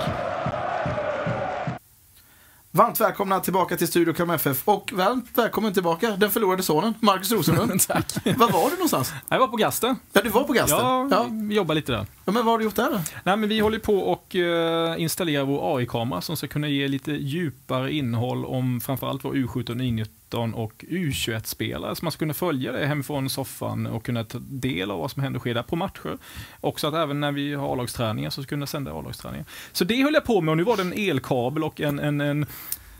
Varmt 2.75 3.01
välkomna 3.01 3.39
tillbaka 3.39 3.77
till 3.77 3.87
Studio 3.87 4.13
Kalmar 4.13 4.35
FF 4.35 4.61
och 4.65 4.93
varmt 4.93 5.25
välkommen 5.33 5.73
tillbaka 5.73 6.15
den 6.17 6.31
förlorade 6.31 6.63
sonen, 6.63 6.93
Marcus 6.99 7.31
Rosenlund. 7.31 7.81
Tack. 7.87 8.13
Var 8.25 8.51
var 8.51 8.69
du 8.69 8.75
någonstans? 8.75 9.13
Jag 9.29 9.39
var 9.39 9.47
på 9.47 9.57
Gasten. 9.57 9.95
Ja, 10.13 10.21
du 10.21 10.29
var 10.29 10.43
på 10.43 10.53
Gasten? 10.53 10.79
Ja, 10.79 11.07
ja. 11.11 11.27
vi 11.31 11.55
jobbar 11.55 11.75
lite 11.75 11.91
där. 11.91 12.05
Ja, 12.25 12.31
men 12.31 12.45
vad 12.45 12.45
har 12.45 12.57
du 12.57 12.63
gjort 12.63 12.75
där 12.75 12.91
då? 12.91 12.99
Nej, 13.23 13.37
men 13.37 13.49
vi 13.49 13.59
håller 13.59 13.79
på 13.79 13.97
och 13.97 14.35
uh, 14.35 15.01
installerar 15.01 15.43
vår 15.43 15.77
AI-kamera 15.77 16.21
som 16.21 16.37
ska 16.37 16.47
kunna 16.47 16.67
ge 16.67 16.87
lite 16.87 17.11
djupare 17.11 17.93
innehåll 17.93 18.45
om 18.45 18.81
framförallt 18.81 19.23
vår 19.23 19.33
U17, 19.33 19.81
U19 20.29 20.53
och 20.53 20.85
U21-spelare. 20.89 21.95
Så 21.95 22.05
man 22.05 22.11
ska 22.11 22.19
kunna 22.19 22.33
följa 22.33 22.71
det 22.71 22.85
hemifrån 22.85 23.29
soffan 23.29 23.87
och 23.87 24.05
kunna 24.05 24.23
ta 24.23 24.39
del 24.39 24.91
av 24.91 24.99
vad 24.99 25.11
som 25.11 25.23
händer 25.23 25.37
och 25.37 25.41
sker 25.41 25.53
där 25.53 25.63
på 25.63 25.75
matcher. 25.75 26.17
Också 26.61 26.87
att 26.87 26.93
även 26.93 27.19
när 27.19 27.31
vi 27.31 27.53
har 27.53 27.73
A-lagsträningar 27.73 28.29
så 28.29 28.43
ska 28.43 28.49
kunna 28.49 28.67
sända 28.67 28.93
A-lagsträningar. 28.93 29.45
Så 29.71 29.83
det 29.83 30.03
höll 30.03 30.13
jag 30.13 30.25
på 30.25 30.41
med 30.41 30.51
och 30.51 30.57
nu 30.57 30.63
var 30.63 30.77
det 30.77 30.83
en 30.83 30.93
elkabel 30.93 31.63
och 31.63 31.81
en, 31.81 31.99
en, 31.99 32.21
en 32.21 32.45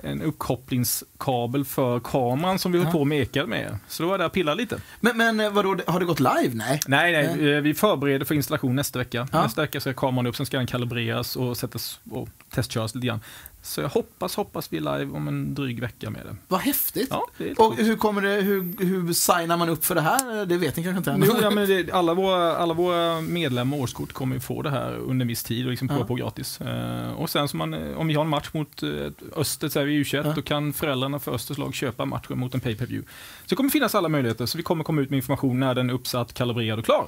en 0.04 0.22
uppkopplingskabel 0.22 1.66
för 1.66 2.00
kameran 2.00 2.60
som 2.60 2.72
vi 2.72 2.80
höll 2.80 2.92
på 2.92 3.00
och 3.00 3.08
mekade 3.08 3.48
med. 3.48 3.78
Så 3.88 4.04
då 4.04 4.10
var 4.10 4.14
jag 4.14 4.20
där 4.20 4.26
och 4.26 4.32
pillade 4.32 4.62
lite. 4.62 4.78
Men, 5.00 5.18
men 5.18 5.40
eh, 5.40 5.50
vadå, 5.50 5.78
har 5.88 6.00
det 6.00 6.06
gått 6.06 6.20
live? 6.20 6.50
Nej. 6.54 6.80
Nej, 6.88 7.12
nej, 7.12 7.54
eh, 7.54 7.62
vi 7.62 7.74
förbereder 7.74 8.26
för 8.26 8.36
installation 8.36 8.76
nästa 8.76 9.00
vecka. 9.00 9.28
Ja. 9.32 9.44
Nästa 9.44 9.62
vecka 9.62 9.80
ska 9.80 9.94
kameran 9.94 10.28
upp, 10.28 10.36
sen 10.36 10.46
ska 10.46 10.58
den 10.58 10.68
kalibreras 10.68 11.36
och 11.36 11.58
sättas 11.58 12.00
och 12.12 12.30
testköras 12.50 12.96
lite 12.96 13.08
grann. 13.08 13.20
Så 13.66 13.82
jag 13.82 13.90
hoppas, 13.90 14.36
hoppas 14.36 14.74
vi 14.74 14.78
är 14.78 14.82
live 14.98 15.12
om 15.12 15.28
en 15.28 15.54
dryg 15.54 15.80
vecka 15.80 16.10
med 16.10 16.26
det. 16.26 16.36
Vad 16.48 16.60
häftigt! 16.60 17.08
Ja, 17.10 17.28
och 17.58 17.76
hur, 17.76 17.96
kommer 17.96 18.22
det, 18.22 18.42
hur, 18.42 18.86
hur 18.86 19.14
signar 19.14 19.58
man 19.58 19.70
upp 19.70 19.86
för 19.86 19.96
det 19.96 20.02
här? 20.02 20.46
Det 20.46 20.58
vet 20.58 20.78
ni 20.78 20.84
kanske 20.84 20.98
inte 20.98 21.12
än? 21.12 21.24
Jo, 21.28 21.34
ja, 21.42 21.50
men 21.50 21.68
det, 21.68 21.92
alla, 21.92 22.14
våra, 22.14 22.58
alla 22.58 22.74
våra 22.74 23.22
medlemmar 23.22 23.78
och 23.78 23.84
årskort 23.84 24.14
kommer 24.14 24.40
få 24.40 24.62
det 24.62 24.70
här 24.70 24.98
under 24.98 25.24
en 25.24 25.28
viss 25.28 25.44
tid 25.44 25.66
och 25.66 25.72
liksom 25.72 25.88
prova 25.88 26.02
ja. 26.02 26.08
på 26.08 26.16
gratis. 26.16 26.60
Uh, 26.62 27.14
och 27.14 27.30
sen 27.30 27.48
så 27.48 27.58
man, 27.58 27.96
om 27.96 28.08
vi 28.08 28.14
har 28.14 28.22
en 28.22 28.30
match 28.30 28.50
mot 28.52 28.84
uh, 28.84 29.12
Öster, 29.36 29.70
så 29.70 29.80
är 29.80 29.86
vi 29.86 30.04
U21, 30.04 30.26
ja. 30.26 30.34
då 30.36 30.42
kan 30.42 30.74
föräldrarna 30.74 31.20
för 31.20 31.32
Östers 31.32 31.58
lag 31.58 31.74
köpa 31.74 32.06
matchen 32.06 32.40
mot 32.40 32.54
en 32.54 32.60
pay-per-view. 32.60 33.12
Så 33.42 33.50
det 33.50 33.56
kommer 33.56 33.70
finnas 33.70 33.96
alla 33.96 34.10
möjligheter, 34.10 34.46
så 34.46 34.58
vi 34.58 34.64
kommer 34.64 34.84
komma 34.84 35.02
ut 35.02 35.10
med 35.10 35.18
information 35.18 35.60
när 35.60 35.76
den 35.76 35.90
är 35.90 35.94
uppsatt, 35.94 36.34
kalibrerad 36.34 36.80
och 36.80 36.86
klar. 36.86 37.08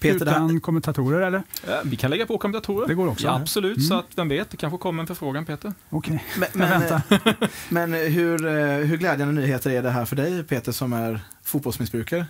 Peter, 0.00 0.26
Utan 0.26 0.60
kommentatorer 0.60 1.20
eller? 1.20 1.42
Ja, 1.66 1.80
vi 1.84 1.96
kan 1.96 2.10
lägga 2.10 2.26
på 2.26 2.38
kommentatorer. 2.38 2.88
Det 2.88 2.94
går 2.94 3.08
också? 3.08 3.26
Ja, 3.26 3.36
absolut, 3.40 3.76
mm. 3.76 3.88
så 3.88 3.94
att 3.94 4.06
vem 4.14 4.28
vet, 4.28 4.50
det 4.50 4.56
kanske 4.56 4.78
kommer 4.78 5.00
en 5.00 5.06
förfrågan 5.06 5.44
Peter. 5.44 5.72
Okej, 5.90 6.24
okay. 6.36 6.48
men, 6.54 6.68
men, 7.08 7.48
men 7.90 8.12
hur, 8.12 8.46
eh, 8.46 8.76
hur 8.76 8.96
glädjande 8.96 9.40
nyheter 9.40 9.70
är 9.70 9.82
det 9.82 9.90
här 9.90 10.04
för 10.04 10.16
dig 10.16 10.44
Peter 10.44 10.72
som 10.72 10.92
är 10.92 11.20
fotbollsmissbrukare? 11.44 12.26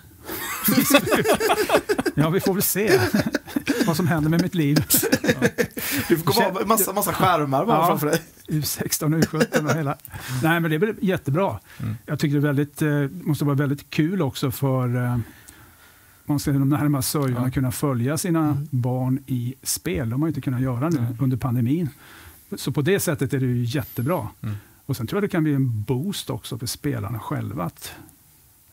ja, 2.15 2.31
vi 2.31 2.41
får 2.41 2.55
väl 2.55 2.63
se 2.63 3.01
vad 3.87 3.97
som 3.97 4.07
händer 4.07 4.31
med 4.31 4.43
mitt 4.43 4.55
liv. 4.55 4.85
Ja. 5.23 5.49
Du 6.09 6.17
får 6.19 6.33
komma 6.33 6.61
massa, 6.67 6.93
massa 6.93 7.13
skärmar 7.13 7.67
bara 7.67 7.77
ja, 7.77 7.87
framför 7.87 8.07
dig. 8.07 8.21
U16 8.49 9.23
U17 9.23 9.71
och 9.71 9.77
hela. 9.77 9.97
Nej, 10.43 10.61
men 10.61 10.71
det 10.71 10.77
är 10.77 10.95
jättebra. 11.01 11.61
Mm. 11.79 11.97
Jag 12.07 12.19
tycker 12.19 12.35
det 12.35 12.49
är 12.49 12.53
väldigt, 12.53 12.83
eh, 12.83 13.27
måste 13.27 13.45
vara 13.45 13.57
väldigt 13.57 13.91
kul 13.91 14.23
också 14.23 14.51
för 14.51 14.97
eh, 14.97 15.19
man 16.31 16.41
ska 16.41 16.53
de 16.53 16.69
närmast 16.69 17.11
sörjorna 17.11 17.47
ja. 17.47 17.51
kunna 17.51 17.73
följa 17.73 18.19
sina 18.19 18.41
mm. 18.41 18.69
barn 18.71 19.19
i 19.27 19.55
spel. 19.63 20.11
De 20.11 20.23
har 20.23 20.29
inte 20.29 20.41
kunnat 20.41 20.61
göra 20.61 20.89
nu 20.89 20.99
mm. 20.99 21.17
under 21.21 21.37
pandemin. 21.37 21.89
Så 22.57 22.73
på 22.73 22.83
det 22.83 23.01
sättet 23.01 23.35
är 23.35 23.41
det 23.41 23.47
ju 23.47 23.65
jättebra. 23.65 24.29
Mm. 24.41 24.55
Och 24.87 24.97
Sen 24.97 25.07
tror 25.07 25.17
jag 25.17 25.25
det 25.25 25.33
kan 25.33 25.43
bli 25.43 25.55
en 25.55 25.83
boost 25.83 26.31
också 26.31 26.59
för 26.59 26.67
spelarna 26.67 27.19
själva. 27.19 27.65
Att 27.65 27.93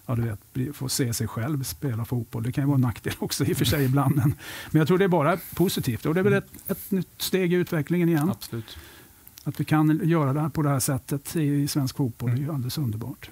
ja, 0.06 0.16
du 0.16 0.22
vet, 0.22 0.76
få 0.76 0.90
se 0.90 1.14
sig 1.14 1.28
själv 1.28 1.64
spela 1.64 2.06
fotboll. 2.06 2.44
Det 2.44 2.52
kan 2.52 2.64
ju 2.64 2.68
vara 2.68 2.76
en 2.76 2.82
nackdel 2.82 3.14
också 3.20 3.46
i 3.46 3.54
och 3.54 3.58
för 3.58 3.66
sig 3.66 3.86
ibland. 3.86 4.16
Men, 4.16 4.36
men 4.72 4.80
jag 4.80 4.88
tror 4.88 4.98
det 4.98 5.04
är 5.04 5.10
bara 5.10 5.38
positivt. 5.56 6.06
Och 6.06 6.14
det 6.14 6.20
är 6.20 6.24
väl 6.24 6.34
ett, 6.34 6.50
ett 6.68 6.92
nytt 6.92 7.22
steg 7.22 7.54
i 7.54 7.56
utvecklingen 7.56 8.10
igen. 8.10 8.30
Absolut. 8.30 8.78
Att 9.44 9.60
vi 9.60 9.66
kan 9.66 10.02
göra 10.04 10.34
det 10.34 10.42
här 10.42 10.50
på 10.50 10.62
det 10.62 10.70
här 10.70 10.80
sättet 10.80 11.36
i 11.36 11.68
svensk 11.68 11.98
fotboll 11.98 12.30
mm. 12.30 12.42
är 12.42 12.46
ju 12.46 12.54
alldeles 12.54 12.78
underbart. 12.78 13.30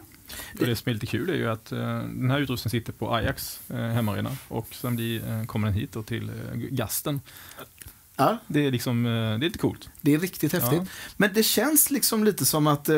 Det, 0.53 0.65
det 0.65 0.75
som 0.75 0.89
är 0.89 0.93
lite 0.93 1.05
kul 1.05 1.29
är 1.29 1.33
ju 1.33 1.49
att 1.49 1.71
uh, 1.71 1.79
den 1.99 2.31
här 2.31 2.39
utrustningen 2.39 2.71
sitter 2.71 2.93
på 2.93 3.13
Ajax 3.13 3.59
uh, 3.71 3.77
hemmaarena 3.77 4.31
och 4.47 4.67
sen 4.71 4.95
blir, 4.95 5.31
uh, 5.31 5.45
kommer 5.45 5.67
den 5.67 5.75
hit 5.75 5.91
då 5.91 6.03
till 6.03 6.29
uh, 6.29 6.55
Gasten. 6.55 7.21
Ja. 8.15 8.37
Det, 8.47 8.65
är 8.65 8.71
liksom, 8.71 9.03
det 9.03 9.09
är 9.09 9.37
lite 9.37 9.59
coolt. 9.59 9.89
Det 10.05 10.13
är 10.13 10.19
riktigt 10.19 10.53
häftigt. 10.53 10.79
Ja. 10.81 10.85
Men 11.17 11.29
det 11.33 11.43
känns 11.43 11.91
liksom 11.91 12.23
lite 12.23 12.45
som 12.45 12.67
att, 12.67 12.89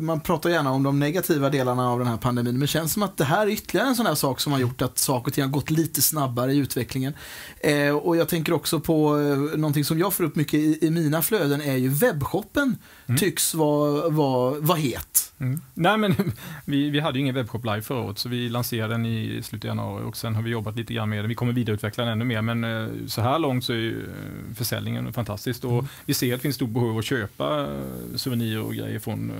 man 0.00 0.20
pratar 0.20 0.50
gärna 0.50 0.72
om 0.72 0.82
de 0.82 0.98
negativa 0.98 1.50
delarna 1.50 1.90
av 1.90 1.98
den 1.98 2.08
här 2.08 2.16
pandemin, 2.16 2.52
men 2.52 2.60
det 2.60 2.66
känns 2.66 2.92
som 2.92 3.02
att 3.02 3.16
det 3.16 3.24
här 3.24 3.46
är 3.46 3.50
ytterligare 3.50 3.88
en 3.88 3.96
sån 3.96 4.06
här 4.06 4.14
sak 4.14 4.40
som 4.40 4.52
har 4.52 4.60
gjort 4.60 4.82
att 4.82 4.98
saker 4.98 5.30
och 5.30 5.34
ting 5.34 5.44
har 5.44 5.50
gått 5.50 5.70
lite 5.70 6.02
snabbare 6.02 6.52
i 6.52 6.56
utvecklingen. 6.56 7.14
Eh, 7.60 7.96
och 7.96 8.16
jag 8.16 8.28
tänker 8.28 8.52
också 8.52 8.80
på 8.80 9.18
eh, 9.18 9.58
någonting 9.58 9.84
som 9.84 9.98
jag 9.98 10.14
får 10.14 10.24
upp 10.24 10.36
mycket 10.36 10.54
i, 10.54 10.86
i 10.86 10.90
mina 10.90 11.22
flöden 11.22 11.60
är 11.60 11.76
ju 11.76 11.88
webbshoppen 11.88 12.76
mm. 13.06 13.18
tycks 13.18 13.54
vara 13.54 14.08
var, 14.08 14.56
var 14.60 14.76
het. 14.76 15.32
Mm. 15.40 15.60
Nej, 15.74 15.98
men 15.98 16.14
vi, 16.64 16.90
vi 16.90 17.00
hade 17.00 17.18
ju 17.18 17.22
ingen 17.22 17.34
webbshop 17.34 17.64
live 17.64 17.82
förra 17.82 18.00
året, 18.00 18.18
så 18.18 18.28
vi 18.28 18.48
lanserade 18.48 18.94
den 18.94 19.06
i 19.06 19.42
slutet 19.42 19.70
av 19.70 19.76
januari 19.76 20.04
och 20.04 20.16
sen 20.16 20.34
har 20.34 20.42
vi 20.42 20.50
jobbat 20.50 20.76
lite 20.76 20.94
grann 20.94 21.08
med 21.08 21.18
den. 21.18 21.28
Vi 21.28 21.34
kommer 21.34 21.52
vidareutveckla 21.52 22.04
den 22.04 22.12
ännu 22.12 22.24
mer, 22.24 22.42
men 22.42 22.64
eh, 22.64 23.06
så 23.06 23.20
här 23.20 23.38
långt 23.38 23.64
så 23.64 23.72
är 23.72 23.88
eh, 23.88 24.54
försäljningen 24.54 25.12
fantastisk 25.12 25.64
och 25.64 25.72
mm. 25.72 25.86
vi 26.04 26.14
ser 26.14 26.34
att 26.34 26.42
det 26.42 26.47
finns 26.48 26.56
stort 26.56 26.70
behov 26.70 26.90
av 26.90 26.98
att 26.98 27.04
köpa 27.04 27.60
eh, 27.60 28.16
souvenirer 28.16 28.62
och 28.62 28.74
grejer 28.74 28.98
från, 28.98 29.32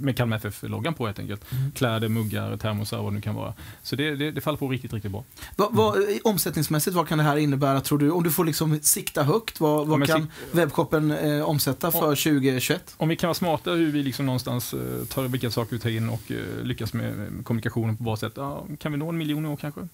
med 0.00 0.16
Kalmar 0.16 0.36
FF-loggan 0.36 0.94
på 0.94 1.06
helt 1.06 1.18
enkelt. 1.18 1.52
Mm. 1.52 1.72
Kläder, 1.72 2.08
muggar, 2.08 2.56
termosar, 2.56 3.02
vad 3.02 3.12
det 3.12 3.14
nu 3.14 3.20
kan 3.20 3.34
vara. 3.34 3.54
Så 3.82 3.96
det, 3.96 4.16
det, 4.16 4.30
det 4.30 4.40
faller 4.40 4.58
på 4.58 4.68
riktigt, 4.68 4.92
riktigt 4.92 5.12
bra. 5.12 5.24
Va, 5.56 5.68
va, 5.72 5.94
omsättningsmässigt, 6.24 6.96
vad 6.96 7.08
kan 7.08 7.18
det 7.18 7.24
här 7.24 7.36
innebära 7.36 7.80
tror 7.80 7.98
du? 7.98 8.10
Om 8.10 8.22
du 8.22 8.30
får 8.30 8.44
liksom 8.44 8.78
sikta 8.82 9.22
högt, 9.22 9.60
vad, 9.60 9.86
vad 9.86 10.06
kan 10.06 10.26
webbshoppen 10.52 11.10
eh, 11.10 11.42
omsätta 11.42 11.90
för 11.90 12.00
2021? 12.00 12.94
Om 12.96 13.08
vi 13.08 13.16
kan 13.16 13.28
vara 13.28 13.34
smarta 13.34 13.70
hur 13.70 13.92
vi 13.92 14.02
liksom 14.02 14.26
någonstans 14.26 14.74
eh, 14.74 15.04
tar 15.08 15.28
vilka 15.28 15.50
saker 15.50 15.72
vi 15.72 15.78
tar 15.78 15.90
in 15.90 16.08
och 16.08 16.22
lyckas 16.62 16.92
med 16.92 17.30
kommunikationen 17.44 17.96
på 17.96 18.02
bra 18.02 18.16
sätt. 18.16 18.32
Ja, 18.36 18.66
kan 18.78 18.92
vi 18.92 18.98
nå 18.98 19.08
en 19.08 19.18
miljon 19.18 19.44
i 19.44 19.48
år 19.48 19.56
kanske? 19.56 19.88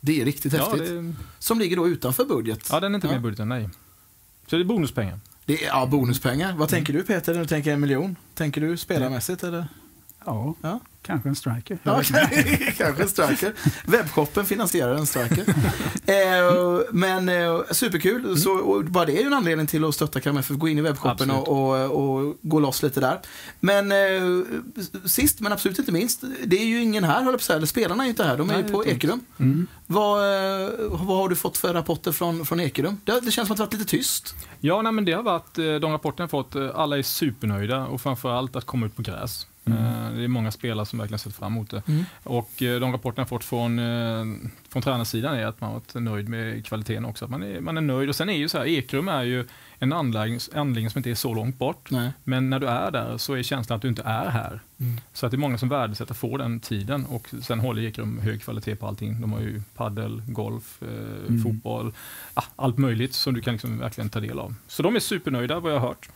Det 0.00 0.20
är 0.20 0.24
riktigt 0.24 0.52
ja, 0.52 0.58
häftigt. 0.58 0.88
Det... 0.88 1.14
Som 1.38 1.58
ligger 1.58 1.76
då 1.76 1.88
utanför 1.88 2.24
budget. 2.24 2.68
Ja, 2.70 2.80
den 2.80 2.92
är 2.92 2.94
inte 2.94 3.06
ja. 3.06 3.12
med 3.12 3.20
i 3.20 3.22
budgeten, 3.22 3.48
nej. 3.48 3.68
Så 4.46 4.56
det 4.56 4.62
är 4.62 4.64
bonuspengar. 4.64 5.18
Det 5.44 5.64
är, 5.64 5.66
ja, 5.66 5.86
bonuspengar. 5.86 6.48
Vad 6.48 6.56
mm. 6.56 6.68
tänker 6.68 6.92
du 6.92 7.02
Peter 7.02 7.32
när 7.32 7.40
du 7.40 7.46
tänker 7.46 7.72
en 7.72 7.80
miljon? 7.80 8.16
Tänker 8.34 8.60
du 8.60 8.76
spelarmässigt 8.76 9.44
eller? 9.44 9.66
Ja, 10.26 10.54
Ja. 10.62 10.80
kanske 11.02 11.28
en 11.28 11.34
striker. 11.36 11.78
Ja, 11.82 12.02
kanske 12.76 13.02
en 13.02 13.08
striker. 13.08 13.52
Webbshoppen 13.86 14.44
finansierar 14.46 14.94
en 14.94 15.06
striker. 15.06 15.44
eh, 16.06 16.80
men 16.92 17.28
eh, 17.28 17.60
superkul. 17.70 18.36
Så, 18.38 18.52
och 18.52 18.84
bara 18.84 19.04
det 19.04 19.12
är 19.16 19.20
ju 19.20 19.26
en 19.26 19.32
anledning 19.32 19.66
till 19.66 19.84
att 19.84 19.94
stötta 19.94 20.20
KMF. 20.20 20.48
Gå 20.48 20.68
in 20.68 20.78
i 20.78 20.80
webbshoppen 20.80 21.30
och, 21.30 21.48
och, 21.48 21.90
och 21.90 22.36
gå 22.42 22.60
loss 22.60 22.82
lite 22.82 23.00
där. 23.00 23.20
Men 23.60 23.92
eh, 23.92 24.44
sist 25.04 25.40
men 25.40 25.52
absolut 25.52 25.78
inte 25.78 25.92
minst. 25.92 26.24
Det 26.44 26.56
är 26.60 26.64
ju 26.66 26.82
ingen 26.82 27.04
här, 27.04 27.22
höll 27.22 27.38
på. 27.38 27.52
Eller 27.52 27.66
spelarna 27.66 28.02
är 28.02 28.06
ju 28.06 28.10
inte 28.10 28.24
här. 28.24 28.36
De 28.36 28.50
är 28.50 28.54
Nej, 28.54 28.64
ju 28.66 28.72
på. 28.72 28.86
Ekerum. 28.86 29.20
Mm. 29.38 29.66
Vad, 29.86 30.18
eh, 30.62 30.70
vad 30.90 31.16
har 31.18 31.28
du 31.28 31.36
fått 31.36 31.58
för 31.58 31.74
rapporter 31.74 32.12
från, 32.12 32.46
från 32.46 32.60
Ekerum? 32.60 33.00
Det, 33.04 33.20
det 33.20 33.30
känns 33.30 33.48
som 33.48 33.52
att 33.52 33.56
det 33.58 33.62
varit 33.64 33.72
lite 33.72 33.84
tyst. 33.84 34.34
Ja, 34.60 34.82
nej, 34.82 34.92
men 34.92 35.04
det 35.04 35.12
har 35.12 35.22
varit, 35.22 35.58
eh, 35.58 35.64
de 35.64 35.92
rapporterna 35.92 36.22
jag 36.22 36.30
fått, 36.30 36.54
eh, 36.54 36.70
alla 36.74 36.98
är 36.98 37.02
supernöjda 37.02 37.86
och 37.86 38.00
framförallt 38.00 38.56
att 38.56 38.64
komma 38.64 38.86
ut 38.86 38.96
på 38.96 39.02
gräs. 39.02 39.46
Mm. 39.64 39.78
Eh, 39.78 40.12
Det 40.12 40.24
är 40.24 40.28
många 40.28 40.50
spelare 40.50 40.86
som 40.86 40.98
verkligen 40.98 41.18
sett 41.18 41.34
fram 41.34 41.52
emot 41.52 41.70
det. 41.70 41.82
Mm. 41.88 42.04
Och 42.22 42.62
eh, 42.62 42.80
de 42.80 42.92
rapporterna 42.92 43.20
jag 43.20 43.28
fått 43.28 43.44
från, 43.44 43.78
eh, 43.78 44.24
från 44.68 44.82
tränarsidan 44.82 45.34
är 45.34 45.46
att 45.46 45.60
man 45.60 45.72
varit 45.72 45.94
nöjd 45.94 46.28
med 46.28 46.66
kvaliteten 46.66 47.04
också. 47.04 47.24
Att 47.24 47.30
man, 47.30 47.42
är, 47.42 47.60
man 47.60 47.76
är 47.76 47.80
nöjd. 47.80 48.08
Och 48.08 48.16
sen 48.16 48.28
är 48.28 48.36
ju 48.36 48.48
så 48.48 48.58
här, 48.58 48.66
Ekrum 48.66 49.08
är 49.08 49.22
ju 49.22 49.46
en 49.78 49.92
anläggning, 49.92 50.40
anläggning 50.54 50.90
som 50.90 50.98
inte 50.98 51.10
är 51.10 51.14
så 51.14 51.34
långt 51.34 51.58
bort. 51.58 51.90
Nej. 51.90 52.10
Men 52.24 52.50
när 52.50 52.58
du 52.60 52.66
är 52.68 52.90
där 52.90 53.18
så 53.18 53.34
är 53.34 53.42
känslan 53.42 53.76
att 53.76 53.82
du 53.82 53.88
inte 53.88 54.02
är 54.02 54.30
här. 54.30 54.60
Mm. 54.80 55.00
Så 55.12 55.26
att 55.26 55.32
det 55.32 55.36
är 55.36 55.38
många 55.38 55.58
som 55.58 55.68
värdesätter 55.68 56.12
att 56.12 56.18
få 56.18 56.36
den 56.36 56.60
tiden 56.60 57.04
och 57.06 57.28
sen 57.42 57.60
håller 57.60 57.82
Ekrum 57.82 58.18
hög 58.22 58.42
kvalitet 58.42 58.76
på 58.76 58.86
allting. 58.86 59.20
De 59.20 59.32
har 59.32 59.40
ju 59.40 59.62
paddel, 59.76 60.22
golf, 60.26 60.82
eh, 60.82 60.88
Mm. 61.28 61.42
fotboll, 61.42 61.92
ah, 62.34 62.42
allt 62.56 62.78
möjligt 62.78 63.14
som 63.14 63.34
du 63.34 63.40
kan 63.40 63.54
liksom 63.54 63.78
verkligen 63.78 64.10
ta 64.10 64.20
del 64.20 64.38
av. 64.38 64.54
Så 64.68 64.82
de 64.82 64.96
är 64.96 65.00
supernöjda 65.00 65.60
vad 65.60 65.72
jag 65.72 65.78
har 65.80 65.88
hört. 65.88 66.08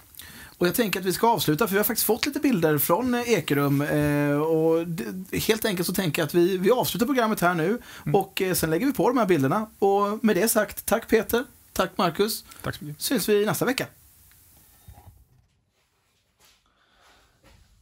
Och 0.59 0.67
jag 0.67 0.75
tänker 0.75 1.01
att 1.01 1.07
vi 1.07 1.13
ska 1.13 1.29
avsluta 1.29 1.67
för 1.67 1.73
vi 1.73 1.79
har 1.79 1.85
faktiskt 1.85 2.07
fått 2.07 2.27
lite 2.27 2.41
bilder 2.41 2.79
från 2.79 3.15
eh, 3.15 3.31
Ekerum. 3.33 3.81
Eh, 3.81 4.41
och 4.41 4.89
det, 4.89 5.39
helt 5.39 5.65
enkelt 5.65 5.87
så 5.87 5.95
tänker 5.95 6.23
jag 6.23 6.27
att 6.27 6.35
vi, 6.35 6.59
vi 6.59 6.71
avslutar 6.71 7.07
programmet 7.07 7.41
här 7.41 7.55
nu 7.55 7.79
och 8.13 8.43
eh, 8.43 8.55
sen 8.55 8.71
lägger 8.71 8.87
vi 8.87 8.93
på 8.93 9.09
de 9.09 9.19
här 9.19 9.27
bilderna. 9.27 9.67
Och 9.79 10.25
med 10.25 10.37
det 10.37 10.49
sagt, 10.49 10.87
tack 10.87 11.09
Peter, 11.09 11.45
tack 11.73 11.91
Marcus. 11.99 12.45
Tack 12.63 12.75
så 12.75 12.85
mycket. 12.85 13.03
Syns 13.03 13.29
vi 13.29 13.47
nästa 13.47 13.65
vecka. 13.65 13.87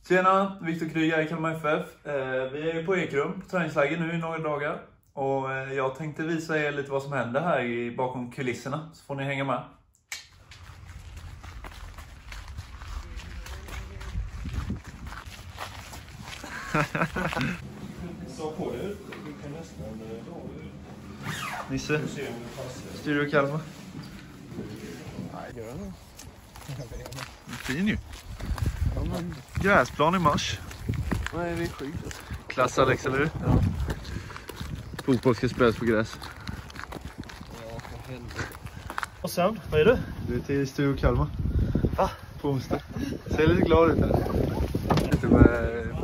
Tjena, 0.09 0.57
Viktor 0.63 0.89
Kryg 0.89 1.11
här 1.11 1.23
i 1.23 1.29
Kalmar 1.29 1.55
FF. 1.55 2.07
Eh, 2.07 2.53
vi 2.53 2.71
är 2.71 2.75
ju 2.75 2.87
på 2.87 2.97
Ekrum, 2.97 3.41
på 3.41 3.49
träningsläger 3.49 3.99
nu 3.99 4.15
i 4.15 4.19
några 4.19 4.39
dagar. 4.39 4.83
Och 5.13 5.53
eh, 5.53 5.73
jag 5.73 5.97
tänkte 5.97 6.23
visa 6.23 6.59
er 6.59 6.73
lite 6.73 6.91
vad 6.91 7.03
som 7.03 7.13
händer 7.13 7.41
här 7.41 7.61
i, 7.65 7.97
bakom 7.97 8.33
kulisserna, 8.33 8.91
så 8.95 9.05
får 9.05 9.15
ni 9.15 9.25
hänga 9.25 9.45
med. 9.45 9.63
Nisse, 21.71 22.01
Studio 22.95 23.31
Kalmar. 23.31 23.61
Fin 27.47 27.89
ju. 27.89 27.99
Gräsplan 29.55 30.15
i 30.15 30.19
mars. 30.19 30.59
Nej, 31.35 31.57
det 31.57 31.63
är 31.63 31.69
sjukt. 31.69 32.21
Klass 32.49 32.79
Alex, 32.79 33.07
eller 33.07 33.19
hur? 33.19 33.31
Ja. 33.47 33.63
Fotboll 35.05 35.35
ska 35.35 35.49
spelas 35.49 35.77
på 35.77 35.85
gräs. 35.85 36.17
Och 39.21 39.31
sen, 39.31 39.61
vad 39.71 39.81
är 39.81 39.85
det? 39.85 39.99
Du 40.29 40.35
är 40.35 40.41
till 40.41 40.69
Studio 40.69 40.97
Kalmar. 40.97 41.27
Va? 41.97 42.11
På 42.41 42.49
onsdag. 42.49 42.81
Ser 43.27 43.47
lite 43.47 43.63
glad 43.63 43.91
ut 43.91 43.99
här. 43.99 44.25
Lite 45.13 45.27
med... 45.27 46.04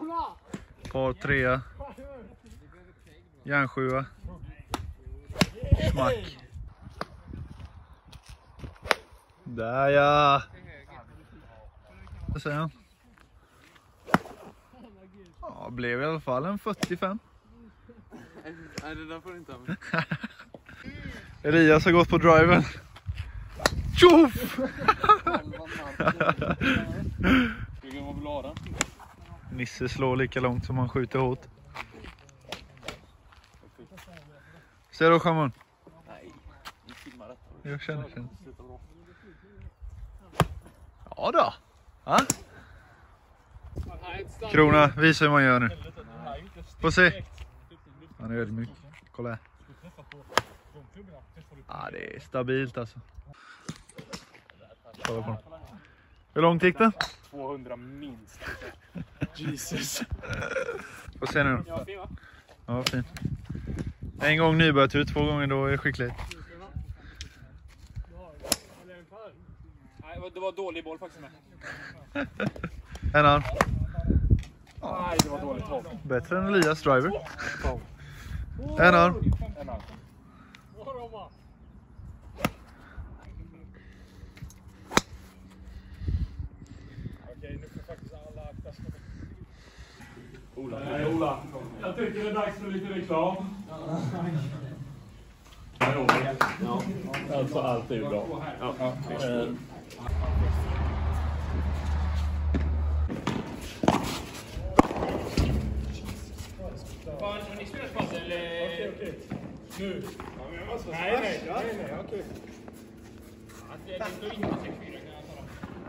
Par 0.91 1.13
3. 1.13 1.59
Järnsjua. 3.43 4.05
Smack. 5.91 6.37
Där 9.43 9.89
ja! 9.89 10.43
Vad 12.27 12.41
säger 12.41 12.57
han? 12.57 12.71
Ja, 15.41 15.69
blev 15.69 16.01
i 16.01 16.05
alla 16.05 16.19
fall 16.19 16.45
en 16.45 16.59
45. 16.59 17.19
Nej, 18.83 18.95
det 18.95 19.07
där 19.07 19.19
får 19.19 19.31
du 19.31 19.37
inte 19.37 19.53
använda. 19.53 19.81
Elias 21.43 21.85
har 21.85 21.91
gått 21.91 22.09
på 22.09 22.17
driven. 22.17 22.63
Tjoff! 23.97 24.55
Kan 27.91 28.05
vara 28.05 28.13
glada. 28.13 28.55
Nisse 29.51 29.89
slår 29.89 30.15
lika 30.15 30.39
långt 30.39 30.65
som 30.65 30.77
han 30.77 30.89
skjuter 30.89 31.19
hårt. 31.19 31.47
Ser 34.91 35.11
du 35.11 35.19
Chamon? 35.19 35.51
Nej, 36.07 36.31
vi 36.87 36.93
filmar 36.93 37.27
detta. 37.27 37.69
Jag 37.69 37.81
känner, 37.81 38.09
känner. 38.09 38.29
Ja 41.17 41.31
då. 41.31 41.53
Ja? 42.03 42.19
Krona, 44.51 44.87
visa 44.87 45.25
hur 45.25 45.31
man 45.31 45.43
gör 45.43 45.59
nu. 45.59 45.69
Få 46.79 46.91
se. 46.91 47.23
Han 48.19 48.31
är 48.31 48.35
ödmjuk. 48.35 48.69
Kolla 49.11 49.29
här. 49.29 49.39
Ja, 51.67 51.89
det 51.91 52.15
är 52.15 52.19
stabilt 52.19 52.77
alltså. 52.77 52.99
Kolla 55.05 55.21
på 55.23 55.31
den. 55.31 55.59
Hur 56.33 56.41
långt 56.41 56.63
gick 56.63 56.77
den? 56.77 56.91
200 57.29 57.75
minst. 57.75 58.39
Jesus. 59.35 60.01
Få 61.19 61.27
se 61.27 61.43
nu. 61.43 61.55
Va? 61.55 61.85
Ja, 62.65 62.83
fin. 62.83 63.03
En 64.21 64.37
gång 64.37 64.57
nybörjartur, 64.57 65.05
två 65.05 65.25
gånger 65.25 65.47
då 65.47 65.65
är 65.65 65.77
skicklighet. 65.77 66.13
Nej, 69.97 70.31
det 70.33 70.39
var 70.39 70.51
dålig 70.51 70.83
boll 70.83 70.99
faktiskt 70.99 71.21
med. 71.21 71.31
En 73.13 73.25
annan. 73.25 73.43
Nej, 74.81 75.17
det 75.23 75.29
var 75.29 75.41
dåligt. 75.41 75.65
Bättre 76.03 76.37
än 76.37 76.47
Elias 76.47 76.81
driver. 76.81 77.11
En 78.79 78.95
arm. 78.95 79.15
Jag 91.81 91.95
tycker 91.95 92.23
det 92.23 92.29
är 92.29 92.33
dags 92.33 92.57
för 92.59 92.71
lite 92.71 92.93
reklam. 92.93 93.35
Alltså 97.35 97.59
allt 97.59 97.91
är 97.91 97.95
ju 97.95 98.09
bra. 98.09 98.25
Eh, 98.61 99.47
Har 107.19 107.39
ni 107.57 107.65
pass 107.93 108.13
eller? 108.13 108.63
Okej, 108.63 108.91
okej. 108.95 109.13
Nu. 109.79 110.03
Nej, 110.91 111.19
nej, 111.21 111.41
nej, 111.47 111.63
nej, 111.77 111.97
okej. 112.07 112.23
Det 113.87 114.05
står 114.17 114.33
inte 114.33 114.47
6-4 114.47 114.55
kan 114.61 115.13
jag 115.13 115.25
tala 115.27 115.39
om. 115.39 115.45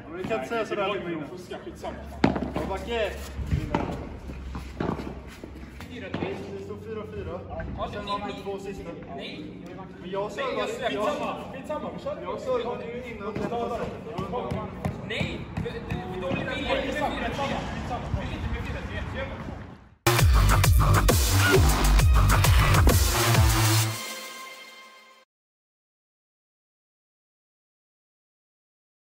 Men 0.09 0.19
vi 0.19 0.25
kan 0.25 0.37
inte 0.39 0.49
säga 0.49 0.67
sådär. 0.67 1.59
Skitsamma. 1.65 1.97
Backe! 2.69 3.13
Det 6.01 6.65
stod 6.65 6.79
4-4. 6.79 7.41
Sen 7.93 8.07
var 8.07 8.19
man 8.19 8.33
två 8.45 8.59
sista. 8.59 8.91
Nej. 9.17 9.45
Men 10.01 10.11
jag 10.11 10.33
servade 10.33 10.73
Skitsamma. 10.73 11.37
Skitsamma, 11.53 11.91
vi 11.97 12.05
körde. 12.05 12.23
Jag 12.23 12.41
servade 12.41 12.85
ju 12.85 13.15
innan 13.15 13.33
passade. 13.35 13.85
Nej. 15.09 15.41
Då 16.23 16.33
blir 16.33 16.45
det 16.45 16.59
inte 16.59 16.75
med 16.75 16.85
4-3. 16.85 17.09
Det 17.11 17.29
blir 18.21 18.61
inte 18.61 18.73
med 18.75 18.83
4-3. 19.15 19.43